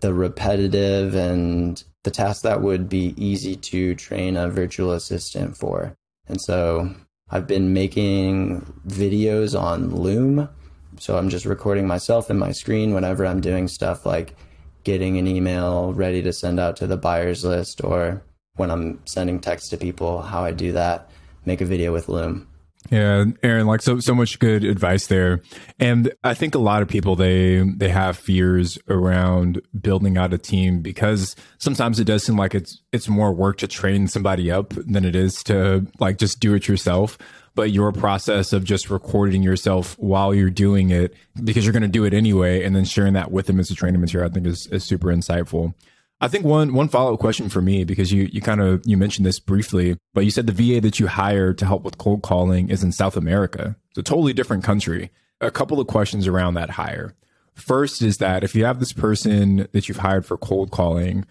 the 0.00 0.12
repetitive 0.12 1.14
and 1.14 1.82
the 2.02 2.10
tasks 2.10 2.42
that 2.42 2.62
would 2.62 2.88
be 2.88 3.14
easy 3.16 3.54
to 3.54 3.94
train 3.94 4.36
a 4.36 4.48
virtual 4.48 4.92
assistant 4.92 5.56
for. 5.56 5.94
And 6.26 6.40
so 6.40 6.94
I've 7.34 7.46
been 7.46 7.72
making 7.72 8.60
videos 8.86 9.58
on 9.58 9.94
Loom. 9.94 10.50
So 10.98 11.16
I'm 11.16 11.30
just 11.30 11.46
recording 11.46 11.86
myself 11.86 12.30
in 12.30 12.38
my 12.38 12.52
screen 12.52 12.92
whenever 12.92 13.24
I'm 13.24 13.40
doing 13.40 13.68
stuff 13.68 14.04
like 14.04 14.36
getting 14.84 15.16
an 15.16 15.26
email 15.26 15.94
ready 15.94 16.20
to 16.22 16.32
send 16.32 16.60
out 16.60 16.76
to 16.76 16.86
the 16.86 16.98
buyers 16.98 17.42
list 17.42 17.82
or 17.82 18.22
when 18.56 18.70
I'm 18.70 19.00
sending 19.06 19.40
text 19.40 19.70
to 19.70 19.78
people, 19.78 20.20
how 20.20 20.44
I 20.44 20.52
do 20.52 20.72
that, 20.72 21.10
make 21.46 21.62
a 21.62 21.64
video 21.64 21.90
with 21.90 22.10
Loom. 22.10 22.46
Yeah, 22.90 23.24
Aaron, 23.42 23.66
like 23.66 23.80
so 23.80 24.00
so 24.00 24.14
much 24.14 24.38
good 24.38 24.64
advice 24.64 25.06
there. 25.06 25.40
And 25.78 26.12
I 26.24 26.34
think 26.34 26.54
a 26.54 26.58
lot 26.58 26.82
of 26.82 26.88
people 26.88 27.16
they 27.16 27.60
they 27.60 27.88
have 27.88 28.18
fears 28.18 28.78
around 28.88 29.62
building 29.80 30.18
out 30.18 30.34
a 30.34 30.38
team 30.38 30.80
because 30.80 31.36
sometimes 31.58 32.00
it 32.00 32.04
does 32.04 32.24
seem 32.24 32.36
like 32.36 32.54
it's 32.54 32.82
it's 32.92 33.08
more 33.08 33.32
work 33.32 33.58
to 33.58 33.68
train 33.68 34.08
somebody 34.08 34.50
up 34.50 34.70
than 34.70 35.04
it 35.04 35.14
is 35.14 35.42
to 35.44 35.86
like 36.00 36.18
just 36.18 36.40
do 36.40 36.54
it 36.54 36.68
yourself. 36.68 37.18
But 37.54 37.70
your 37.70 37.92
process 37.92 38.52
of 38.54 38.64
just 38.64 38.88
recording 38.90 39.42
yourself 39.42 39.94
while 39.98 40.34
you're 40.34 40.50
doing 40.50 40.90
it 40.90 41.14
because 41.44 41.64
you're 41.64 41.74
going 41.74 41.82
to 41.82 41.88
do 41.88 42.04
it 42.04 42.14
anyway 42.14 42.64
and 42.64 42.74
then 42.74 42.86
sharing 42.86 43.12
that 43.12 43.30
with 43.30 43.46
them 43.46 43.60
as 43.60 43.70
a 43.70 43.74
training 43.74 44.00
material 44.00 44.30
I 44.30 44.32
think 44.32 44.46
is, 44.46 44.66
is 44.68 44.84
super 44.84 45.08
insightful. 45.08 45.74
I 46.22 46.28
think 46.28 46.44
one 46.44 46.72
one 46.72 46.88
follow 46.88 47.12
up 47.12 47.18
question 47.18 47.48
for 47.48 47.60
me 47.60 47.82
because 47.82 48.12
you 48.12 48.28
you 48.30 48.40
kind 48.40 48.60
of 48.60 48.80
you 48.86 48.96
mentioned 48.96 49.26
this 49.26 49.40
briefly, 49.40 49.98
but 50.14 50.24
you 50.24 50.30
said 50.30 50.46
the 50.46 50.52
VA 50.52 50.80
that 50.80 51.00
you 51.00 51.08
hired 51.08 51.58
to 51.58 51.66
help 51.66 51.82
with 51.82 51.98
cold 51.98 52.22
calling 52.22 52.70
is 52.70 52.84
in 52.84 52.92
South 52.92 53.16
America. 53.16 53.74
It's 53.90 53.98
a 53.98 54.02
totally 54.04 54.32
different 54.32 54.62
country. 54.62 55.10
A 55.40 55.50
couple 55.50 55.80
of 55.80 55.88
questions 55.88 56.28
around 56.28 56.54
that 56.54 56.70
hire. 56.70 57.16
First 57.54 58.02
is 58.02 58.18
that 58.18 58.44
if 58.44 58.54
you 58.54 58.64
have 58.64 58.78
this 58.78 58.92
person 58.92 59.66
that 59.72 59.88
you've 59.88 59.98
hired 59.98 60.24
for 60.24 60.36
cold 60.36 60.70
calling, 60.70 61.26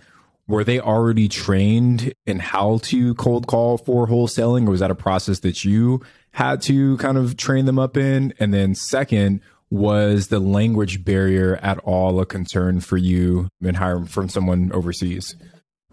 were 0.46 0.66
they 0.66 0.82
already 0.82 1.30
trained 1.30 2.14
in 2.26 2.40
how 2.40 2.80
to 2.84 3.16
cold 3.16 3.48
call 3.48 3.78
for 3.78 4.08
wholesaling, 4.08 4.68
or 4.68 4.72
was 4.72 4.82
that 4.82 4.92
a 4.92 4.96
process 4.96 5.40
that 5.40 5.64
you 5.64 6.02
had 6.32 6.62
to 6.64 6.98
kind 6.98 7.18
of 7.18 7.38
train 7.38 7.64
them 7.64 7.80
up 7.80 7.96
in? 7.96 8.34
And 8.40 8.54
then 8.54 8.76
second, 8.76 9.40
was 9.72 10.28
the 10.28 10.40
language 10.40 11.04
barrier 11.04 11.56
at 11.64 11.80
all 11.80 12.20
a 12.20 12.26
concern 12.26 12.82
for 12.82 12.98
you 12.98 13.48
in 13.62 13.74
hiring 13.74 14.06
from 14.06 14.30
someone 14.30 14.72
overseas? 14.74 15.36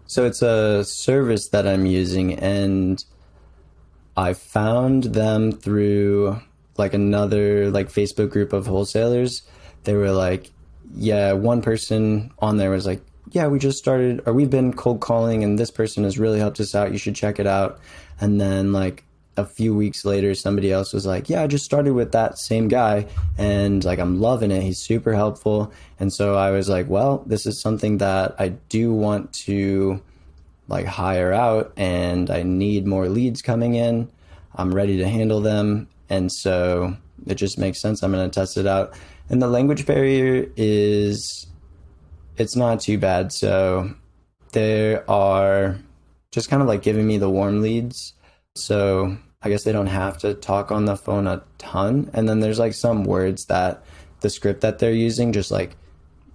So 0.05 0.25
it's 0.25 0.41
a 0.41 0.83
service 0.83 1.49
that 1.49 1.65
I'm 1.65 1.85
using, 1.85 2.33
and 2.33 3.03
I 4.17 4.33
found 4.33 5.05
them 5.05 5.53
through 5.53 6.41
like 6.77 6.93
another 6.93 7.71
like 7.71 7.89
Facebook 7.89 8.29
group 8.31 8.53
of 8.53 8.67
wholesalers. 8.67 9.43
They 9.85 9.93
were 9.93 10.11
like, 10.11 10.51
yeah, 10.93 11.33
one 11.33 11.61
person 11.61 12.31
on 12.39 12.57
there 12.57 12.71
was 12.71 12.85
like, 12.85 13.01
yeah, 13.31 13.47
we 13.47 13.59
just 13.59 13.77
started, 13.77 14.23
or 14.25 14.33
we've 14.33 14.49
been 14.49 14.73
cold 14.73 14.99
calling, 14.99 15.43
and 15.43 15.57
this 15.57 15.71
person 15.71 16.03
has 16.03 16.19
really 16.19 16.39
helped 16.39 16.59
us 16.59 16.75
out. 16.75 16.91
You 16.91 16.97
should 16.97 17.15
check 17.15 17.39
it 17.39 17.47
out. 17.47 17.79
And 18.19 18.41
then 18.41 18.73
like 18.73 19.05
a 19.39 19.45
few 19.45 19.73
weeks 19.73 20.05
later, 20.05 20.35
somebody 20.35 20.71
else 20.71 20.93
was 20.93 21.05
like, 21.05 21.29
Yeah, 21.29 21.41
I 21.41 21.47
just 21.47 21.65
started 21.65 21.93
with 21.93 22.11
that 22.11 22.37
same 22.37 22.67
guy 22.67 23.07
and 23.37 23.83
like 23.83 23.99
I'm 23.99 24.19
loving 24.19 24.51
it. 24.51 24.61
He's 24.61 24.83
super 24.85 25.13
helpful. 25.13 25.71
And 25.99 26.13
so 26.13 26.35
I 26.35 26.51
was 26.51 26.69
like, 26.69 26.87
Well, 26.87 27.23
this 27.25 27.45
is 27.45 27.61
something 27.61 27.97
that 27.99 28.35
I 28.39 28.49
do 28.49 28.93
want 28.93 29.33
to 29.45 30.01
like 30.67 30.85
hire 30.85 31.33
out 31.33 31.73
and 31.77 32.29
I 32.29 32.43
need 32.43 32.85
more 32.85 33.09
leads 33.09 33.41
coming 33.41 33.75
in. 33.75 34.09
I'm 34.55 34.73
ready 34.73 34.97
to 34.97 35.07
handle 35.07 35.41
them. 35.41 35.87
And 36.09 36.31
so 36.31 36.95
it 37.25 37.35
just 37.35 37.57
makes 37.57 37.81
sense. 37.81 38.03
I'm 38.03 38.11
going 38.11 38.29
to 38.29 38.39
test 38.39 38.57
it 38.57 38.67
out. 38.67 38.93
And 39.29 39.41
the 39.41 39.47
language 39.47 39.85
barrier 39.85 40.49
is, 40.55 41.47
it's 42.37 42.55
not 42.55 42.81
too 42.81 42.97
bad. 42.97 43.31
So 43.31 43.93
there 44.53 45.09
are 45.09 45.77
just 46.31 46.49
kind 46.49 46.61
of 46.61 46.67
like 46.67 46.81
giving 46.81 47.07
me 47.07 47.17
the 47.17 47.29
warm 47.29 47.61
leads. 47.61 48.13
So 48.55 49.17
I 49.41 49.49
guess 49.49 49.63
they 49.63 49.71
don't 49.71 49.87
have 49.87 50.17
to 50.19 50.33
talk 50.33 50.71
on 50.71 50.85
the 50.85 50.97
phone 50.97 51.27
a 51.27 51.43
ton. 51.57 52.09
And 52.13 52.27
then 52.27 52.41
there's 52.41 52.59
like 52.59 52.73
some 52.73 53.03
words 53.03 53.45
that 53.45 53.83
the 54.19 54.29
script 54.29 54.61
that 54.61 54.79
they're 54.79 54.91
using 54.91 55.31
just 55.31 55.49
like 55.49 55.75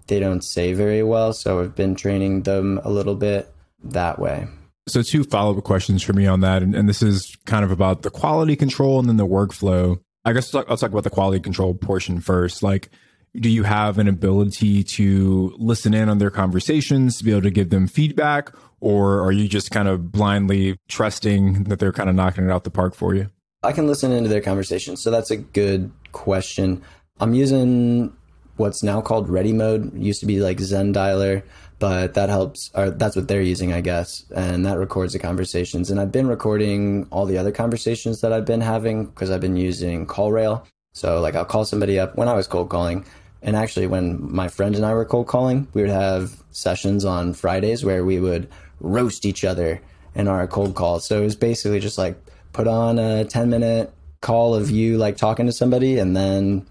they 0.07 0.21
don't 0.21 0.43
say 0.43 0.73
very 0.73 1.03
well. 1.03 1.33
So 1.33 1.61
I've 1.61 1.75
been 1.75 1.95
training 1.95 2.43
them 2.43 2.81
a 2.83 2.91
little 2.91 3.15
bit 3.15 3.53
that 3.83 4.19
way. 4.19 4.47
So 4.87 5.03
two 5.03 5.25
follow 5.25 5.57
up 5.57 5.65
questions 5.65 6.03
for 6.03 6.13
me 6.13 6.27
on 6.27 6.41
that, 6.41 6.63
and, 6.63 6.75
and, 6.75 6.87
this 6.87 7.01
is 7.01 7.39
kind 7.47 7.65
of 7.65 7.71
about 7.71 8.03
the 8.03 8.11
quality 8.11 8.55
control 8.55 8.99
and 8.99 9.09
then 9.09 9.17
the 9.17 9.27
workflow. 9.27 9.99
I 10.27 10.35
guess 10.35 10.55
I'll 10.55 10.61
talk, 10.61 10.71
I'll 10.71 10.77
talk 10.77 10.91
about 10.91 11.05
the 11.05 11.11
quality 11.11 11.41
control 11.41 11.73
portion 11.73 12.21
first. 12.21 12.63
Like, 12.63 12.91
do 13.35 13.49
you 13.49 13.63
have 13.63 13.99
an 13.99 14.09
ability 14.09 14.85
to 14.85 15.55
listen 15.57 15.95
in 15.95 16.11
on 16.11 16.19
their 16.19 16.31
conversations 16.31 17.17
to 17.17 17.25
be 17.25 17.31
able 17.31 17.43
to 17.43 17.51
give 17.51 17.71
them 17.71 17.87
feedback, 17.87 18.51
or 18.85 19.25
are 19.25 19.33
you 19.33 19.49
just 19.49 19.71
kind 19.71 19.89
of 19.89 20.13
blindly 20.13 20.79
trusting 20.89 21.65
that 21.65 21.79
they're 21.79 21.91
kind 21.91 22.11
of 22.11 22.15
knocking 22.15 22.45
it 22.45 22.51
out 22.51 22.65
the 22.65 22.71
park 22.71 22.95
for 22.95 23.15
you? 23.15 23.31
I 23.63 23.73
can 23.73 23.87
listen 23.87 24.13
into 24.13 24.29
their 24.29 24.43
conversations. 24.43 25.01
So 25.01 25.11
that's 25.11 25.31
a 25.31 25.39
good 25.39 25.91
question. 26.13 26.83
I'm 27.19 27.33
using 27.33 28.15
what's 28.57 28.83
now 28.83 29.01
called 29.01 29.31
Ready 29.31 29.55
Mode. 29.55 29.95
It 29.95 30.03
used 30.03 30.21
to 30.21 30.27
be 30.27 30.41
like 30.41 30.61
Zen 30.61 30.93
Dialer, 30.93 31.43
but 31.79 32.13
that 32.13 32.29
helps, 32.29 32.71
or 32.75 32.91
that's 32.91 33.17
what 33.17 33.27
they're 33.27 33.41
using, 33.41 33.73
I 33.73 33.81
guess. 33.81 34.23
And 34.37 34.67
that 34.67 34.77
records 34.77 35.15
the 35.15 35.19
conversations. 35.19 35.91
And 35.91 35.99
I've 35.99 36.13
been 36.13 36.27
recording 36.27 37.07
all 37.11 37.25
the 37.25 37.39
other 37.39 37.53
conversations 37.53 38.21
that 38.21 38.35
I've 38.35 38.45
been 38.45 38.61
having 38.61 39.07
because 39.07 39.31
I've 39.31 39.41
been 39.41 39.57
using 39.57 40.07
CallRail. 40.07 40.63
So, 40.93 41.23
like, 41.23 41.37
I'll 41.37 41.47
call 41.47 41.65
somebody 41.65 41.99
up 41.99 42.17
when 42.17 42.29
I 42.29 42.35
was 42.35 42.47
cold 42.47 42.69
calling. 42.69 43.07
And 43.41 43.57
actually, 43.57 43.87
when 43.87 44.31
my 44.31 44.49
friend 44.49 44.77
and 44.77 44.85
I 44.85 44.93
were 44.93 45.07
cold 45.07 45.27
calling, 45.27 45.69
we 45.73 45.81
would 45.81 45.91
have 45.91 46.43
sessions 46.51 47.07
on 47.07 47.33
Fridays 47.33 47.83
where 47.83 48.05
we 48.05 48.21
would 48.21 48.47
roast 48.85 49.25
each 49.25 49.45
other 49.45 49.81
in 50.15 50.29
our 50.29 50.47
cold 50.47 50.75
calls. 50.75 51.07
So 51.07 51.21
it 51.21 51.25
was 51.25 51.37
basically 51.37 51.81
just 51.81 51.99
like 51.99 52.17
put 52.53 52.69
on 52.69 52.99
a 52.99 53.25
10 53.25 53.51
minute 53.51 53.93
call 54.21 54.55
of 54.55 54.71
you 54.71 54.97
like 54.97 55.17
talking 55.17 55.47
to 55.47 55.53
somebody 55.53 55.99
and 55.99 56.17
then 56.17 56.67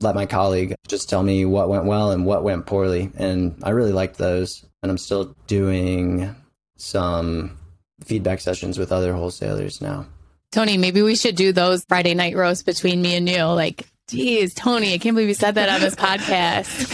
let 0.00 0.14
my 0.14 0.26
colleague 0.26 0.74
just 0.86 1.08
tell 1.08 1.22
me 1.22 1.44
what 1.44 1.68
went 1.68 1.84
well 1.84 2.10
and 2.10 2.26
what 2.26 2.44
went 2.44 2.66
poorly. 2.66 3.10
And 3.16 3.58
I 3.62 3.70
really 3.70 3.92
liked 3.92 4.18
those. 4.18 4.64
And 4.82 4.90
I'm 4.90 4.98
still 4.98 5.34
doing 5.46 6.34
some 6.76 7.58
feedback 8.04 8.40
sessions 8.40 8.78
with 8.78 8.92
other 8.92 9.12
wholesalers 9.12 9.80
now. 9.80 10.06
Tony, 10.52 10.78
maybe 10.78 11.02
we 11.02 11.16
should 11.16 11.36
do 11.36 11.52
those 11.52 11.84
Friday 11.88 12.14
night 12.14 12.36
roasts 12.36 12.62
between 12.62 13.02
me 13.02 13.16
and 13.16 13.28
you. 13.28 13.42
Like 13.42 13.86
Jeez, 14.08 14.54
Tony, 14.54 14.94
I 14.94 14.98
can't 14.98 15.14
believe 15.14 15.28
you 15.28 15.34
said 15.34 15.54
that 15.56 15.68
on 15.68 15.80
this 15.80 15.94
podcast. 15.94 16.88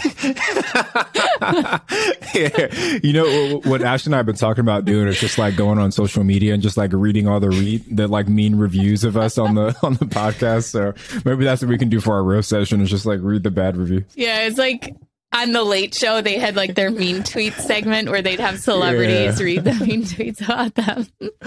yeah. 2.35 3.01
You 3.05 3.13
know 3.13 3.61
what 3.65 3.83
Ash 3.83 4.07
and 4.07 4.15
I 4.15 4.19
have 4.19 4.27
been 4.27 4.35
talking 4.35 4.63
about 4.63 4.85
doing 4.85 5.07
is 5.07 5.21
just 5.21 5.39
like 5.39 5.57
going 5.57 5.79
on 5.79 5.93
social 5.93 6.25
media 6.25 6.55
and 6.55 6.63
just 6.63 6.77
like 6.77 6.93
reading 6.93 7.29
all 7.29 7.39
the 7.39 7.51
read 7.51 7.85
the 7.97 8.09
like 8.09 8.29
mean 8.29 8.57
reviews 8.57 9.05
of 9.05 9.17
us 9.17 9.39
on 9.39 9.55
the 9.55 9.77
on 9.83 9.95
the 9.95 10.07
podcast. 10.07 10.65
So 10.65 10.93
maybe 11.25 11.45
that's 11.45 11.63
what 11.63 11.69
we 11.69 11.79
can 11.79 11.89
do 11.89 12.01
for 12.01 12.15
our 12.15 12.25
roast 12.25 12.49
session 12.49 12.81
is 12.81 12.91
just 12.91 13.07
like 13.07 13.21
read 13.23 13.45
the 13.45 13.51
bad 13.51 13.77
reviews. 13.77 14.05
Yeah, 14.15 14.41
it's 14.47 14.59
like 14.59 14.95
on 15.35 15.53
the 15.53 15.63
late 15.65 15.95
show 15.95 16.21
they 16.21 16.39
had 16.39 16.55
like 16.55 16.75
their 16.75 16.91
mean 16.91 17.23
tweets 17.23 17.61
segment 17.61 18.09
where 18.09 18.23
they'd 18.23 18.39
have 18.39 18.59
celebrities 18.61 19.39
yeah. 19.39 19.45
read 19.45 19.65
the 19.65 19.75
mean 19.85 20.05
tweets 20.05 20.41
about 20.41 20.75
them 20.75 21.07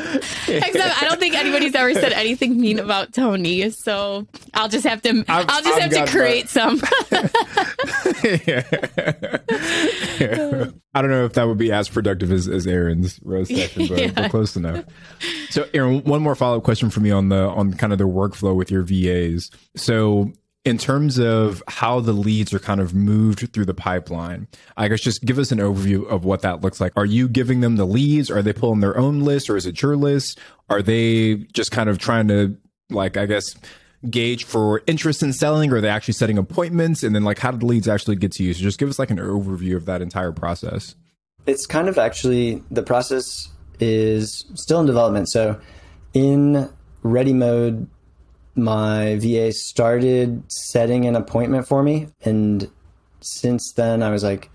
except 0.48 1.02
i 1.02 1.06
don't 1.08 1.20
think 1.20 1.36
anybody's 1.36 1.74
ever 1.74 1.94
said 1.94 2.12
anything 2.12 2.60
mean 2.60 2.80
about 2.80 3.14
tony 3.14 3.70
so 3.70 4.28
i'll 4.54 4.68
just 4.68 4.86
have 4.86 5.02
to 5.02 5.24
i 5.30 5.40
will 5.40 5.48
just 5.64 5.82
I've 5.82 5.94
have 5.94 6.06
to 6.06 6.12
create 6.12 6.50
some 6.50 6.82
yeah. 8.46 8.64
yeah. 10.20 10.66
i 10.94 11.02
don't 11.02 11.12
know 11.12 11.26
if 11.26 11.34
that 11.34 11.48
would 11.48 11.58
be 11.58 11.72
as 11.72 11.88
productive 11.88 12.32
as, 12.32 12.48
as 12.50 12.68
aaron's 12.68 13.20
roast 13.24 13.56
session 13.56 13.88
but, 13.88 14.16
but 14.16 14.32
close 14.32 14.58
enough 14.58 14.84
so 15.50 15.66
aaron 15.74 16.04
one 16.04 16.22
more 16.22 16.36
follow-up 16.36 16.64
question 16.64 16.90
for 16.90 17.00
me 17.00 17.12
on 17.12 17.30
the 17.30 17.48
on 17.48 17.74
kind 17.74 17.94
of 17.94 18.00
the 18.00 18.08
workflow 18.08 18.54
with 18.54 18.70
your 18.70 18.84
vas 18.84 19.50
so 19.76 20.32
in 20.68 20.78
terms 20.78 21.18
of 21.18 21.63
how 21.70 22.01
the 22.01 22.11
leads 22.11 22.53
are 22.53 22.59
kind 22.59 22.82
of 22.82 22.93
moved 22.93 23.53
through 23.53 23.63
the 23.63 23.74
pipeline, 23.74 24.47
I 24.76 24.89
guess 24.89 24.99
just 24.99 25.24
give 25.24 25.39
us 25.39 25.51
an 25.53 25.59
overview 25.59 26.05
of 26.07 26.26
what 26.26 26.41
that 26.41 26.59
looks 26.59 26.82
like. 26.82 26.91
Are 26.97 27.05
you 27.05 27.30
giving 27.30 27.61
them 27.61 27.78
the 27.78 27.86
leads? 27.86 28.30
Are 28.30 28.41
they 28.41 28.51
pulling 28.51 28.82
their 28.82 28.97
own 28.97 29.22
list 29.22 29.49
or 29.49 29.55
is 29.55 29.65
it 29.65 29.82
your 29.82 29.95
list? 29.95 30.39
Are 30.70 30.82
they 30.82 31.36
just 31.53 31.72
kind 31.72 31.89
of 31.89 31.99
trying 31.99 32.28
to, 32.28 32.57
like, 32.89 33.15
I 33.15 33.26
guess, 33.26 33.55
gauge 34.09 34.43
for 34.43 34.82
interest 34.88 35.24
in 35.24 35.32
selling 35.32 35.72
or 35.72 35.78
are 35.78 35.82
they 35.82 35.88
actually 35.88 36.15
setting 36.15 36.38
appointments? 36.38 37.01
And 37.01 37.15
then, 37.15 37.24
like, 37.24 37.39
how 37.39 37.51
do 37.51 37.59
the 37.59 37.65
leads 37.65 37.88
actually 37.88 38.18
get 38.18 38.34
to 38.34 38.43
you? 38.43 38.53
So 38.53 38.61
just 38.61 38.78
give 38.78 38.89
us 38.89 38.99
like 38.99 39.09
an 39.09 39.20
overview 39.20 39.78
of 39.78 39.86
that 39.86 40.01
entire 40.01 40.34
process. 40.34 40.95
It's 41.45 41.65
kind 41.65 41.88
of 41.88 41.97
actually 41.97 42.61
the 42.70 42.84
process 42.84 43.47
is 43.80 44.43
still 44.55 44.82
in 44.82 44.86
development. 44.86 45.30
So 45.30 45.61
in 46.13 46.70
ready 47.03 47.34
mode, 47.34 47.88
my 48.58 49.18
VA 49.20 49.51
started 49.51 50.43
setting 50.51 51.05
an 51.05 51.16
appointment 51.16 51.68
for 51.68 51.84
me. 51.84 52.10
And 52.24 52.70
since 53.22 53.72
then, 53.74 54.01
I 54.01 54.10
was 54.10 54.24
like, 54.24 54.49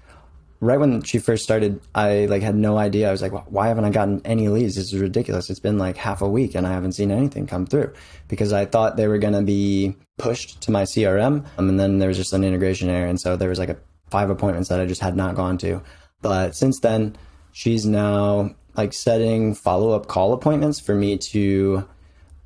right 0.61 0.79
when 0.79 1.03
she 1.03 1.19
first 1.19 1.43
started, 1.43 1.81
I 1.95 2.27
like 2.27 2.43
had 2.43 2.55
no 2.55 2.79
idea. 2.79 3.09
I 3.09 3.13
was 3.13 3.23
like, 3.23 3.33
why 3.51 3.69
haven't 3.69 3.85
I 3.85 3.91
gotten 3.91 4.21
any 4.25 4.49
leads? 4.49 4.77
This 4.77 4.93
is 4.93 5.01
ridiculous. 5.01 5.51
It's 5.51 5.61
been 5.61 5.79
like 5.79 5.97
half 5.97 6.23
a 6.23 6.29
week 6.29 6.55
and 6.55 6.67
I 6.67 6.73
haven't 6.73 6.93
seen 6.93 7.11
anything 7.11 7.47
come 7.47 7.67
through 7.67 7.93
because 8.29 8.53
I 8.53 8.65
thought 8.65 8.97
they 8.97 9.09
were 9.09 9.19
going 9.19 9.35
to 9.35 9.43
be 9.43 9.97
pushed 10.19 10.61
to 10.63 10.71
my 10.71 10.83
CRM. 10.83 11.45
Um, 11.59 11.69
and 11.69 11.79
then 11.79 11.99
there 11.99 12.09
was 12.09 12.17
just 12.17 12.33
an 12.33 12.45
integration 12.45 12.89
error. 12.89 13.09
And 13.09 13.21
so 13.21 13.37
there 13.37 13.49
was 13.49 13.59
like 13.59 13.71
a 13.71 13.77
five 14.11 14.31
appointments 14.31 14.69
that 14.69 14.81
I 14.81 14.87
just 14.87 15.01
had 15.01 15.17
not 15.17 15.35
gone 15.35 15.59
to. 15.59 15.83
But 16.23 16.55
since 16.55 16.81
then, 16.81 17.17
she's 17.53 17.85
now 17.85 18.55
like 18.77 18.93
setting 18.93 19.55
follow 19.55 19.91
up 19.91 20.07
call 20.07 20.33
appointments 20.33 20.81
for 20.81 20.95
me 20.95 21.19
to 21.19 21.87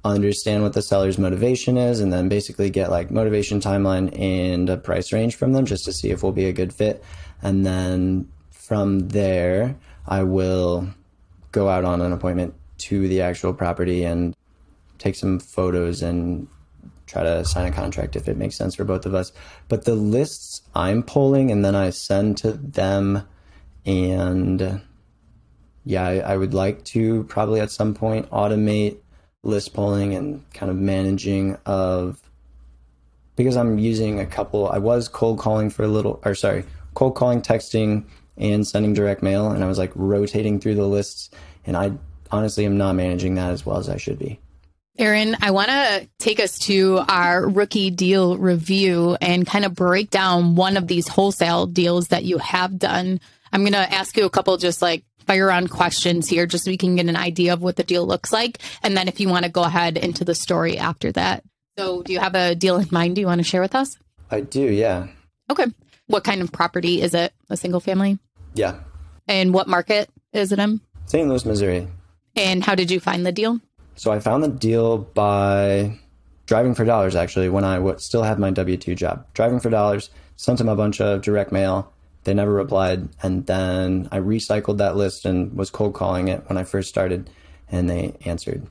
understand 0.06 0.62
what 0.62 0.72
the 0.72 0.82
seller's 0.82 1.18
motivation 1.18 1.76
is 1.76 2.00
and 2.00 2.12
then 2.12 2.28
basically 2.28 2.70
get 2.70 2.90
like 2.90 3.10
motivation 3.10 3.60
timeline 3.60 4.18
and 4.18 4.68
a 4.68 4.76
price 4.76 5.12
range 5.12 5.36
from 5.36 5.52
them 5.52 5.66
just 5.66 5.84
to 5.84 5.92
see 5.92 6.10
if 6.10 6.22
we'll 6.22 6.32
be 6.32 6.46
a 6.46 6.52
good 6.52 6.72
fit 6.72 7.02
and 7.42 7.64
then 7.64 8.28
from 8.50 9.08
there 9.08 9.76
i 10.06 10.22
will 10.22 10.88
go 11.52 11.68
out 11.68 11.84
on 11.84 12.00
an 12.00 12.12
appointment 12.12 12.54
to 12.78 13.08
the 13.08 13.22
actual 13.22 13.52
property 13.52 14.04
and 14.04 14.36
take 14.98 15.14
some 15.14 15.38
photos 15.38 16.02
and 16.02 16.46
try 17.06 17.22
to 17.22 17.44
sign 17.44 17.66
a 17.66 17.74
contract 17.74 18.16
if 18.16 18.28
it 18.28 18.36
makes 18.36 18.56
sense 18.56 18.74
for 18.74 18.84
both 18.84 19.06
of 19.06 19.14
us. 19.14 19.32
But 19.68 19.84
the 19.84 19.94
lists 19.94 20.62
I'm 20.74 21.02
pulling 21.02 21.50
and 21.50 21.64
then 21.64 21.74
I 21.74 21.90
send 21.90 22.36
to 22.38 22.52
them, 22.52 23.26
and 23.84 24.82
yeah, 25.84 26.06
I, 26.06 26.18
I 26.18 26.36
would 26.36 26.52
like 26.52 26.84
to 26.86 27.24
probably 27.24 27.60
at 27.60 27.70
some 27.70 27.94
point 27.94 28.28
automate 28.30 28.98
list 29.46 29.72
pulling 29.72 30.14
and 30.14 30.42
kind 30.52 30.70
of 30.70 30.76
managing 30.76 31.56
of 31.64 32.20
because 33.36 33.56
I'm 33.56 33.78
using 33.78 34.18
a 34.18 34.26
couple. 34.26 34.68
I 34.68 34.78
was 34.78 35.08
cold 35.08 35.38
calling 35.38 35.70
for 35.70 35.84
a 35.84 35.88
little, 35.88 36.20
or 36.24 36.34
sorry, 36.34 36.64
cold 36.94 37.14
calling, 37.14 37.42
texting, 37.42 38.04
and 38.36 38.66
sending 38.66 38.94
direct 38.94 39.22
mail, 39.22 39.50
and 39.50 39.62
I 39.62 39.68
was 39.68 39.78
like 39.78 39.92
rotating 39.94 40.58
through 40.58 40.74
the 40.74 40.86
lists, 40.86 41.30
and 41.64 41.76
I 41.76 41.92
honestly 42.30 42.64
am 42.64 42.76
not 42.76 42.94
managing 42.94 43.34
that 43.36 43.52
as 43.52 43.64
well 43.64 43.76
as 43.76 43.88
I 43.88 43.98
should 43.98 44.18
be. 44.18 44.40
Aaron, 44.98 45.36
I 45.42 45.50
want 45.50 45.68
to 45.68 46.08
take 46.18 46.40
us 46.40 46.58
to 46.60 47.02
our 47.06 47.46
rookie 47.46 47.90
deal 47.90 48.38
review 48.38 49.16
and 49.20 49.46
kind 49.46 49.66
of 49.66 49.74
break 49.74 50.08
down 50.08 50.54
one 50.54 50.78
of 50.78 50.86
these 50.86 51.06
wholesale 51.06 51.66
deals 51.66 52.08
that 52.08 52.24
you 52.24 52.38
have 52.38 52.78
done. 52.78 53.20
I'm 53.52 53.60
going 53.60 53.72
to 53.72 53.92
ask 53.92 54.16
you 54.16 54.24
a 54.24 54.30
couple 54.30 54.56
just 54.56 54.80
like 54.80 55.04
fire 55.26 55.50
on 55.50 55.66
questions 55.68 56.28
here 56.28 56.46
just 56.46 56.64
so 56.64 56.70
we 56.70 56.76
can 56.76 56.96
get 56.96 57.06
an 57.06 57.16
idea 57.16 57.52
of 57.52 57.62
what 57.62 57.76
the 57.76 57.84
deal 57.84 58.06
looks 58.06 58.32
like. 58.32 58.58
And 58.82 58.96
then 58.96 59.08
if 59.08 59.20
you 59.20 59.28
want 59.28 59.44
to 59.44 59.50
go 59.50 59.62
ahead 59.62 59.96
into 59.96 60.24
the 60.24 60.34
story 60.34 60.78
after 60.78 61.12
that. 61.12 61.44
So, 61.78 62.02
do 62.02 62.12
you 62.12 62.20
have 62.20 62.34
a 62.34 62.54
deal 62.54 62.76
in 62.76 62.88
mind 62.90 63.18
you 63.18 63.26
want 63.26 63.40
to 63.40 63.44
share 63.44 63.60
with 63.60 63.74
us? 63.74 63.96
I 64.30 64.40
do, 64.40 64.62
yeah. 64.62 65.08
Okay. 65.50 65.66
What 66.06 66.24
kind 66.24 66.40
of 66.40 66.52
property 66.52 67.02
is 67.02 67.14
it? 67.14 67.32
A 67.50 67.56
single 67.56 67.80
family? 67.80 68.18
Yeah. 68.54 68.76
And 69.28 69.52
what 69.52 69.68
market 69.68 70.08
is 70.32 70.52
it 70.52 70.58
in? 70.58 70.80
St. 71.06 71.28
Louis, 71.28 71.44
Missouri. 71.44 71.88
And 72.34 72.64
how 72.64 72.74
did 72.74 72.90
you 72.90 73.00
find 73.00 73.26
the 73.26 73.32
deal? 73.32 73.60
So 73.96 74.10
I 74.12 74.20
found 74.20 74.42
the 74.42 74.48
deal 74.48 74.98
by 74.98 75.98
driving 76.46 76.74
for 76.74 76.84
dollars, 76.84 77.16
actually, 77.16 77.48
when 77.48 77.64
I 77.64 77.76
w- 77.76 77.98
still 77.98 78.22
had 78.22 78.38
my 78.38 78.50
W 78.50 78.76
2 78.76 78.94
job. 78.94 79.26
Driving 79.34 79.60
for 79.60 79.70
dollars, 79.70 80.10
sent 80.36 80.58
them 80.58 80.68
a 80.68 80.76
bunch 80.76 81.00
of 81.00 81.22
direct 81.22 81.50
mail. 81.52 81.92
They 82.26 82.34
never 82.34 82.52
replied. 82.52 83.08
And 83.22 83.46
then 83.46 84.08
I 84.10 84.18
recycled 84.18 84.78
that 84.78 84.96
list 84.96 85.24
and 85.24 85.56
was 85.56 85.70
cold 85.70 85.94
calling 85.94 86.26
it 86.26 86.42
when 86.48 86.58
I 86.58 86.64
first 86.64 86.88
started. 86.88 87.30
And 87.70 87.88
they 87.88 88.16
answered 88.24 88.66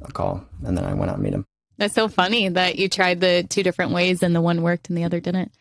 a 0.00 0.10
call. 0.10 0.42
And 0.64 0.74
then 0.74 0.86
I 0.86 0.94
went 0.94 1.10
out 1.10 1.16
and 1.16 1.24
meet 1.24 1.32
them. 1.32 1.44
That's 1.76 1.94
so 1.94 2.08
funny 2.08 2.48
that 2.48 2.78
you 2.78 2.88
tried 2.88 3.20
the 3.20 3.44
two 3.46 3.62
different 3.62 3.92
ways 3.92 4.22
and 4.22 4.34
the 4.34 4.40
one 4.40 4.62
worked 4.62 4.88
and 4.88 4.96
the 4.96 5.04
other 5.04 5.20
didn't. 5.20 5.52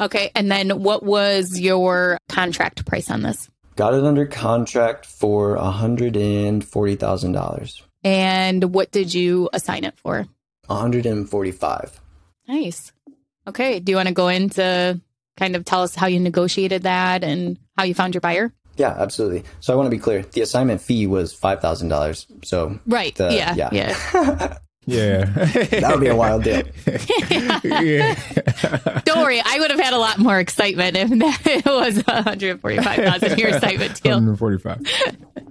Okay. 0.00 0.30
And 0.34 0.50
then 0.50 0.82
what 0.82 1.02
was 1.02 1.60
your 1.60 2.16
contract 2.30 2.86
price 2.86 3.10
on 3.10 3.20
this? 3.20 3.50
Got 3.76 3.92
it 3.92 4.02
under 4.02 4.24
contract 4.24 5.04
for 5.04 5.58
$140,000. 5.58 7.82
And 8.04 8.72
what 8.72 8.90
did 8.90 9.12
you 9.12 9.50
assign 9.52 9.84
it 9.84 9.98
for? 9.98 10.26
145. 10.66 12.00
Nice. 12.48 12.92
Okay. 13.46 13.80
Do 13.80 13.92
you 13.92 13.96
want 13.96 14.08
to 14.08 14.14
go 14.14 14.28
into 14.28 14.98
kind 15.36 15.56
of 15.56 15.64
tell 15.64 15.82
us 15.82 15.94
how 15.94 16.06
you 16.06 16.20
negotiated 16.20 16.82
that 16.82 17.24
and 17.24 17.58
how 17.76 17.84
you 17.84 17.94
found 17.94 18.14
your 18.14 18.20
buyer? 18.20 18.52
Yeah, 18.76 18.94
absolutely. 18.98 19.44
So 19.60 19.72
I 19.72 19.76
want 19.76 19.86
to 19.86 19.90
be 19.90 19.98
clear. 19.98 20.22
The 20.22 20.40
assignment 20.40 20.80
fee 20.80 21.06
was 21.06 21.34
$5,000. 21.34 22.26
So 22.44 22.78
Right. 22.86 23.14
the- 23.14 23.34
yeah. 23.34 23.54
yeah. 23.56 23.68
Yeah. 23.72 24.58
Yeah. 24.86 25.24
that 25.24 25.90
would 25.90 26.00
be 26.00 26.08
a 26.08 26.16
wild 26.16 26.44
deal. 26.44 26.62
yeah. 27.64 28.14
Don't 29.04 29.18
worry. 29.18 29.40
I 29.44 29.58
would 29.60 29.70
have 29.70 29.78
had 29.78 29.92
a 29.92 29.98
lot 29.98 30.18
more 30.18 30.38
excitement 30.40 30.96
if 30.96 31.10
that 31.10 31.40
it 31.46 31.64
was 31.66 31.96
145,000 31.96 33.38
your 33.38 33.50
assignment 33.50 34.02
deal. 34.02 34.14
145. 34.14 34.82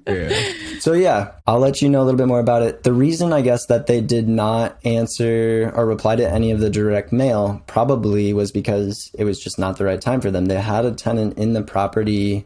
Yeah. 0.08 0.54
So 0.80 0.94
yeah, 0.94 1.34
I'll 1.46 1.60
let 1.60 1.82
you 1.82 1.90
know 1.90 2.02
a 2.02 2.06
little 2.06 2.18
bit 2.18 2.28
more 2.28 2.40
about 2.40 2.64
it. 2.64 2.84
The 2.84 2.94
reason 2.94 3.32
I 3.32 3.42
guess 3.42 3.68
that 3.68 3.86
they 3.86 4.02
did 4.02 4.28
not 4.28 4.78
answer 4.84 5.72
or 5.76 5.86
reply 5.86 6.16
to 6.16 6.30
any 6.30 6.52
of 6.52 6.60
the 6.60 6.70
direct 6.70 7.12
mail 7.12 7.62
probably 7.68 8.34
was 8.34 8.52
because 8.52 9.12
it 9.14 9.26
was 9.26 9.40
just 9.40 9.60
not 9.60 9.78
the 9.78 9.86
right 9.86 10.02
time 10.02 10.22
for 10.22 10.32
them. 10.32 10.46
They 10.46 10.60
had 10.60 10.86
a 10.86 10.92
tenant 10.92 11.38
in 11.38 11.54
the 11.54 11.62
property 11.62 12.46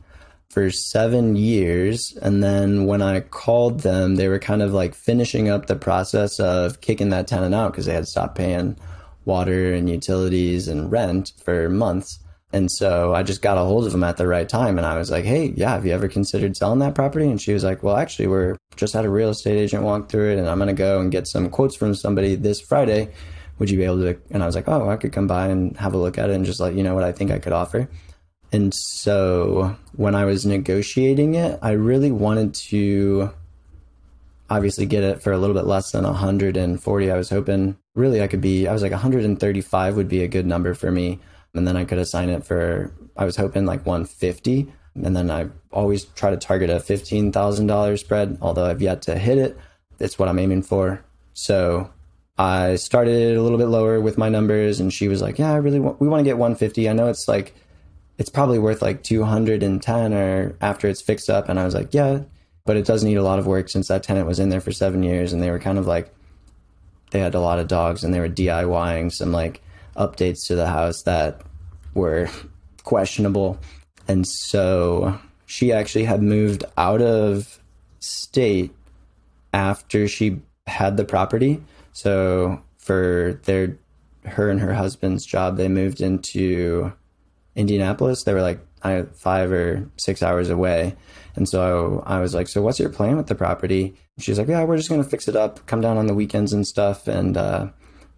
for 0.53 0.69
7 0.69 1.35
years 1.35 2.15
and 2.21 2.43
then 2.43 2.85
when 2.85 3.01
I 3.01 3.21
called 3.21 3.79
them, 3.79 4.15
they 4.15 4.27
were 4.27 4.37
kind 4.37 4.61
of 4.61 4.71
like 4.71 4.93
finishing 4.93 5.49
up 5.49 5.65
the 5.65 5.75
process 5.75 6.39
of 6.39 6.79
kicking 6.79 7.09
that 7.09 7.27
tenant 7.27 7.55
out 7.55 7.71
because 7.71 7.87
they 7.87 7.93
had 7.93 8.07
stopped 8.07 8.35
paying 8.35 8.77
water 9.25 9.73
and 9.73 9.89
utilities 9.89 10.67
and 10.67 10.91
rent 10.91 11.33
for 11.43 11.69
months. 11.69 12.19
And 12.51 12.71
so 12.71 13.15
I 13.15 13.23
just 13.23 13.41
got 13.41 13.57
a 13.57 13.61
hold 13.61 13.87
of 13.87 13.93
them 13.93 14.03
at 14.03 14.17
the 14.17 14.27
right 14.27 14.47
time. 14.47 14.77
And 14.77 14.85
I 14.85 14.95
was 14.95 15.09
like, 15.09 15.25
hey, 15.25 15.53
yeah, 15.55 15.71
have 15.71 15.87
you 15.87 15.91
ever 15.91 16.07
considered 16.07 16.55
selling 16.55 16.79
that 16.79 16.93
property? 16.93 17.25
And 17.25 17.41
she 17.41 17.51
was 17.51 17.63
like, 17.63 17.81
well, 17.81 17.97
actually, 17.97 18.27
we're 18.27 18.57
just 18.75 18.93
had 18.93 19.05
a 19.05 19.09
real 19.09 19.29
estate 19.29 19.57
agent 19.57 19.81
walk 19.81 20.07
through 20.07 20.33
it 20.33 20.37
and 20.37 20.47
I'm 20.47 20.59
going 20.59 20.67
to 20.67 20.73
go 20.73 20.99
and 20.99 21.11
get 21.11 21.27
some 21.27 21.49
quotes 21.49 21.75
from 21.75 21.95
somebody 21.95 22.35
this 22.35 22.61
Friday. 22.61 23.11
Would 23.57 23.71
you 23.71 23.77
be 23.77 23.85
able 23.85 24.01
to? 24.01 24.19
And 24.29 24.43
I 24.43 24.45
was 24.45 24.53
like, 24.55 24.67
oh, 24.67 24.87
I 24.87 24.97
could 24.97 25.13
come 25.13 25.25
by 25.25 25.47
and 25.47 25.75
have 25.77 25.95
a 25.95 25.97
look 25.97 26.19
at 26.19 26.29
it 26.29 26.35
and 26.35 26.45
just 26.45 26.59
let 26.59 26.75
you 26.75 26.83
know 26.83 26.93
what 26.93 27.03
I 27.03 27.11
think 27.11 27.31
I 27.31 27.39
could 27.39 27.53
offer. 27.53 27.89
And 28.53 28.71
so 28.71 29.75
when 29.95 30.13
I 30.13 30.25
was 30.25 30.45
negotiating 30.45 31.33
it, 31.33 31.57
I 31.63 31.71
really 31.71 32.11
wanted 32.11 32.53
to 32.69 33.31
obviously 34.47 34.85
get 34.85 35.03
it 35.03 35.23
for 35.23 35.31
a 35.31 35.39
little 35.39 35.55
bit 35.55 35.65
less 35.65 35.91
than 35.91 36.03
140. 36.03 37.11
I 37.11 37.17
was 37.17 37.31
hoping 37.31 37.75
really 37.95 38.21
I 38.21 38.27
could 38.27 38.41
be, 38.41 38.67
I 38.67 38.73
was 38.73 38.83
like 38.83 38.91
135 38.91 39.95
would 39.95 40.07
be 40.07 40.21
a 40.21 40.27
good 40.27 40.45
number 40.45 40.75
for 40.75 40.91
me. 40.91 41.19
And 41.55 41.67
then 41.67 41.75
I 41.75 41.83
could 41.83 41.97
assign 41.97 42.29
it 42.29 42.45
for, 42.45 42.93
I 43.17 43.25
was 43.25 43.35
hoping 43.35 43.65
like 43.65 43.87
150. 43.87 44.71
And 45.03 45.15
then 45.15 45.31
I 45.31 45.47
always 45.71 46.05
try 46.05 46.29
to 46.29 46.37
target 46.37 46.69
a 46.69 46.75
$15,000 46.75 47.99
spread, 47.99 48.37
although 48.39 48.65
I've 48.65 48.83
yet 48.83 49.01
to 49.03 49.17
hit 49.17 49.39
it. 49.39 49.57
It's 49.97 50.19
what 50.19 50.29
I'm 50.29 50.37
aiming 50.37 50.61
for. 50.61 51.03
So 51.33 51.89
I 52.37 52.75
started 52.75 53.35
a 53.35 53.41
little 53.41 53.57
bit 53.57 53.67
lower 53.67 53.99
with 53.99 54.19
my 54.19 54.29
numbers 54.29 54.79
and 54.79 54.93
she 54.93 55.07
was 55.07 55.23
like, 55.23 55.39
yeah, 55.39 55.51
I 55.51 55.57
really 55.57 55.79
want, 55.79 55.99
we 55.99 56.07
want 56.07 56.19
to 56.19 56.23
get 56.23 56.37
150. 56.37 56.87
I 56.87 56.93
know 56.93 57.07
it's 57.07 57.27
like, 57.27 57.55
it's 58.17 58.29
probably 58.29 58.59
worth 58.59 58.81
like 58.81 59.03
210 59.03 60.13
or 60.13 60.55
after 60.61 60.87
it's 60.87 61.01
fixed 61.01 61.29
up. 61.29 61.49
And 61.49 61.59
I 61.59 61.65
was 61.65 61.73
like, 61.73 61.93
yeah, 61.93 62.21
but 62.65 62.77
it 62.77 62.85
does 62.85 63.03
need 63.03 63.17
a 63.17 63.23
lot 63.23 63.39
of 63.39 63.47
work 63.47 63.69
since 63.69 63.87
that 63.87 64.03
tenant 64.03 64.27
was 64.27 64.39
in 64.39 64.49
there 64.49 64.61
for 64.61 64.71
seven 64.71 65.03
years 65.03 65.33
and 65.33 65.41
they 65.41 65.51
were 65.51 65.59
kind 65.59 65.77
of 65.77 65.87
like, 65.87 66.13
they 67.11 67.19
had 67.19 67.35
a 67.35 67.39
lot 67.39 67.59
of 67.59 67.67
dogs 67.67 68.03
and 68.03 68.13
they 68.13 68.19
were 68.19 68.29
DIYing 68.29 69.11
some 69.11 69.31
like 69.31 69.61
updates 69.95 70.47
to 70.47 70.55
the 70.55 70.67
house 70.67 71.03
that 71.03 71.41
were 71.93 72.29
questionable. 72.83 73.59
And 74.07 74.27
so 74.27 75.19
she 75.45 75.71
actually 75.71 76.05
had 76.05 76.21
moved 76.21 76.65
out 76.77 77.01
of 77.01 77.59
state 77.99 78.71
after 79.53 80.07
she 80.07 80.41
had 80.67 80.97
the 80.97 81.05
property. 81.05 81.61
So 81.93 82.61
for 82.77 83.39
their 83.43 83.77
her 84.25 84.49
and 84.49 84.59
her 84.59 84.73
husband's 84.73 85.25
job, 85.25 85.57
they 85.57 85.67
moved 85.67 86.01
into 86.01 86.93
Indianapolis. 87.55 88.23
They 88.23 88.33
were 88.33 88.41
like 88.41 88.59
I, 88.83 89.03
five 89.13 89.51
or 89.51 89.89
six 89.97 90.21
hours 90.21 90.49
away. 90.49 90.95
And 91.35 91.47
so 91.47 92.03
I 92.05 92.19
was 92.19 92.33
like, 92.33 92.47
So 92.47 92.61
what's 92.61 92.79
your 92.79 92.89
plan 92.89 93.17
with 93.17 93.27
the 93.27 93.35
property? 93.35 93.95
She's 94.19 94.37
like, 94.37 94.47
Yeah, 94.47 94.63
we're 94.63 94.77
just 94.77 94.89
going 94.89 95.03
to 95.03 95.09
fix 95.09 95.27
it 95.27 95.35
up, 95.35 95.65
come 95.65 95.81
down 95.81 95.97
on 95.97 96.07
the 96.07 96.13
weekends 96.13 96.53
and 96.53 96.67
stuff 96.67 97.07
and 97.07 97.37
uh, 97.37 97.67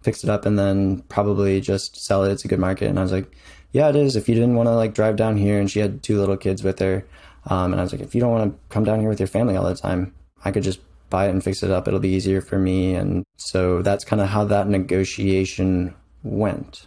fix 0.02 0.24
it 0.24 0.30
up 0.30 0.44
and 0.46 0.58
then 0.58 1.02
probably 1.08 1.60
just 1.60 1.96
sell 1.96 2.24
it. 2.24 2.32
It's 2.32 2.44
a 2.44 2.48
good 2.48 2.58
market. 2.58 2.88
And 2.88 2.98
I 2.98 3.02
was 3.02 3.12
like, 3.12 3.30
Yeah, 3.72 3.88
it 3.88 3.96
is. 3.96 4.16
If 4.16 4.28
you 4.28 4.34
didn't 4.34 4.56
want 4.56 4.66
to 4.68 4.74
like 4.74 4.94
drive 4.94 5.16
down 5.16 5.36
here 5.36 5.58
and 5.58 5.70
she 5.70 5.80
had 5.80 6.02
two 6.02 6.18
little 6.18 6.36
kids 6.36 6.62
with 6.62 6.78
her. 6.80 7.06
Um, 7.48 7.72
and 7.72 7.80
I 7.80 7.82
was 7.84 7.92
like, 7.92 8.02
If 8.02 8.14
you 8.14 8.20
don't 8.20 8.32
want 8.32 8.52
to 8.52 8.58
come 8.68 8.84
down 8.84 9.00
here 9.00 9.08
with 9.08 9.20
your 9.20 9.28
family 9.28 9.56
all 9.56 9.64
the 9.64 9.74
time, 9.74 10.14
I 10.44 10.50
could 10.50 10.62
just 10.62 10.80
buy 11.08 11.28
it 11.28 11.30
and 11.30 11.42
fix 11.42 11.62
it 11.62 11.70
up. 11.70 11.86
It'll 11.86 12.00
be 12.00 12.10
easier 12.10 12.40
for 12.40 12.58
me. 12.58 12.94
And 12.94 13.24
so 13.36 13.82
that's 13.82 14.04
kind 14.04 14.20
of 14.20 14.28
how 14.28 14.44
that 14.44 14.68
negotiation 14.68 15.94
went. 16.22 16.86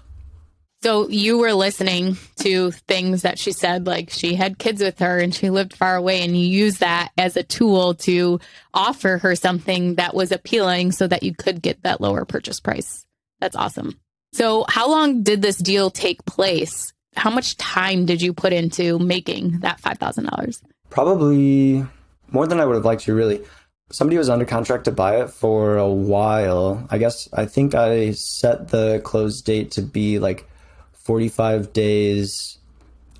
So 0.81 1.09
you 1.09 1.37
were 1.37 1.53
listening 1.53 2.17
to 2.37 2.71
things 2.71 3.23
that 3.23 3.37
she 3.37 3.51
said, 3.51 3.85
like 3.85 4.09
she 4.09 4.35
had 4.35 4.57
kids 4.57 4.81
with 4.81 4.99
her 4.99 5.19
and 5.19 5.35
she 5.35 5.49
lived 5.49 5.75
far 5.75 5.97
away, 5.97 6.21
and 6.23 6.37
you 6.37 6.47
used 6.47 6.79
that 6.79 7.11
as 7.17 7.35
a 7.35 7.43
tool 7.43 7.95
to 7.95 8.39
offer 8.73 9.17
her 9.17 9.35
something 9.35 9.95
that 9.95 10.15
was 10.15 10.31
appealing 10.31 10.93
so 10.93 11.05
that 11.05 11.23
you 11.23 11.35
could 11.35 11.61
get 11.61 11.83
that 11.83 11.99
lower 11.99 12.23
purchase 12.23 12.61
price. 12.61 13.05
That's 13.41 13.57
awesome. 13.57 13.99
So, 14.31 14.65
how 14.69 14.89
long 14.89 15.23
did 15.23 15.41
this 15.41 15.57
deal 15.57 15.89
take 15.89 16.23
place? 16.25 16.93
How 17.15 17.29
much 17.29 17.57
time 17.57 18.05
did 18.05 18.21
you 18.21 18.33
put 18.33 18.53
into 18.53 18.99
making 18.99 19.59
that 19.59 19.81
$5,000? 19.81 20.61
Probably 20.89 21.85
more 22.31 22.47
than 22.47 22.59
I 22.59 22.65
would 22.65 22.75
have 22.75 22.85
liked 22.85 23.03
to, 23.03 23.13
really. 23.13 23.43
Somebody 23.91 24.17
was 24.17 24.29
under 24.29 24.45
contract 24.45 24.85
to 24.85 24.91
buy 24.91 25.21
it 25.21 25.31
for 25.31 25.77
a 25.77 25.89
while. 25.89 26.87
I 26.89 26.99
guess 26.99 27.27
I 27.33 27.45
think 27.47 27.73
I 27.73 28.11
set 28.11 28.69
the 28.69 29.01
close 29.03 29.41
date 29.41 29.71
to 29.71 29.81
be 29.81 30.19
like 30.19 30.48
45 31.09 31.73
days 31.73 32.59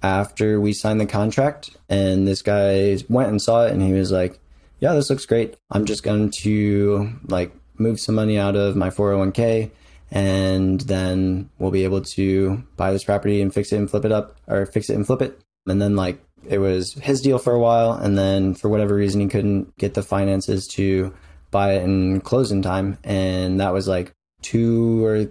after 0.04 0.62
we 0.62 0.74
signed 0.74 1.02
the 1.02 1.08
contract. 1.08 1.72
And 1.90 2.28
this 2.28 2.44
guy 2.44 3.00
went 3.10 3.30
and 3.30 3.42
saw 3.42 3.66
it 3.66 3.74
and 3.74 3.82
he 3.82 3.94
was 3.94 4.12
like, 4.12 4.40
Yeah, 4.80 4.94
this 4.94 5.10
looks 5.10 5.26
great. 5.26 5.58
I'm 5.72 5.86
just 5.86 6.04
going 6.04 6.30
to 6.44 7.12
like 7.30 7.52
move 7.80 8.00
some 8.00 8.14
money 8.14 8.38
out 8.38 8.56
of 8.56 8.76
my 8.76 8.92
401k 8.92 9.72
and 10.12 10.82
then 10.82 11.50
we'll 11.58 11.72
be 11.72 11.84
able 11.84 12.02
to 12.02 12.64
buy 12.78 12.92
this 12.92 13.04
property 13.04 13.42
and 13.42 13.52
fix 13.52 13.72
it 13.72 13.78
and 13.78 13.90
flip 13.90 14.06
it 14.06 14.12
up 14.12 14.38
or 14.46 14.68
fix 14.68 14.92
it 14.92 14.96
and 14.96 15.08
flip 15.08 15.24
it. 15.24 15.42
And 15.66 15.82
then 15.82 15.96
like 15.96 16.24
it 16.48 16.60
was 16.60 16.94
his 16.94 17.22
deal 17.22 17.40
for 17.40 17.54
a 17.54 17.60
while, 17.60 17.94
and 17.94 18.16
then 18.16 18.54
for 18.54 18.70
whatever 18.70 18.94
reason, 18.94 19.20
he 19.20 19.28
couldn't 19.28 19.76
get 19.78 19.96
the 19.96 20.04
finances 20.04 20.68
to 20.68 21.14
buy 21.50 21.74
it 21.74 21.84
and 21.84 22.24
close 22.24 22.52
in 22.52 22.62
time, 22.62 22.98
and 23.04 23.60
that 23.60 23.74
was 23.74 23.88
like 23.88 24.14
two 24.42 25.04
or 25.04 25.28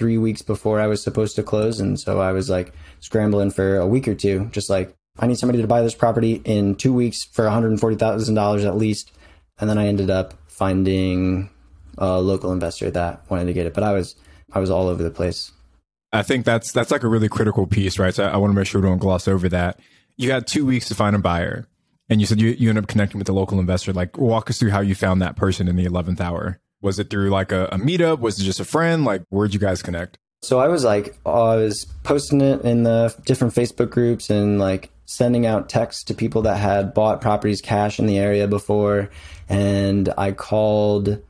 three 0.00 0.16
weeks 0.16 0.40
before 0.40 0.80
I 0.80 0.86
was 0.86 1.02
supposed 1.02 1.36
to 1.36 1.42
close, 1.42 1.78
and 1.78 2.00
so 2.00 2.20
I 2.20 2.32
was 2.32 2.48
like 2.48 2.72
scrambling 3.00 3.50
for 3.50 3.76
a 3.76 3.86
week 3.86 4.08
or 4.08 4.14
two, 4.14 4.46
just 4.46 4.70
like 4.70 4.96
I 5.18 5.26
need 5.26 5.36
somebody 5.36 5.60
to 5.60 5.68
buy 5.68 5.82
this 5.82 5.94
property 5.94 6.40
in 6.46 6.74
two 6.74 6.94
weeks 6.94 7.22
for 7.24 7.44
one 7.44 7.52
hundred 7.52 7.78
forty 7.78 7.96
thousand 7.96 8.34
dollars 8.34 8.64
at 8.64 8.78
least, 8.78 9.12
and 9.58 9.68
then 9.68 9.76
I 9.76 9.88
ended 9.88 10.08
up 10.08 10.32
finding 10.48 11.50
a 11.98 12.18
local 12.18 12.50
investor 12.50 12.90
that 12.90 13.30
wanted 13.30 13.44
to 13.44 13.52
get 13.52 13.66
it, 13.66 13.74
but 13.74 13.84
I 13.84 13.92
was 13.92 14.16
I 14.52 14.58
was 14.58 14.70
all 14.70 14.88
over 14.88 15.02
the 15.02 15.10
place. 15.10 15.52
I 16.14 16.22
think 16.22 16.46
that's 16.46 16.72
that's 16.72 16.90
like 16.90 17.02
a 17.02 17.08
really 17.08 17.28
critical 17.28 17.66
piece, 17.66 17.98
right? 17.98 18.14
So 18.14 18.24
I, 18.24 18.30
I 18.30 18.36
want 18.38 18.52
to 18.52 18.56
make 18.56 18.66
sure 18.66 18.80
we 18.80 18.88
don't 18.88 18.98
gloss 18.98 19.28
over 19.28 19.50
that. 19.50 19.78
You 20.16 20.32
had 20.32 20.46
two 20.46 20.64
weeks 20.64 20.88
to 20.88 20.94
find 20.94 21.14
a 21.14 21.18
buyer, 21.18 21.66
and 22.08 22.22
you 22.22 22.26
said 22.26 22.40
you 22.40 22.56
you 22.58 22.70
ended 22.70 22.84
up 22.84 22.88
connecting 22.88 23.18
with 23.18 23.26
the 23.26 23.34
local 23.34 23.60
investor. 23.60 23.92
Like, 23.92 24.16
walk 24.16 24.48
us 24.48 24.58
through 24.58 24.70
how 24.70 24.80
you 24.80 24.94
found 24.94 25.20
that 25.20 25.36
person 25.36 25.68
in 25.68 25.76
the 25.76 25.84
eleventh 25.84 26.22
hour. 26.22 26.58
Was 26.82 26.98
it 26.98 27.10
through 27.10 27.30
like 27.30 27.52
a, 27.52 27.66
a 27.66 27.78
meetup? 27.78 28.20
Was 28.20 28.40
it 28.40 28.44
just 28.44 28.60
a 28.60 28.64
friend? 28.64 29.04
Like, 29.04 29.22
where'd 29.28 29.54
you 29.54 29.60
guys 29.60 29.82
connect? 29.82 30.18
So 30.42 30.58
I 30.58 30.68
was 30.68 30.84
like, 30.84 31.16
I 31.26 31.56
was 31.56 31.84
posting 32.02 32.40
it 32.40 32.62
in 32.62 32.84
the 32.84 33.14
different 33.26 33.54
Facebook 33.54 33.90
groups 33.90 34.30
and 34.30 34.58
like 34.58 34.90
sending 35.04 35.44
out 35.44 35.68
texts 35.68 36.04
to 36.04 36.14
people 36.14 36.42
that 36.42 36.56
had 36.56 36.94
bought 36.94 37.20
properties 37.20 37.60
cash 37.60 37.98
in 37.98 38.06
the 38.06 38.18
area 38.18 38.46
before. 38.46 39.10
And 39.48 40.08
I 40.16 40.32
called 40.32 41.22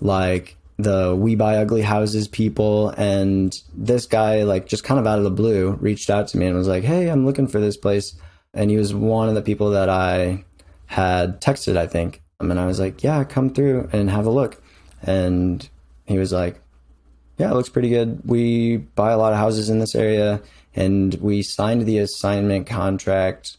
like 0.00 0.56
the 0.78 1.14
We 1.14 1.34
Buy 1.34 1.56
Ugly 1.56 1.82
Houses 1.82 2.28
people. 2.28 2.90
And 2.90 3.56
this 3.74 4.06
guy, 4.06 4.42
like, 4.44 4.66
just 4.66 4.84
kind 4.84 5.00
of 5.00 5.06
out 5.06 5.18
of 5.18 5.24
the 5.24 5.30
blue, 5.30 5.72
reached 5.80 6.10
out 6.10 6.28
to 6.28 6.38
me 6.38 6.46
and 6.46 6.56
was 6.56 6.68
like, 6.68 6.84
Hey, 6.84 7.08
I'm 7.08 7.26
looking 7.26 7.48
for 7.48 7.60
this 7.60 7.76
place. 7.76 8.14
And 8.54 8.70
he 8.70 8.76
was 8.76 8.94
one 8.94 9.28
of 9.28 9.34
the 9.34 9.42
people 9.42 9.70
that 9.70 9.88
I 9.88 10.44
had 10.86 11.40
texted, 11.40 11.76
I 11.76 11.86
think. 11.86 12.22
And 12.40 12.58
I 12.58 12.66
was 12.66 12.78
like, 12.80 13.02
Yeah, 13.02 13.24
come 13.24 13.50
through 13.50 13.88
and 13.92 14.10
have 14.10 14.26
a 14.26 14.30
look. 14.30 14.62
And 15.02 15.68
he 16.06 16.18
was 16.18 16.32
like, 16.32 16.60
Yeah, 17.38 17.50
it 17.50 17.54
looks 17.54 17.68
pretty 17.68 17.90
good. 17.90 18.22
We 18.24 18.78
buy 18.78 19.12
a 19.12 19.18
lot 19.18 19.32
of 19.32 19.38
houses 19.38 19.70
in 19.70 19.78
this 19.78 19.94
area. 19.94 20.40
And 20.74 21.14
we 21.14 21.42
signed 21.42 21.86
the 21.86 21.98
assignment 21.98 22.66
contract. 22.66 23.56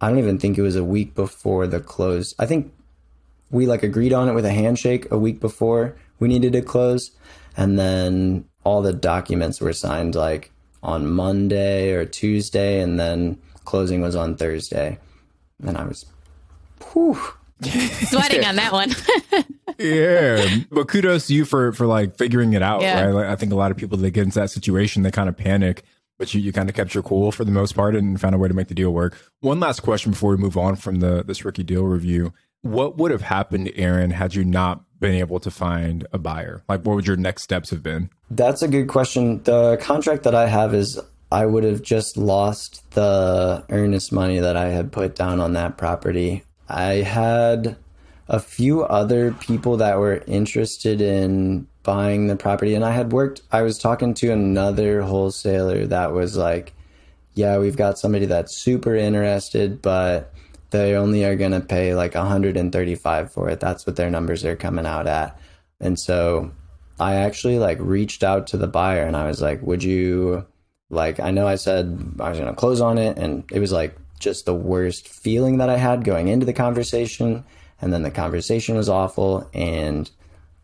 I 0.00 0.08
don't 0.08 0.18
even 0.18 0.38
think 0.38 0.58
it 0.58 0.62
was 0.62 0.76
a 0.76 0.84
week 0.84 1.14
before 1.14 1.66
the 1.66 1.80
close. 1.80 2.34
I 2.38 2.46
think 2.46 2.72
we 3.52 3.66
like 3.66 3.84
agreed 3.84 4.12
on 4.12 4.28
it 4.28 4.32
with 4.32 4.44
a 4.44 4.52
handshake 4.52 5.06
a 5.12 5.18
week 5.18 5.38
before 5.38 5.94
we 6.18 6.26
needed 6.26 6.54
to 6.54 6.62
close 6.62 7.12
and 7.56 7.78
then 7.78 8.44
all 8.64 8.82
the 8.82 8.92
documents 8.92 9.60
were 9.60 9.72
signed 9.72 10.14
like 10.14 10.50
on 10.82 11.06
Monday 11.06 11.92
or 11.92 12.04
Tuesday 12.04 12.80
and 12.80 12.98
then 12.98 13.40
closing 13.64 14.00
was 14.00 14.16
on 14.16 14.36
Thursday 14.36 14.98
and 15.64 15.76
I 15.76 15.84
was 15.84 16.06
whew, 16.92 17.20
Sweating 18.08 18.44
on 18.44 18.56
that 18.56 18.72
one. 18.72 18.90
yeah, 19.78 20.58
but 20.70 20.88
kudos 20.88 21.26
to 21.28 21.34
you 21.34 21.44
for 21.44 21.72
for 21.72 21.86
like 21.86 22.16
figuring 22.16 22.52
it 22.52 22.62
out. 22.62 22.82
Yeah. 22.82 23.04
Right, 23.04 23.14
like, 23.14 23.26
I 23.26 23.36
think 23.36 23.52
a 23.52 23.56
lot 23.56 23.70
of 23.70 23.76
people 23.76 23.98
that 23.98 24.10
get 24.10 24.24
into 24.24 24.38
that 24.38 24.50
situation, 24.50 25.02
they 25.02 25.10
kind 25.10 25.28
of 25.28 25.36
panic, 25.36 25.84
but 26.18 26.34
you, 26.34 26.40
you 26.40 26.52
kind 26.52 26.68
of 26.68 26.74
kept 26.74 26.94
your 26.94 27.02
cool 27.02 27.32
for 27.32 27.44
the 27.44 27.50
most 27.50 27.74
part 27.74 27.94
and 27.94 28.20
found 28.20 28.34
a 28.34 28.38
way 28.38 28.48
to 28.48 28.54
make 28.54 28.68
the 28.68 28.74
deal 28.74 28.92
work. 28.92 29.16
One 29.40 29.60
last 29.60 29.80
question 29.80 30.12
before 30.12 30.30
we 30.30 30.36
move 30.36 30.56
on 30.56 30.76
from 30.76 30.96
the 30.96 31.22
this 31.22 31.44
rookie 31.44 31.62
deal 31.62 31.84
review: 31.84 32.32
What 32.62 32.96
would 32.96 33.10
have 33.10 33.22
happened, 33.22 33.70
Aaron, 33.76 34.10
had 34.10 34.34
you 34.34 34.44
not 34.44 34.84
been 34.98 35.14
able 35.14 35.40
to 35.40 35.50
find 35.50 36.06
a 36.12 36.18
buyer? 36.18 36.62
Like, 36.68 36.82
what 36.84 36.94
would 36.96 37.06
your 37.06 37.16
next 37.16 37.42
steps 37.42 37.70
have 37.70 37.82
been? 37.82 38.10
That's 38.30 38.62
a 38.62 38.68
good 38.68 38.88
question. 38.88 39.42
The 39.42 39.76
contract 39.80 40.22
that 40.22 40.34
I 40.34 40.48
have 40.48 40.74
is 40.74 40.98
I 41.32 41.46
would 41.46 41.64
have 41.64 41.82
just 41.82 42.18
lost 42.18 42.88
the 42.90 43.64
earnest 43.70 44.12
money 44.12 44.38
that 44.38 44.56
I 44.56 44.68
had 44.68 44.92
put 44.92 45.14
down 45.14 45.40
on 45.40 45.54
that 45.54 45.78
property. 45.78 46.44
I 46.68 46.94
had 47.02 47.76
a 48.28 48.40
few 48.40 48.82
other 48.82 49.32
people 49.32 49.76
that 49.78 49.98
were 49.98 50.22
interested 50.26 51.00
in 51.00 51.66
buying 51.82 52.28
the 52.28 52.36
property, 52.36 52.74
and 52.74 52.84
I 52.84 52.92
had 52.92 53.12
worked, 53.12 53.42
I 53.50 53.62
was 53.62 53.78
talking 53.78 54.14
to 54.14 54.30
another 54.32 55.02
wholesaler 55.02 55.86
that 55.86 56.12
was 56.12 56.36
like, 56.36 56.72
Yeah, 57.34 57.58
we've 57.58 57.76
got 57.76 57.98
somebody 57.98 58.26
that's 58.26 58.56
super 58.56 58.94
interested, 58.94 59.82
but 59.82 60.32
they 60.70 60.94
only 60.96 61.24
are 61.24 61.36
going 61.36 61.52
to 61.52 61.60
pay 61.60 61.94
like 61.94 62.14
135 62.14 63.32
for 63.32 63.48
it. 63.48 63.60
That's 63.60 63.86
what 63.86 63.96
their 63.96 64.10
numbers 64.10 64.44
are 64.44 64.56
coming 64.56 64.86
out 64.86 65.06
at. 65.06 65.38
And 65.80 65.98
so 65.98 66.50
I 66.98 67.16
actually 67.16 67.58
like 67.58 67.78
reached 67.80 68.24
out 68.24 68.46
to 68.48 68.56
the 68.56 68.66
buyer 68.66 69.02
and 69.02 69.16
I 69.16 69.26
was 69.26 69.40
like, 69.42 69.62
"Would 69.62 69.82
you 69.84 70.46
like 70.90 71.20
I 71.20 71.30
know 71.30 71.46
I 71.46 71.56
said 71.56 71.98
I 72.20 72.30
was 72.30 72.38
going 72.38 72.50
to 72.50 72.56
close 72.56 72.80
on 72.80 72.98
it 72.98 73.18
and 73.18 73.44
it 73.52 73.60
was 73.60 73.72
like 73.72 73.96
just 74.22 74.46
the 74.46 74.54
worst 74.54 75.08
feeling 75.08 75.58
that 75.58 75.68
I 75.68 75.76
had 75.76 76.04
going 76.04 76.28
into 76.28 76.46
the 76.46 76.52
conversation 76.52 77.44
and 77.80 77.92
then 77.92 78.02
the 78.02 78.10
conversation 78.10 78.76
was 78.76 78.88
awful 78.88 79.50
and 79.52 80.10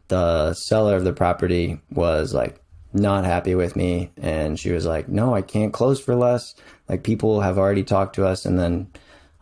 the 0.06 0.54
seller 0.54 0.96
of 0.96 1.04
the 1.04 1.12
property 1.12 1.80
was 1.90 2.32
like 2.32 2.62
not 2.92 3.24
happy 3.24 3.54
with 3.54 3.76
me 3.76 4.10
and 4.16 4.58
she 4.58 4.70
was 4.70 4.86
like, 4.86 5.08
"No, 5.08 5.34
I 5.34 5.42
can't 5.42 5.72
close 5.72 6.00
for 6.00 6.14
less. 6.14 6.54
Like 6.88 7.02
people 7.02 7.40
have 7.40 7.58
already 7.58 7.84
talked 7.84 8.14
to 8.14 8.26
us 8.26 8.46
and 8.46 8.58
then 8.58 8.90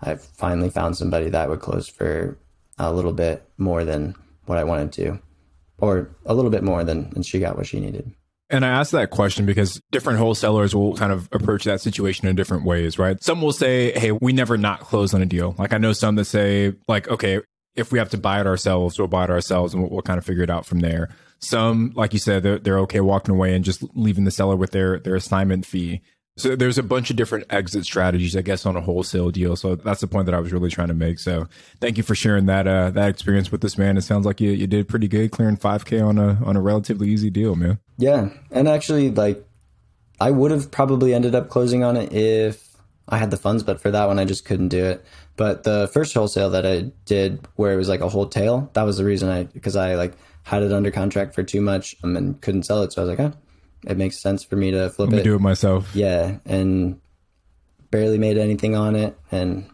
I 0.03 0.17
finally 0.17 0.71
found 0.71 0.97
somebody 0.97 1.31
that 1.31 1.49
would 1.49 1.61
close 1.61 1.89
for 1.89 2.39
a 2.79 2.93
little 2.93 3.13
bit 3.13 3.49
more 3.59 3.85
than 3.85 4.15
what 4.47 4.59
I 4.59 4.65
wanted 4.65 4.93
to, 4.95 5.19
or 5.79 6.11
a 6.25 6.35
little 6.35 6.51
bit 6.51 6.63
more 6.63 6.85
than, 6.85 7.13
and 7.15 7.25
she 7.25 7.39
got 7.39 7.57
what 7.57 7.67
she 7.67 7.81
needed. 7.81 8.13
And 8.49 8.65
I 8.65 8.69
asked 8.69 8.93
that 8.93 9.11
question 9.11 9.45
because 9.45 9.81
different 9.91 10.19
wholesalers 10.19 10.75
will 10.75 10.97
kind 10.97 11.13
of 11.13 11.29
approach 11.33 11.65
that 11.65 11.81
situation 11.81 12.29
in 12.29 12.37
different 12.37 12.65
ways, 12.65 12.99
right? 12.99 13.23
Some 13.23 13.43
will 13.43 13.53
say, 13.53 13.99
Hey, 13.99 14.13
we 14.13 14.33
never 14.33 14.57
not 14.57 14.81
close 14.81 15.15
on 15.15 15.23
a 15.23 15.27
deal. 15.27 15.55
Like 15.59 15.73
I 15.73 15.79
know 15.79 15.93
some 15.93 16.15
that 16.17 16.27
say 16.27 16.75
like, 16.87 17.09
okay, 17.09 17.41
if 17.75 17.93
we 17.93 17.99
have 17.99 18.11
to 18.11 18.19
buy 18.19 18.41
it 18.41 18.47
ourselves, 18.47 18.99
we'll 18.99 19.09
buy 19.09 19.25
it 19.25 19.31
ourselves 19.31 19.75
and 19.75 19.83
we'll, 19.83 19.91
we'll 19.91 20.03
kind 20.03 20.19
of 20.19 20.25
figure 20.25 20.45
it 20.45 20.51
out 20.51 20.65
from 20.65 20.81
there. 20.81 21.11
Some, 21.41 21.93
like 21.95 22.13
you 22.13 22.19
said, 22.19 22.43
they're, 22.43 22.59
they're 22.59 22.79
okay 22.81 23.01
walking 23.01 23.35
away 23.35 23.55
and 23.55 23.65
just 23.65 23.85
leaving 23.95 24.25
the 24.25 24.31
seller 24.31 24.57
with 24.57 24.71
their, 24.71 24.99
their 24.99 25.17
assignment 25.17 25.67
fee. 25.67 26.01
So 26.39 26.55
there's 26.55 26.77
a 26.77 26.83
bunch 26.83 27.09
of 27.09 27.17
different 27.17 27.47
exit 27.49 27.87
strategies, 27.87 28.37
I 28.37 28.43
guess, 28.43 28.67
on 28.67 28.77
a 28.77 28.81
wholesale 28.83 29.31
deal. 29.31 29.57
So 29.57 29.75
that's 29.75 30.03
the 30.03 30.07
point 30.07 30.27
that 30.27 30.35
I 30.35 30.41
was 30.41 30.53
really 30.53 30.69
trying 30.69 30.89
to 30.89 30.95
make. 30.95 31.19
So 31.19 31.49
thank 31.81 31.97
you 31.97 32.03
for 32.03 32.15
sharing 32.15 32.45
that 32.47 32.67
uh, 32.69 32.91
that 32.91 33.09
experience 33.09 33.51
with 33.51 33.63
this 33.63 33.79
man. 33.79 33.97
It 33.97 34.03
sounds 34.03 34.27
like 34.27 34.41
you, 34.41 34.51
you 34.51 34.67
did 34.67 34.87
pretty 34.87 35.09
good, 35.09 35.31
clearing 35.31 35.57
5K 35.57 36.07
on 36.07 36.19
a 36.19 36.39
on 36.45 36.57
a 36.57 36.61
relatively 36.61 37.09
easy 37.09 37.31
deal, 37.31 37.57
man. 37.57 37.79
Yeah, 37.97 38.29
and 38.51 38.69
actually, 38.69 39.11
like, 39.11 39.43
I 40.21 40.31
would 40.31 40.51
have 40.51 40.71
probably 40.71 41.15
ended 41.15 41.35
up 41.35 41.49
closing 41.49 41.83
on 41.83 41.97
it 41.97 42.13
if 42.13 42.77
I 43.09 43.17
had 43.17 43.31
the 43.31 43.39
funds, 43.39 43.63
but 43.63 43.81
for 43.81 43.91
that 43.91 44.07
one, 44.07 44.19
I 44.19 44.27
just 44.27 44.45
couldn't 44.45 44.69
do 44.69 44.85
it. 44.85 45.05
But 45.37 45.63
the 45.65 45.89
first 45.93 46.13
wholesale 46.13 46.51
that 46.51 46.67
I 46.67 46.91
did, 47.07 47.47
where 47.57 47.73
it 47.73 47.77
was 47.77 47.89
like 47.89 48.01
a 48.01 48.09
whole 48.09 48.27
tail, 48.27 48.71
that 48.75 48.83
was 48.83 48.99
the 48.99 49.05
reason 49.05 49.31
I 49.31 49.45
because 49.45 49.77
I 49.77 49.95
like 49.95 50.13
had 50.43 50.63
it 50.63 50.73
under 50.73 50.91
contract 50.91 51.35
for 51.35 51.43
too 51.43 51.63
much 51.63 51.97
um, 52.03 52.15
and 52.17 52.41
couldn't 52.41 52.65
sell 52.65 52.83
it. 52.83 52.93
So 52.93 53.03
I 53.03 53.07
was 53.07 53.19
like, 53.19 53.33
oh, 53.33 53.39
it 53.87 53.97
makes 53.97 54.21
sense 54.21 54.45
for 54.45 54.57
me 54.57 54.71
to 54.73 54.91
flip 54.91 55.11
Let 55.11 55.15
me 55.17 55.21
it. 55.21 55.25
do 55.25 55.35
it 55.35 55.41
myself. 55.41 55.95
Yeah, 55.95 56.39
and 56.45 57.01
barely 57.91 58.19
made 58.19 58.37
anything 58.39 58.75
on 58.75 58.97
it 58.97 59.17
and 59.31 59.69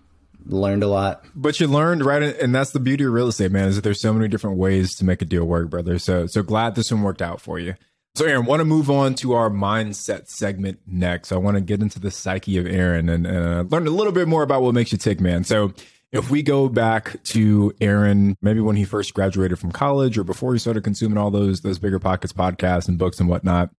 learned 0.46 0.82
a 0.82 0.88
lot. 0.88 1.24
But 1.34 1.60
you 1.60 1.66
learned, 1.66 2.04
right? 2.04 2.22
And 2.22 2.54
that's 2.54 2.72
the 2.72 2.80
beauty 2.80 3.04
of 3.04 3.12
real 3.12 3.28
estate, 3.28 3.52
man, 3.52 3.68
is 3.68 3.76
that 3.76 3.82
there's 3.82 4.00
so 4.00 4.12
many 4.12 4.28
different 4.28 4.58
ways 4.58 4.94
to 4.96 5.04
make 5.04 5.22
a 5.22 5.24
deal 5.24 5.44
work, 5.44 5.70
brother. 5.70 5.98
So 5.98 6.26
so 6.26 6.42
glad 6.42 6.74
this 6.74 6.90
one 6.92 7.02
worked 7.02 7.22
out 7.22 7.40
for 7.40 7.58
you. 7.58 7.74
So 8.14 8.26
Aaron, 8.26 8.44
want 8.44 8.60
to 8.60 8.66
move 8.66 8.90
on 8.90 9.14
to 9.16 9.32
our 9.32 9.48
mindset 9.48 10.28
segment 10.28 10.80
next. 10.86 11.32
I 11.32 11.36
want 11.36 11.56
to 11.56 11.62
get 11.62 11.80
into 11.80 11.98
the 11.98 12.10
psyche 12.10 12.58
of 12.58 12.66
Aaron 12.66 13.08
and 13.08 13.26
uh, 13.26 13.64
learn 13.70 13.86
a 13.86 13.90
little 13.90 14.12
bit 14.12 14.28
more 14.28 14.42
about 14.42 14.60
what 14.60 14.74
makes 14.74 14.92
you 14.92 14.98
tick, 14.98 15.18
man. 15.18 15.44
So 15.44 15.72
if 16.10 16.28
we 16.28 16.42
go 16.42 16.68
back 16.68 17.22
to 17.24 17.72
Aaron, 17.80 18.36
maybe 18.42 18.60
when 18.60 18.76
he 18.76 18.84
first 18.84 19.14
graduated 19.14 19.58
from 19.58 19.72
college 19.72 20.18
or 20.18 20.24
before 20.24 20.52
he 20.52 20.58
started 20.58 20.84
consuming 20.84 21.16
all 21.16 21.30
those 21.30 21.62
those 21.62 21.78
bigger 21.78 21.98
pockets 21.98 22.34
podcasts 22.34 22.86
and 22.86 22.98
books 22.98 23.18
and 23.18 23.30
whatnot, 23.30 23.70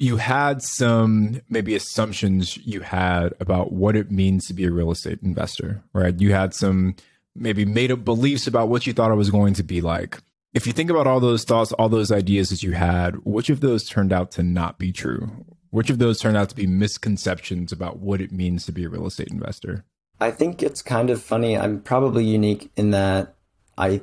you 0.00 0.16
had 0.16 0.62
some 0.62 1.42
maybe 1.50 1.74
assumptions 1.74 2.56
you 2.56 2.80
had 2.80 3.34
about 3.38 3.70
what 3.70 3.94
it 3.94 4.10
means 4.10 4.46
to 4.46 4.54
be 4.54 4.64
a 4.64 4.72
real 4.72 4.90
estate 4.90 5.18
investor, 5.22 5.82
right? 5.92 6.18
You 6.18 6.32
had 6.32 6.54
some 6.54 6.96
maybe 7.36 7.66
made 7.66 7.92
up 7.92 8.02
beliefs 8.02 8.46
about 8.46 8.70
what 8.70 8.86
you 8.86 8.94
thought 8.94 9.12
it 9.12 9.16
was 9.16 9.30
going 9.30 9.52
to 9.54 9.62
be 9.62 9.82
like. 9.82 10.18
If 10.54 10.66
you 10.66 10.72
think 10.72 10.88
about 10.88 11.06
all 11.06 11.20
those 11.20 11.44
thoughts, 11.44 11.72
all 11.72 11.90
those 11.90 12.10
ideas 12.10 12.48
that 12.48 12.62
you 12.62 12.72
had, 12.72 13.16
which 13.26 13.50
of 13.50 13.60
those 13.60 13.86
turned 13.86 14.10
out 14.10 14.30
to 14.32 14.42
not 14.42 14.78
be 14.78 14.90
true? 14.90 15.44
Which 15.68 15.90
of 15.90 15.98
those 15.98 16.18
turned 16.18 16.36
out 16.38 16.48
to 16.48 16.56
be 16.56 16.66
misconceptions 16.66 17.70
about 17.70 17.98
what 17.98 18.22
it 18.22 18.32
means 18.32 18.64
to 18.66 18.72
be 18.72 18.84
a 18.84 18.88
real 18.88 19.06
estate 19.06 19.28
investor? 19.30 19.84
I 20.18 20.30
think 20.30 20.62
it's 20.62 20.80
kind 20.80 21.10
of 21.10 21.22
funny. 21.22 21.58
I'm 21.58 21.82
probably 21.82 22.24
unique 22.24 22.70
in 22.74 22.90
that 22.92 23.34
I 23.76 24.00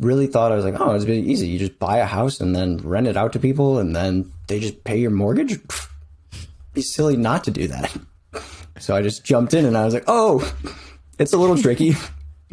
really 0.00 0.26
thought 0.26 0.50
I 0.50 0.56
was 0.56 0.64
like, 0.64 0.80
oh, 0.80 0.92
it's 0.92 1.04
really 1.04 1.22
easy. 1.22 1.46
You 1.46 1.58
just 1.58 1.78
buy 1.78 1.98
a 1.98 2.06
house 2.06 2.40
and 2.40 2.56
then 2.56 2.78
rent 2.78 3.06
it 3.06 3.16
out 3.16 3.32
to 3.34 3.38
people 3.38 3.78
and 3.78 3.94
then 3.94 4.32
they 4.48 4.58
just 4.58 4.82
pay 4.82 4.98
your 4.98 5.10
mortgage. 5.10 5.60
Be 6.72 6.82
silly 6.82 7.16
not 7.16 7.44
to 7.44 7.50
do 7.50 7.68
that. 7.68 7.96
So 8.78 8.96
I 8.96 9.02
just 9.02 9.26
jumped 9.26 9.52
in 9.52 9.66
and 9.66 9.76
I 9.76 9.84
was 9.84 9.92
like, 9.92 10.04
oh, 10.06 10.50
it's 11.18 11.34
a 11.34 11.36
little 11.36 11.58
tricky. 11.58 11.96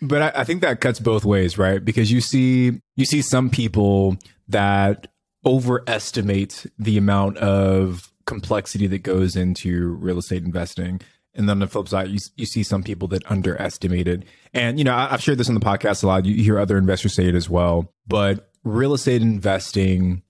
but 0.00 0.22
I, 0.22 0.32
I 0.34 0.44
think 0.44 0.62
that 0.62 0.80
cuts 0.80 0.98
both 0.98 1.26
ways, 1.26 1.58
right? 1.58 1.84
Because 1.84 2.10
you 2.10 2.22
see, 2.22 2.80
you 2.96 3.04
see 3.04 3.20
some 3.20 3.50
people 3.50 4.16
that 4.48 5.08
overestimate 5.44 6.64
the 6.78 6.96
amount 6.96 7.36
of 7.36 8.10
complexity 8.24 8.86
that 8.86 9.02
goes 9.02 9.36
into 9.36 9.88
real 9.94 10.18
estate 10.18 10.42
investing. 10.42 11.02
And 11.34 11.48
then 11.48 11.56
on 11.56 11.60
the 11.60 11.66
flip 11.68 11.88
side, 11.88 12.08
you, 12.08 12.18
you 12.36 12.46
see 12.46 12.62
some 12.62 12.82
people 12.82 13.08
that 13.08 13.30
underestimate 13.30 14.08
it. 14.08 14.24
And, 14.52 14.78
you 14.78 14.84
know, 14.84 14.94
I, 14.94 15.08
have 15.08 15.22
shared 15.22 15.38
this 15.38 15.48
on 15.48 15.54
the 15.54 15.60
podcast 15.60 16.02
a 16.02 16.06
lot. 16.06 16.24
You 16.24 16.42
hear 16.42 16.58
other 16.58 16.76
investors 16.76 17.14
say 17.14 17.28
it 17.28 17.34
as 17.34 17.48
well. 17.48 17.92
But 18.06 18.50
real 18.64 18.94
estate 18.94 19.22
investing 19.22 20.22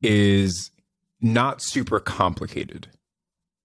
is 0.00 0.70
not 1.20 1.60
super 1.60 1.98
complicated, 1.98 2.88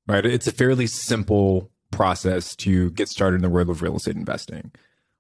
right? 0.08 0.26
It's 0.26 0.48
a 0.48 0.52
fairly 0.52 0.88
simple 0.88 1.70
process 1.92 2.56
to 2.58 2.90
get 2.92 3.08
started 3.08 3.38
in 3.38 3.42
the 3.44 3.50
world 3.50 3.70
of 3.70 3.82
real 3.82 3.96
estate 3.96 4.16
investing. 4.16 4.72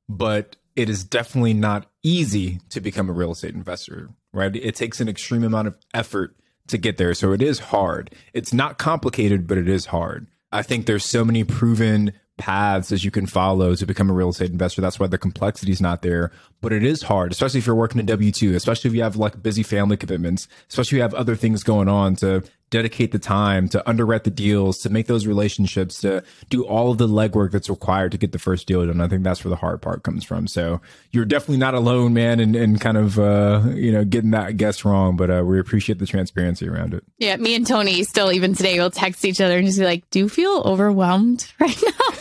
But 0.09 0.55
it 0.75 0.89
is 0.89 1.03
definitely 1.03 1.53
not 1.53 1.85
easy 2.01 2.59
to 2.69 2.81
become 2.81 3.09
a 3.09 3.13
real 3.13 3.31
estate 3.31 3.53
investor, 3.53 4.09
right? 4.33 4.55
It 4.55 4.75
takes 4.75 4.99
an 4.99 5.07
extreme 5.07 5.43
amount 5.43 5.67
of 5.67 5.77
effort 5.93 6.35
to 6.67 6.77
get 6.77 6.97
there. 6.97 7.13
So 7.13 7.31
it 7.31 7.41
is 7.41 7.59
hard. 7.59 8.13
It's 8.33 8.53
not 8.53 8.77
complicated, 8.77 9.47
but 9.47 9.57
it 9.57 9.69
is 9.69 9.87
hard. 9.87 10.27
I 10.53 10.61
think 10.61 10.85
there's 10.85 11.03
so 11.03 11.25
many 11.25 11.43
proven 11.43 12.13
paths 12.37 12.91
as 12.91 13.03
you 13.03 13.11
can 13.11 13.25
follow 13.25 13.75
to 13.75 13.85
become 13.85 14.09
a 14.09 14.13
real 14.13 14.29
estate 14.29 14.51
investor. 14.51 14.81
That's 14.81 14.99
why 14.99 15.07
the 15.07 15.17
complexity 15.17 15.71
is 15.71 15.81
not 15.81 16.01
there. 16.01 16.31
But 16.61 16.73
it 16.73 16.83
is 16.83 17.03
hard, 17.03 17.31
especially 17.31 17.59
if 17.59 17.67
you're 17.67 17.75
working 17.75 17.99
a 17.99 18.03
W 18.03 18.31
2, 18.31 18.55
especially 18.55 18.89
if 18.89 18.95
you 18.95 19.03
have 19.03 19.15
like 19.15 19.41
busy 19.41 19.63
family 19.63 19.97
commitments, 19.97 20.47
especially 20.69 20.97
if 20.97 20.99
you 20.99 21.01
have 21.01 21.13
other 21.13 21.35
things 21.35 21.63
going 21.63 21.89
on 21.89 22.15
to 22.17 22.43
dedicate 22.73 23.11
the 23.11 23.19
time 23.19 23.69
to 23.69 23.87
underwrite 23.87 24.23
the 24.23 24.31
deals, 24.31 24.79
to 24.79 24.89
make 24.89 25.05
those 25.05 25.27
relationships, 25.27 26.01
to 26.01 26.23
do 26.49 26.65
all 26.65 26.89
of 26.89 26.97
the 26.97 27.07
legwork 27.07 27.51
that's 27.51 27.69
required 27.69 28.11
to 28.11 28.17
get 28.17 28.31
the 28.31 28.39
first 28.39 28.65
deal 28.65 28.83
done. 28.83 28.99
I 28.99 29.07
think 29.07 29.23
that's 29.23 29.45
where 29.45 29.51
the 29.51 29.55
hard 29.55 29.79
part 29.79 30.01
comes 30.01 30.23
from. 30.23 30.47
So 30.47 30.81
you're 31.11 31.23
definitely 31.23 31.57
not 31.57 31.75
alone, 31.75 32.15
man, 32.15 32.39
and, 32.39 32.55
and 32.55 32.81
kind 32.81 32.97
of, 32.97 33.19
uh, 33.19 33.61
you 33.75 33.91
know, 33.91 34.03
getting 34.03 34.31
that 34.31 34.57
guess 34.57 34.83
wrong, 34.83 35.15
but 35.15 35.29
uh, 35.29 35.43
we 35.45 35.59
appreciate 35.59 35.99
the 35.99 36.07
transparency 36.07 36.67
around 36.67 36.95
it. 36.95 37.03
Yeah. 37.19 37.35
Me 37.35 37.53
and 37.53 37.67
Tony 37.67 38.03
still, 38.05 38.31
even 38.31 38.55
today, 38.55 38.79
will 38.79 38.89
text 38.89 39.23
each 39.23 39.39
other 39.39 39.55
and 39.55 39.67
just 39.67 39.77
be 39.77 39.85
like, 39.85 40.09
do 40.09 40.17
you 40.17 40.27
feel 40.27 40.63
overwhelmed 40.65 41.53
right 41.59 41.83
now? 41.85 42.12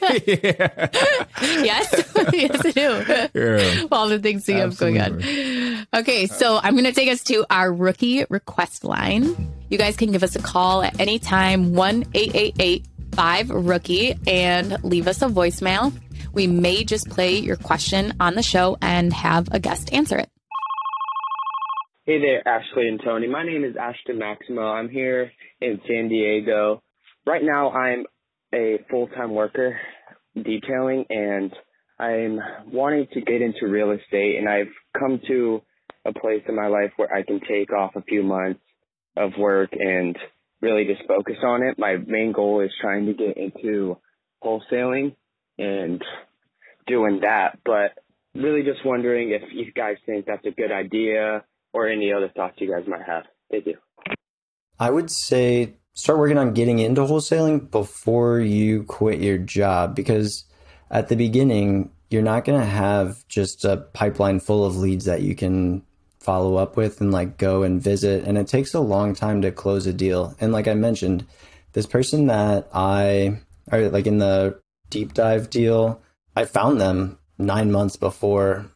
yes. 0.26 1.92
yes, 2.32 2.66
I 2.66 2.70
do. 2.72 3.38
Yeah. 3.38 3.86
All 3.92 4.08
the 4.08 4.18
things 4.18 4.46
we 4.46 4.54
have 4.54 4.76
going 4.78 5.00
on. 5.00 5.22
Okay. 5.94 6.26
So 6.26 6.58
I'm 6.62 6.74
going 6.74 6.84
to 6.84 6.92
take 6.92 7.10
us 7.10 7.22
to 7.24 7.44
our 7.50 7.72
rookie 7.72 8.24
request 8.30 8.84
line. 8.84 9.52
You 9.68 9.78
guys 9.78 9.96
can 9.96 10.12
give 10.12 10.22
us 10.22 10.36
a 10.36 10.42
call 10.42 10.82
at 10.82 10.98
any 10.98 11.18
time, 11.18 11.74
1 11.74 12.04
5 13.12 13.50
Rookie, 13.50 14.14
and 14.26 14.82
leave 14.84 15.06
us 15.06 15.22
a 15.22 15.26
voicemail. 15.26 15.92
We 16.32 16.46
may 16.46 16.84
just 16.84 17.08
play 17.10 17.38
your 17.38 17.56
question 17.56 18.14
on 18.20 18.34
the 18.34 18.42
show 18.42 18.78
and 18.80 19.12
have 19.12 19.48
a 19.52 19.58
guest 19.58 19.92
answer 19.92 20.18
it. 20.18 20.30
Hey 22.06 22.18
there, 22.18 22.46
Ashley 22.48 22.88
and 22.88 23.00
Tony. 23.04 23.28
My 23.28 23.44
name 23.44 23.64
is 23.64 23.76
Ashton 23.76 24.18
Maximo. 24.18 24.62
I'm 24.62 24.88
here 24.88 25.30
in 25.60 25.80
San 25.86 26.08
Diego. 26.08 26.82
Right 27.26 27.42
now, 27.42 27.70
I'm 27.70 28.06
a 28.54 28.78
full 28.90 29.08
time 29.08 29.32
worker 29.32 29.78
detailing, 30.34 31.04
and 31.08 31.52
I'm 31.98 32.40
wanting 32.72 33.06
to 33.12 33.20
get 33.20 33.42
into 33.42 33.66
real 33.66 33.90
estate. 33.92 34.38
And 34.38 34.48
I've 34.48 34.72
come 34.98 35.20
to 35.28 35.62
a 36.04 36.12
place 36.12 36.42
in 36.48 36.56
my 36.56 36.68
life 36.68 36.92
where 36.96 37.12
I 37.12 37.22
can 37.22 37.40
take 37.40 37.72
off 37.72 37.96
a 37.96 38.02
few 38.02 38.22
months 38.22 38.60
of 39.16 39.32
work 39.38 39.70
and 39.72 40.16
really 40.60 40.84
just 40.84 41.06
focus 41.06 41.36
on 41.44 41.62
it. 41.62 41.78
My 41.78 41.96
main 41.96 42.32
goal 42.32 42.60
is 42.60 42.70
trying 42.80 43.06
to 43.06 43.14
get 43.14 43.36
into 43.36 43.96
wholesaling 44.42 45.14
and 45.58 46.02
doing 46.86 47.20
that, 47.22 47.58
but 47.64 47.92
really 48.34 48.62
just 48.62 48.84
wondering 48.84 49.30
if 49.30 49.42
you 49.52 49.72
guys 49.72 49.96
think 50.06 50.26
that's 50.26 50.46
a 50.46 50.50
good 50.50 50.72
idea 50.72 51.44
or 51.72 51.88
any 51.88 52.12
other 52.12 52.30
thoughts 52.34 52.56
you 52.58 52.70
guys 52.70 52.86
might 52.88 53.02
have. 53.02 53.24
Thank 53.50 53.66
you. 53.66 53.76
I 54.78 54.90
would 54.90 55.10
say 55.10 55.74
start 55.94 56.18
working 56.18 56.38
on 56.38 56.54
getting 56.54 56.78
into 56.78 57.02
wholesaling 57.02 57.70
before 57.70 58.40
you 58.40 58.84
quit 58.84 59.20
your 59.20 59.38
job 59.38 59.94
because 59.94 60.44
at 60.90 61.08
the 61.08 61.16
beginning, 61.16 61.90
you're 62.10 62.22
not 62.22 62.44
going 62.44 62.60
to 62.60 62.66
have 62.66 63.26
just 63.28 63.64
a 63.64 63.76
pipeline 63.76 64.40
full 64.40 64.64
of 64.64 64.76
leads 64.76 65.04
that 65.04 65.22
you 65.22 65.34
can 65.36 65.82
follow 66.18 66.56
up 66.56 66.76
with 66.76 67.00
and 67.00 67.12
like 67.12 67.38
go 67.38 67.62
and 67.62 67.82
visit. 67.82 68.24
And 68.24 68.36
it 68.36 68.48
takes 68.48 68.74
a 68.74 68.80
long 68.80 69.14
time 69.14 69.42
to 69.42 69.52
close 69.52 69.86
a 69.86 69.92
deal. 69.92 70.34
And 70.40 70.52
like 70.52 70.68
I 70.68 70.74
mentioned, 70.74 71.26
this 71.72 71.86
person 71.86 72.26
that 72.26 72.68
I, 72.74 73.40
or 73.70 73.88
like 73.88 74.06
in 74.06 74.18
the 74.18 74.60
deep 74.90 75.14
dive 75.14 75.50
deal, 75.50 76.02
I 76.36 76.44
found 76.44 76.80
them 76.80 77.18
nine 77.38 77.70
months 77.70 77.96
before 77.96 78.66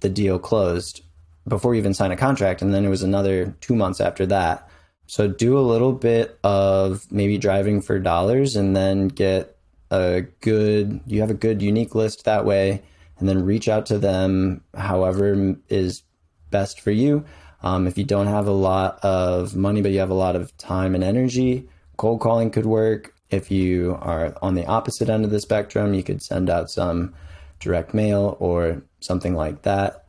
the 0.00 0.08
deal 0.08 0.38
closed, 0.38 1.02
before 1.46 1.70
we 1.70 1.78
even 1.78 1.94
signed 1.94 2.12
a 2.12 2.16
contract. 2.16 2.60
And 2.60 2.74
then 2.74 2.84
it 2.84 2.90
was 2.90 3.02
another 3.02 3.56
two 3.60 3.76
months 3.76 4.00
after 4.00 4.26
that. 4.26 4.68
So 5.10 5.26
do 5.26 5.58
a 5.58 5.60
little 5.60 5.92
bit 5.92 6.38
of 6.44 7.10
maybe 7.10 7.36
driving 7.36 7.82
for 7.82 7.98
dollars 7.98 8.54
and 8.54 8.76
then 8.76 9.08
get 9.08 9.56
a 9.90 10.22
good, 10.40 11.00
you 11.04 11.20
have 11.20 11.30
a 11.30 11.34
good 11.34 11.60
unique 11.60 11.96
list 11.96 12.26
that 12.26 12.44
way. 12.44 12.80
And 13.18 13.28
then 13.28 13.44
reach 13.44 13.68
out 13.68 13.86
to 13.86 13.98
them 13.98 14.62
however 14.72 15.56
is 15.68 16.04
best 16.52 16.80
for 16.80 16.92
you. 16.92 17.24
Um, 17.64 17.88
if 17.88 17.98
you 17.98 18.04
don't 18.04 18.28
have 18.28 18.46
a 18.46 18.52
lot 18.52 19.00
of 19.04 19.56
money, 19.56 19.82
but 19.82 19.90
you 19.90 19.98
have 19.98 20.10
a 20.10 20.14
lot 20.14 20.36
of 20.36 20.56
time 20.58 20.94
and 20.94 21.02
energy, 21.02 21.68
cold 21.96 22.20
calling 22.20 22.52
could 22.52 22.66
work. 22.66 23.12
If 23.30 23.50
you 23.50 23.98
are 24.00 24.36
on 24.40 24.54
the 24.54 24.66
opposite 24.66 25.08
end 25.08 25.24
of 25.24 25.32
the 25.32 25.40
spectrum, 25.40 25.92
you 25.92 26.04
could 26.04 26.22
send 26.22 26.48
out 26.48 26.70
some 26.70 27.14
direct 27.58 27.94
mail 27.94 28.36
or 28.38 28.84
something 29.00 29.34
like 29.34 29.62
that. 29.62 30.04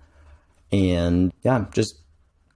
And 0.71 1.33
yeah, 1.41 1.65
just 1.71 1.97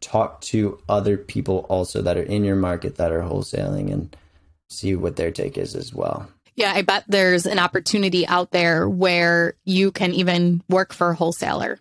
talk 0.06 0.42
to 0.42 0.80
other 0.88 1.18
people 1.18 1.66
also 1.70 2.02
that 2.02 2.18
are 2.18 2.24
in 2.24 2.44
your 2.44 2.56
market 2.56 2.96
that 2.96 3.12
are 3.12 3.24
wholesaling 3.24 3.92
and 3.92 4.16
see 4.70 4.96
what 4.96 5.16
their 5.16 5.32
take 5.32 5.58
is 5.58 5.76
as 5.76 5.94
well. 5.94 6.28
Yeah, 6.56 6.72
I 6.74 6.84
bet 6.84 7.04
there's 7.08 7.46
an 7.46 7.60
opportunity 7.60 8.26
out 8.26 8.52
there 8.52 8.88
where 8.88 9.56
you 9.66 9.92
can 9.92 10.14
even 10.14 10.64
work 10.70 10.94
for 10.94 11.10
a 11.10 11.16
wholesaler 11.16 11.80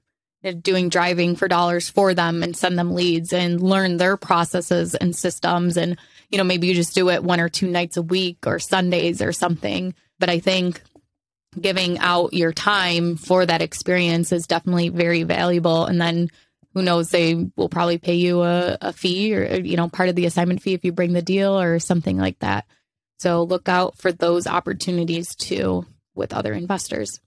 doing 0.52 0.90
driving 0.90 1.36
for 1.36 1.48
dollars 1.48 1.88
for 1.88 2.12
them 2.12 2.42
and 2.42 2.56
send 2.56 2.78
them 2.78 2.94
leads 2.94 3.32
and 3.32 3.62
learn 3.62 3.96
their 3.96 4.16
processes 4.16 4.94
and 4.94 5.16
systems. 5.16 5.76
And, 5.76 5.96
you 6.28 6.36
know, 6.36 6.44
maybe 6.44 6.66
you 6.66 6.74
just 6.74 6.94
do 6.94 7.08
it 7.08 7.24
one 7.24 7.40
or 7.40 7.48
two 7.48 7.68
nights 7.68 7.96
a 7.96 8.02
week 8.02 8.46
or 8.46 8.58
Sundays 8.58 9.22
or 9.22 9.32
something. 9.32 9.94
But 10.18 10.28
I 10.28 10.40
think 10.40 10.82
giving 11.58 11.98
out 11.98 12.34
your 12.34 12.52
time 12.52 13.16
for 13.16 13.46
that 13.46 13.62
experience 13.62 14.32
is 14.32 14.46
definitely 14.46 14.90
very 14.90 15.22
valuable. 15.22 15.86
And 15.86 16.00
then 16.00 16.30
who 16.74 16.82
knows, 16.82 17.10
they 17.10 17.48
will 17.56 17.68
probably 17.68 17.98
pay 17.98 18.14
you 18.14 18.42
a, 18.42 18.76
a 18.80 18.92
fee 18.92 19.34
or, 19.34 19.46
uh, 19.46 19.56
you 19.56 19.76
know, 19.76 19.88
part 19.88 20.08
of 20.08 20.16
the 20.16 20.26
assignment 20.26 20.60
fee 20.60 20.74
if 20.74 20.84
you 20.84 20.92
bring 20.92 21.12
the 21.12 21.22
deal 21.22 21.58
or 21.58 21.78
something 21.78 22.18
like 22.18 22.38
that. 22.40 22.66
So 23.18 23.44
look 23.44 23.68
out 23.68 23.96
for 23.96 24.12
those 24.12 24.46
opportunities 24.46 25.34
too 25.34 25.86
with 26.14 26.34
other 26.34 26.52
investors. 26.52 27.20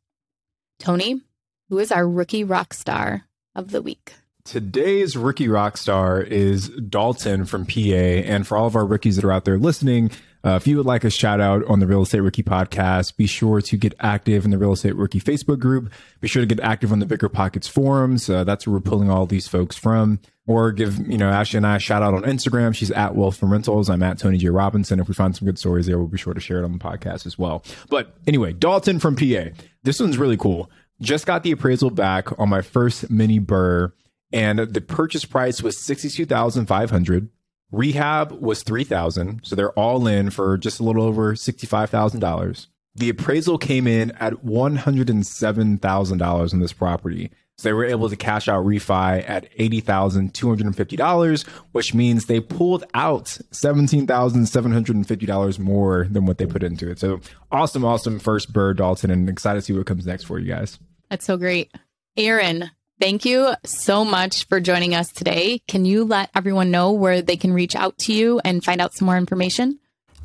Tony, 0.79 1.21
who 1.69 1.79
is 1.79 1.91
our 1.91 2.07
rookie 2.07 2.43
rock 2.43 2.73
star 2.73 3.23
of 3.55 3.71
the 3.71 3.81
week. 3.81 4.13
Today's 4.43 5.17
rookie 5.17 5.49
rock 5.49 5.75
star 5.77 6.21
is 6.21 6.69
Dalton 6.69 7.45
from 7.45 7.65
PA. 7.65 7.81
And 7.81 8.47
for 8.47 8.57
all 8.57 8.67
of 8.67 8.75
our 8.75 8.85
rookies 8.85 9.15
that 9.15 9.25
are 9.25 9.31
out 9.31 9.45
there 9.45 9.57
listening, 9.57 10.11
uh, 10.45 10.55
if 10.55 10.67
you 10.67 10.77
would 10.77 10.85
like 10.85 11.03
a 11.03 11.09
shout 11.09 11.39
out 11.41 11.65
on 11.65 11.79
the 11.79 11.87
Real 11.87 12.01
Estate 12.01 12.21
Rookie 12.21 12.43
podcast, 12.43 13.17
be 13.17 13.27
sure 13.27 13.61
to 13.61 13.77
get 13.77 13.93
active 13.99 14.45
in 14.45 14.51
the 14.51 14.57
Real 14.57 14.73
Estate 14.73 14.95
Rookie 14.95 15.19
Facebook 15.19 15.59
group. 15.59 15.91
Be 16.21 16.27
sure 16.27 16.41
to 16.41 16.45
get 16.45 16.59
active 16.59 16.91
on 16.91 16.99
the 16.99 17.05
Bigger 17.05 17.29
Pockets 17.29 17.67
forums. 17.67 18.29
Uh, 18.29 18.43
that's 18.43 18.65
where 18.65 18.75
we're 18.75 18.81
pulling 18.81 19.09
all 19.09 19.25
these 19.25 19.47
folks 19.47 19.75
from. 19.75 20.19
Or 20.45 20.71
give, 20.71 21.05
you 21.05 21.17
know, 21.17 21.29
Ashley 21.29 21.57
and 21.57 21.67
I 21.67 21.75
a 21.75 21.79
shout 21.79 22.01
out 22.01 22.13
on 22.13 22.23
Instagram. 22.23 22.73
She's 22.73 22.91
at 22.91 23.15
Wealth 23.15 23.35
from 23.35 23.51
Rentals. 23.51 23.89
I'm 23.89 24.01
at 24.01 24.17
Tony 24.17 24.37
J. 24.37 24.47
Robinson. 24.47 24.99
If 24.99 25.09
we 25.09 25.13
find 25.13 25.35
some 25.35 25.45
good 25.45 25.59
stories 25.59 25.87
there, 25.87 25.97
we'll 25.97 26.07
be 26.07 26.17
sure 26.17 26.33
to 26.33 26.39
share 26.39 26.59
it 26.59 26.63
on 26.63 26.71
the 26.71 26.79
podcast 26.79 27.25
as 27.25 27.37
well. 27.37 27.65
But 27.89 28.15
anyway, 28.25 28.53
Dalton 28.53 28.99
from 28.99 29.17
PA. 29.17 29.49
This 29.83 29.99
one's 29.99 30.17
really 30.17 30.37
cool. 30.37 30.71
Just 31.01 31.25
got 31.25 31.43
the 31.43 31.51
appraisal 31.51 31.89
back 31.89 32.39
on 32.39 32.47
my 32.47 32.61
first 32.61 33.09
mini 33.09 33.41
BRRRR 33.41 33.91
and 34.33 34.59
the 34.59 34.81
purchase 34.81 35.25
price 35.25 35.61
was 35.61 35.79
62500 35.85 37.29
Rehab 37.71 38.31
was 38.31 38.63
three 38.63 38.83
thousand, 38.83 39.41
so 39.43 39.55
they're 39.55 39.71
all 39.73 40.07
in 40.07 40.29
for 40.29 40.57
just 40.57 40.79
a 40.79 40.83
little 40.83 41.03
over 41.03 41.35
sixty 41.35 41.67
five 41.67 41.89
thousand 41.89 42.21
dollars. 42.21 42.67
The 42.95 43.09
appraisal 43.09 43.57
came 43.57 43.87
in 43.87 44.11
at 44.11 44.43
one 44.43 44.77
hundred 44.77 45.09
and 45.09 45.25
seven 45.25 45.77
thousand 45.77 46.19
dollars 46.19 46.53
on 46.53 46.59
this 46.59 46.73
property. 46.73 47.31
So 47.59 47.69
they 47.69 47.73
were 47.73 47.85
able 47.85 48.07
to 48.07 48.15
cash 48.15 48.47
out 48.47 48.63
refi 48.63 49.27
at 49.27 49.51
$80,250, 49.57 51.47
which 51.71 51.95
means 51.95 52.27
they 52.27 52.39
pulled 52.39 52.83
out 52.93 53.35
$17,750 53.51 55.59
more 55.59 56.05
than 56.11 56.27
what 56.27 56.37
they 56.37 56.45
put 56.45 56.61
into 56.61 56.87
it. 56.91 56.99
So 56.99 57.19
awesome, 57.51 57.83
awesome 57.83 58.19
first 58.19 58.53
BRRRR, 58.53 58.77
Dalton, 58.77 59.09
and 59.09 59.27
excited 59.27 59.61
to 59.61 59.65
see 59.65 59.73
what 59.73 59.87
comes 59.87 60.05
next 60.05 60.25
for 60.25 60.37
you 60.37 60.53
guys. 60.53 60.77
That's 61.09 61.25
so 61.25 61.35
great. 61.35 61.71
Aaron, 62.15 62.69
thank 62.99 63.25
you 63.25 63.53
so 63.63 64.03
much 64.03 64.47
for 64.47 64.59
joining 64.59 64.95
us 64.95 65.11
today. 65.11 65.61
Can 65.67 65.85
you 65.85 66.03
let 66.03 66.29
everyone 66.35 66.71
know 66.71 66.91
where 66.91 67.21
they 67.21 67.37
can 67.37 67.53
reach 67.53 67.75
out 67.75 67.97
to 67.99 68.13
you 68.13 68.39
and 68.43 68.63
find 68.63 68.81
out 68.81 68.93
some 68.93 69.05
more 69.05 69.17
information? 69.17 69.79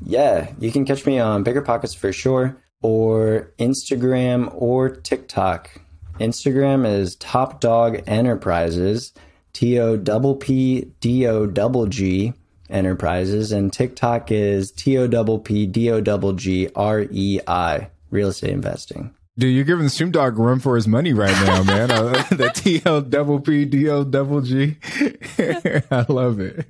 Yeah, 0.04 0.50
you 0.58 0.72
can 0.72 0.84
catch 0.84 1.06
me 1.06 1.18
on 1.18 1.42
Bigger 1.42 1.62
Pockets 1.62 1.94
for 1.94 2.12
sure, 2.12 2.56
or 2.82 3.52
Instagram 3.58 4.52
or 4.54 4.88
TikTok. 4.88 5.70
Instagram 6.18 6.86
is 6.86 7.16
Top 7.16 7.60
Dog 7.60 8.02
Enterprises, 8.06 9.12
T 9.52 9.78
O 9.78 9.96
P 9.96 10.34
P 10.40 10.92
D 11.00 11.26
O 11.26 11.86
G 11.86 12.34
Enterprises, 12.68 13.52
and 13.52 13.72
TikTok 13.72 14.30
is 14.32 14.72
T 14.72 14.98
O 14.98 15.38
P 15.38 15.38
P 15.44 15.66
D 15.66 15.90
O 15.90 16.32
G 16.32 16.68
R 16.74 17.06
E 17.10 17.40
I, 17.46 17.90
real 18.10 18.28
estate 18.28 18.50
investing. 18.50 19.14
Dude, 19.38 19.54
you're 19.54 19.64
giving 19.64 19.88
Snoop 19.88 20.12
Dogg 20.12 20.38
a 20.38 20.42
run 20.42 20.58
for 20.58 20.76
his 20.76 20.86
money 20.86 21.14
right 21.14 21.32
now, 21.46 21.62
man. 21.64 21.90
Uh, 21.90 22.12
the 22.30 22.50
T 22.54 22.82
L 22.84 23.00
double 23.00 23.40
P 23.40 23.64
D 23.64 23.88
O 23.88 24.04
double 24.04 24.42
G. 24.42 24.76
I 25.38 26.04
love 26.08 26.38
it. 26.38 26.66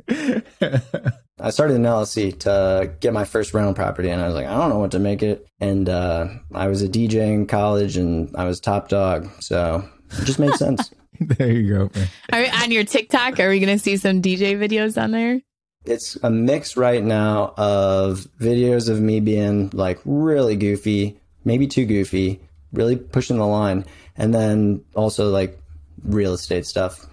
I 1.41 1.51
started 1.51 1.75
an 1.75 1.83
LLC 1.83 2.39
to 2.41 2.93
get 3.01 3.13
my 3.13 3.25
first 3.25 3.53
rental 3.53 3.75
property, 3.75 4.11
and 4.11 4.23
I 4.23 4.27
was 4.27 4.37
like, 4.37 4.47
I 4.47 4.57
don't 4.57 4.69
know 4.69 4.79
what 4.79 4.93
to 4.93 5.01
make 5.01 5.25
it. 5.25 5.45
And 5.59 5.89
uh, 5.89 6.29
I 6.55 6.69
was 6.69 6.83
a 6.83 6.89
DJ 6.89 7.33
in 7.35 7.49
college, 7.49 7.97
and 7.97 8.35
I 8.37 8.45
was 8.45 8.61
top 8.61 8.89
dog, 8.89 9.29
so 9.41 9.85
it 10.21 10.25
just 10.25 10.39
made 10.39 10.55
sense. 10.55 10.93
there 11.19 11.51
you 11.51 11.69
go. 11.69 11.91
Man. 11.97 12.09
Are, 12.33 12.63
on 12.63 12.71
your 12.71 12.85
TikTok, 12.85 13.41
are 13.41 13.49
we 13.49 13.59
going 13.59 13.77
to 13.77 13.83
see 13.83 13.97
some 13.97 14.23
DJ 14.23 14.57
videos 14.57 15.03
on 15.03 15.11
there? 15.11 15.41
It's 15.85 16.17
a 16.23 16.31
mix 16.31 16.77
right 16.77 17.03
now 17.03 17.55
of 17.57 18.29
videos 18.39 18.89
of 18.89 19.01
me 19.01 19.19
being 19.19 19.71
like 19.73 19.99
really 20.05 20.55
goofy, 20.55 21.19
maybe 21.45 21.67
too 21.67 21.87
goofy, 21.87 22.41
really 22.73 22.97
pushing 22.97 23.39
the 23.39 23.47
line, 23.47 23.85
and 24.17 24.35
then 24.35 24.85
also 24.95 25.31
like 25.31 25.59
real 26.05 26.35
estate 26.35 26.67
stuff, 26.67 27.07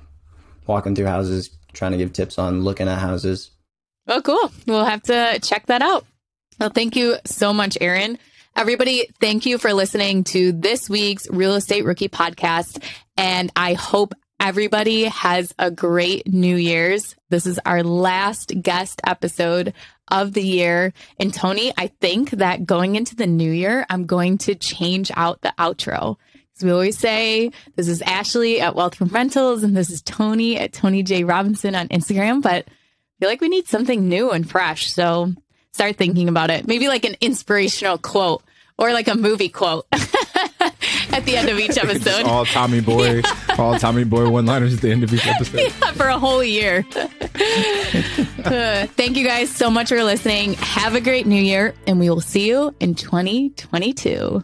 walking 0.67 0.95
through 0.95 1.05
houses, 1.05 1.49
trying 1.73 1.91
to 1.91 1.97
give 1.97 2.13
tips 2.13 2.37
on 2.37 2.63
looking 2.63 2.87
at 2.87 2.99
houses. 2.99 3.51
Oh, 4.07 4.21
cool. 4.21 4.51
We'll 4.65 4.85
have 4.85 5.03
to 5.03 5.39
check 5.41 5.67
that 5.67 5.81
out. 5.81 6.05
Well, 6.59 6.69
thank 6.69 6.95
you 6.95 7.17
so 7.25 7.53
much, 7.53 7.77
Aaron. 7.79 8.17
Everybody, 8.55 9.07
thank 9.21 9.45
you 9.45 9.57
for 9.57 9.73
listening 9.73 10.23
to 10.25 10.51
this 10.51 10.89
week's 10.89 11.29
Real 11.29 11.55
Estate 11.55 11.85
Rookie 11.85 12.09
podcast. 12.09 12.83
And 13.15 13.51
I 13.55 13.73
hope 13.73 14.13
everybody 14.39 15.03
has 15.05 15.53
a 15.59 15.69
great 15.69 16.27
New 16.27 16.55
Year's. 16.55 17.15
This 17.29 17.45
is 17.45 17.59
our 17.65 17.83
last 17.83 18.53
guest 18.61 19.01
episode 19.05 19.73
of 20.07 20.33
the 20.33 20.41
year. 20.41 20.93
And 21.19 21.33
Tony, 21.33 21.73
I 21.77 21.87
think 21.87 22.31
that 22.31 22.65
going 22.65 22.95
into 22.95 23.15
the 23.15 23.27
new 23.27 23.51
year, 23.51 23.85
I'm 23.89 24.05
going 24.05 24.37
to 24.39 24.55
change 24.55 25.11
out 25.15 25.41
the 25.41 25.53
outro. 25.59 26.17
Because 26.33 26.63
we 26.63 26.71
always 26.71 26.97
say, 26.97 27.51
this 27.75 27.87
is 27.87 28.01
Ashley 28.01 28.61
at 28.61 28.75
Wealth 28.75 28.95
from 28.95 29.09
Rentals, 29.09 29.63
and 29.63 29.75
this 29.75 29.89
is 29.89 30.01
Tony 30.01 30.57
at 30.57 30.73
Tony 30.73 31.03
J. 31.03 31.23
Robinson 31.23 31.75
on 31.75 31.89
Instagram. 31.89 32.41
But 32.41 32.65
I 32.67 32.71
feel 33.19 33.29
like 33.29 33.41
we 33.41 33.49
need 33.49 33.67
something 33.67 34.07
new 34.07 34.31
and 34.31 34.49
fresh. 34.49 34.91
So 34.91 35.33
start 35.73 35.97
thinking 35.97 36.29
about 36.29 36.49
it. 36.49 36.67
Maybe 36.67 36.87
like 36.87 37.05
an 37.05 37.15
inspirational 37.21 37.97
quote 37.97 38.43
or 38.77 38.93
like 38.93 39.07
a 39.07 39.15
movie 39.15 39.49
quote 39.49 39.85
at 41.13 41.25
the 41.25 41.35
end 41.35 41.49
of 41.49 41.57
each 41.57 41.77
episode. 41.77 42.25
all 42.25 42.45
Tommy 42.45 42.81
Boy, 42.81 43.21
yeah. 43.21 43.55
all 43.57 43.77
Tommy 43.79 44.03
Boy 44.03 44.29
one 44.29 44.45
liners 44.45 44.73
at 44.75 44.81
the 44.81 44.91
end 44.91 45.03
of 45.03 45.13
each 45.13 45.25
episode. 45.25 45.59
Yeah, 45.61 45.91
for 45.93 46.07
a 46.07 46.19
whole 46.19 46.43
year. 46.43 46.85
uh, 46.93 48.85
thank 48.85 49.17
you 49.17 49.25
guys 49.25 49.49
so 49.49 49.69
much 49.69 49.89
for 49.89 50.03
listening. 50.03 50.53
Have 50.53 50.95
a 50.95 51.01
great 51.01 51.25
new 51.25 51.41
year, 51.41 51.73
and 51.87 51.99
we 51.99 52.09
will 52.09 52.21
see 52.21 52.47
you 52.47 52.75
in 52.79 52.93
2022. 52.95 54.43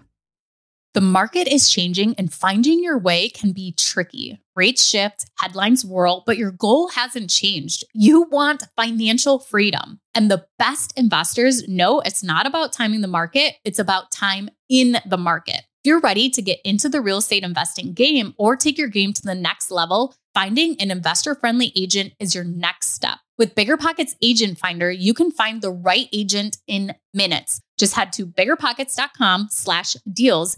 The 0.95 1.01
market 1.01 1.47
is 1.47 1.69
changing 1.69 2.15
and 2.17 2.33
finding 2.33 2.81
your 2.81 2.97
way 2.97 3.27
can 3.27 3.51
be 3.51 3.73
tricky. 3.73 4.39
Rates 4.55 4.85
shift, 4.85 5.25
headlines 5.37 5.83
whirl, 5.83 6.23
but 6.25 6.37
your 6.37 6.51
goal 6.51 6.87
hasn't 6.87 7.29
changed. 7.29 7.83
You 7.93 8.23
want 8.31 8.63
financial 8.77 9.37
freedom. 9.39 9.99
And 10.15 10.31
the 10.31 10.45
best 10.57 10.97
investors 10.97 11.67
know 11.67 11.99
it's 11.99 12.23
not 12.23 12.47
about 12.47 12.71
timing 12.71 13.01
the 13.01 13.09
market, 13.09 13.55
it's 13.65 13.77
about 13.77 14.09
time 14.11 14.49
in 14.69 14.97
the 15.05 15.17
market. 15.17 15.63
If 15.85 15.89
you're 15.89 15.99
ready 15.99 16.31
to 16.31 16.41
get 16.41 16.61
into 16.63 16.89
the 16.89 16.99
real 16.99 17.19
estate 17.19 17.43
investing 17.43 17.93
game 17.93 18.33
or 18.39 18.55
take 18.55 18.75
your 18.75 18.87
game 18.87 19.13
to 19.13 19.21
the 19.21 19.35
next 19.35 19.69
level, 19.69 20.15
finding 20.33 20.75
an 20.81 20.89
investor 20.89 21.35
friendly 21.35 21.71
agent 21.75 22.13
is 22.19 22.33
your 22.33 22.43
next 22.43 22.95
step. 22.95 23.19
With 23.37 23.53
BiggerPockets 23.53 24.15
Agent 24.19 24.57
Finder, 24.57 24.89
you 24.89 25.13
can 25.13 25.29
find 25.29 25.61
the 25.61 25.69
right 25.69 26.09
agent 26.11 26.57
in 26.65 26.95
minutes. 27.13 27.61
Just 27.77 27.93
head 27.93 28.11
to 28.13 28.25
biggerpockets.com 28.25 29.49
slash 29.51 29.95
deals 30.11 30.57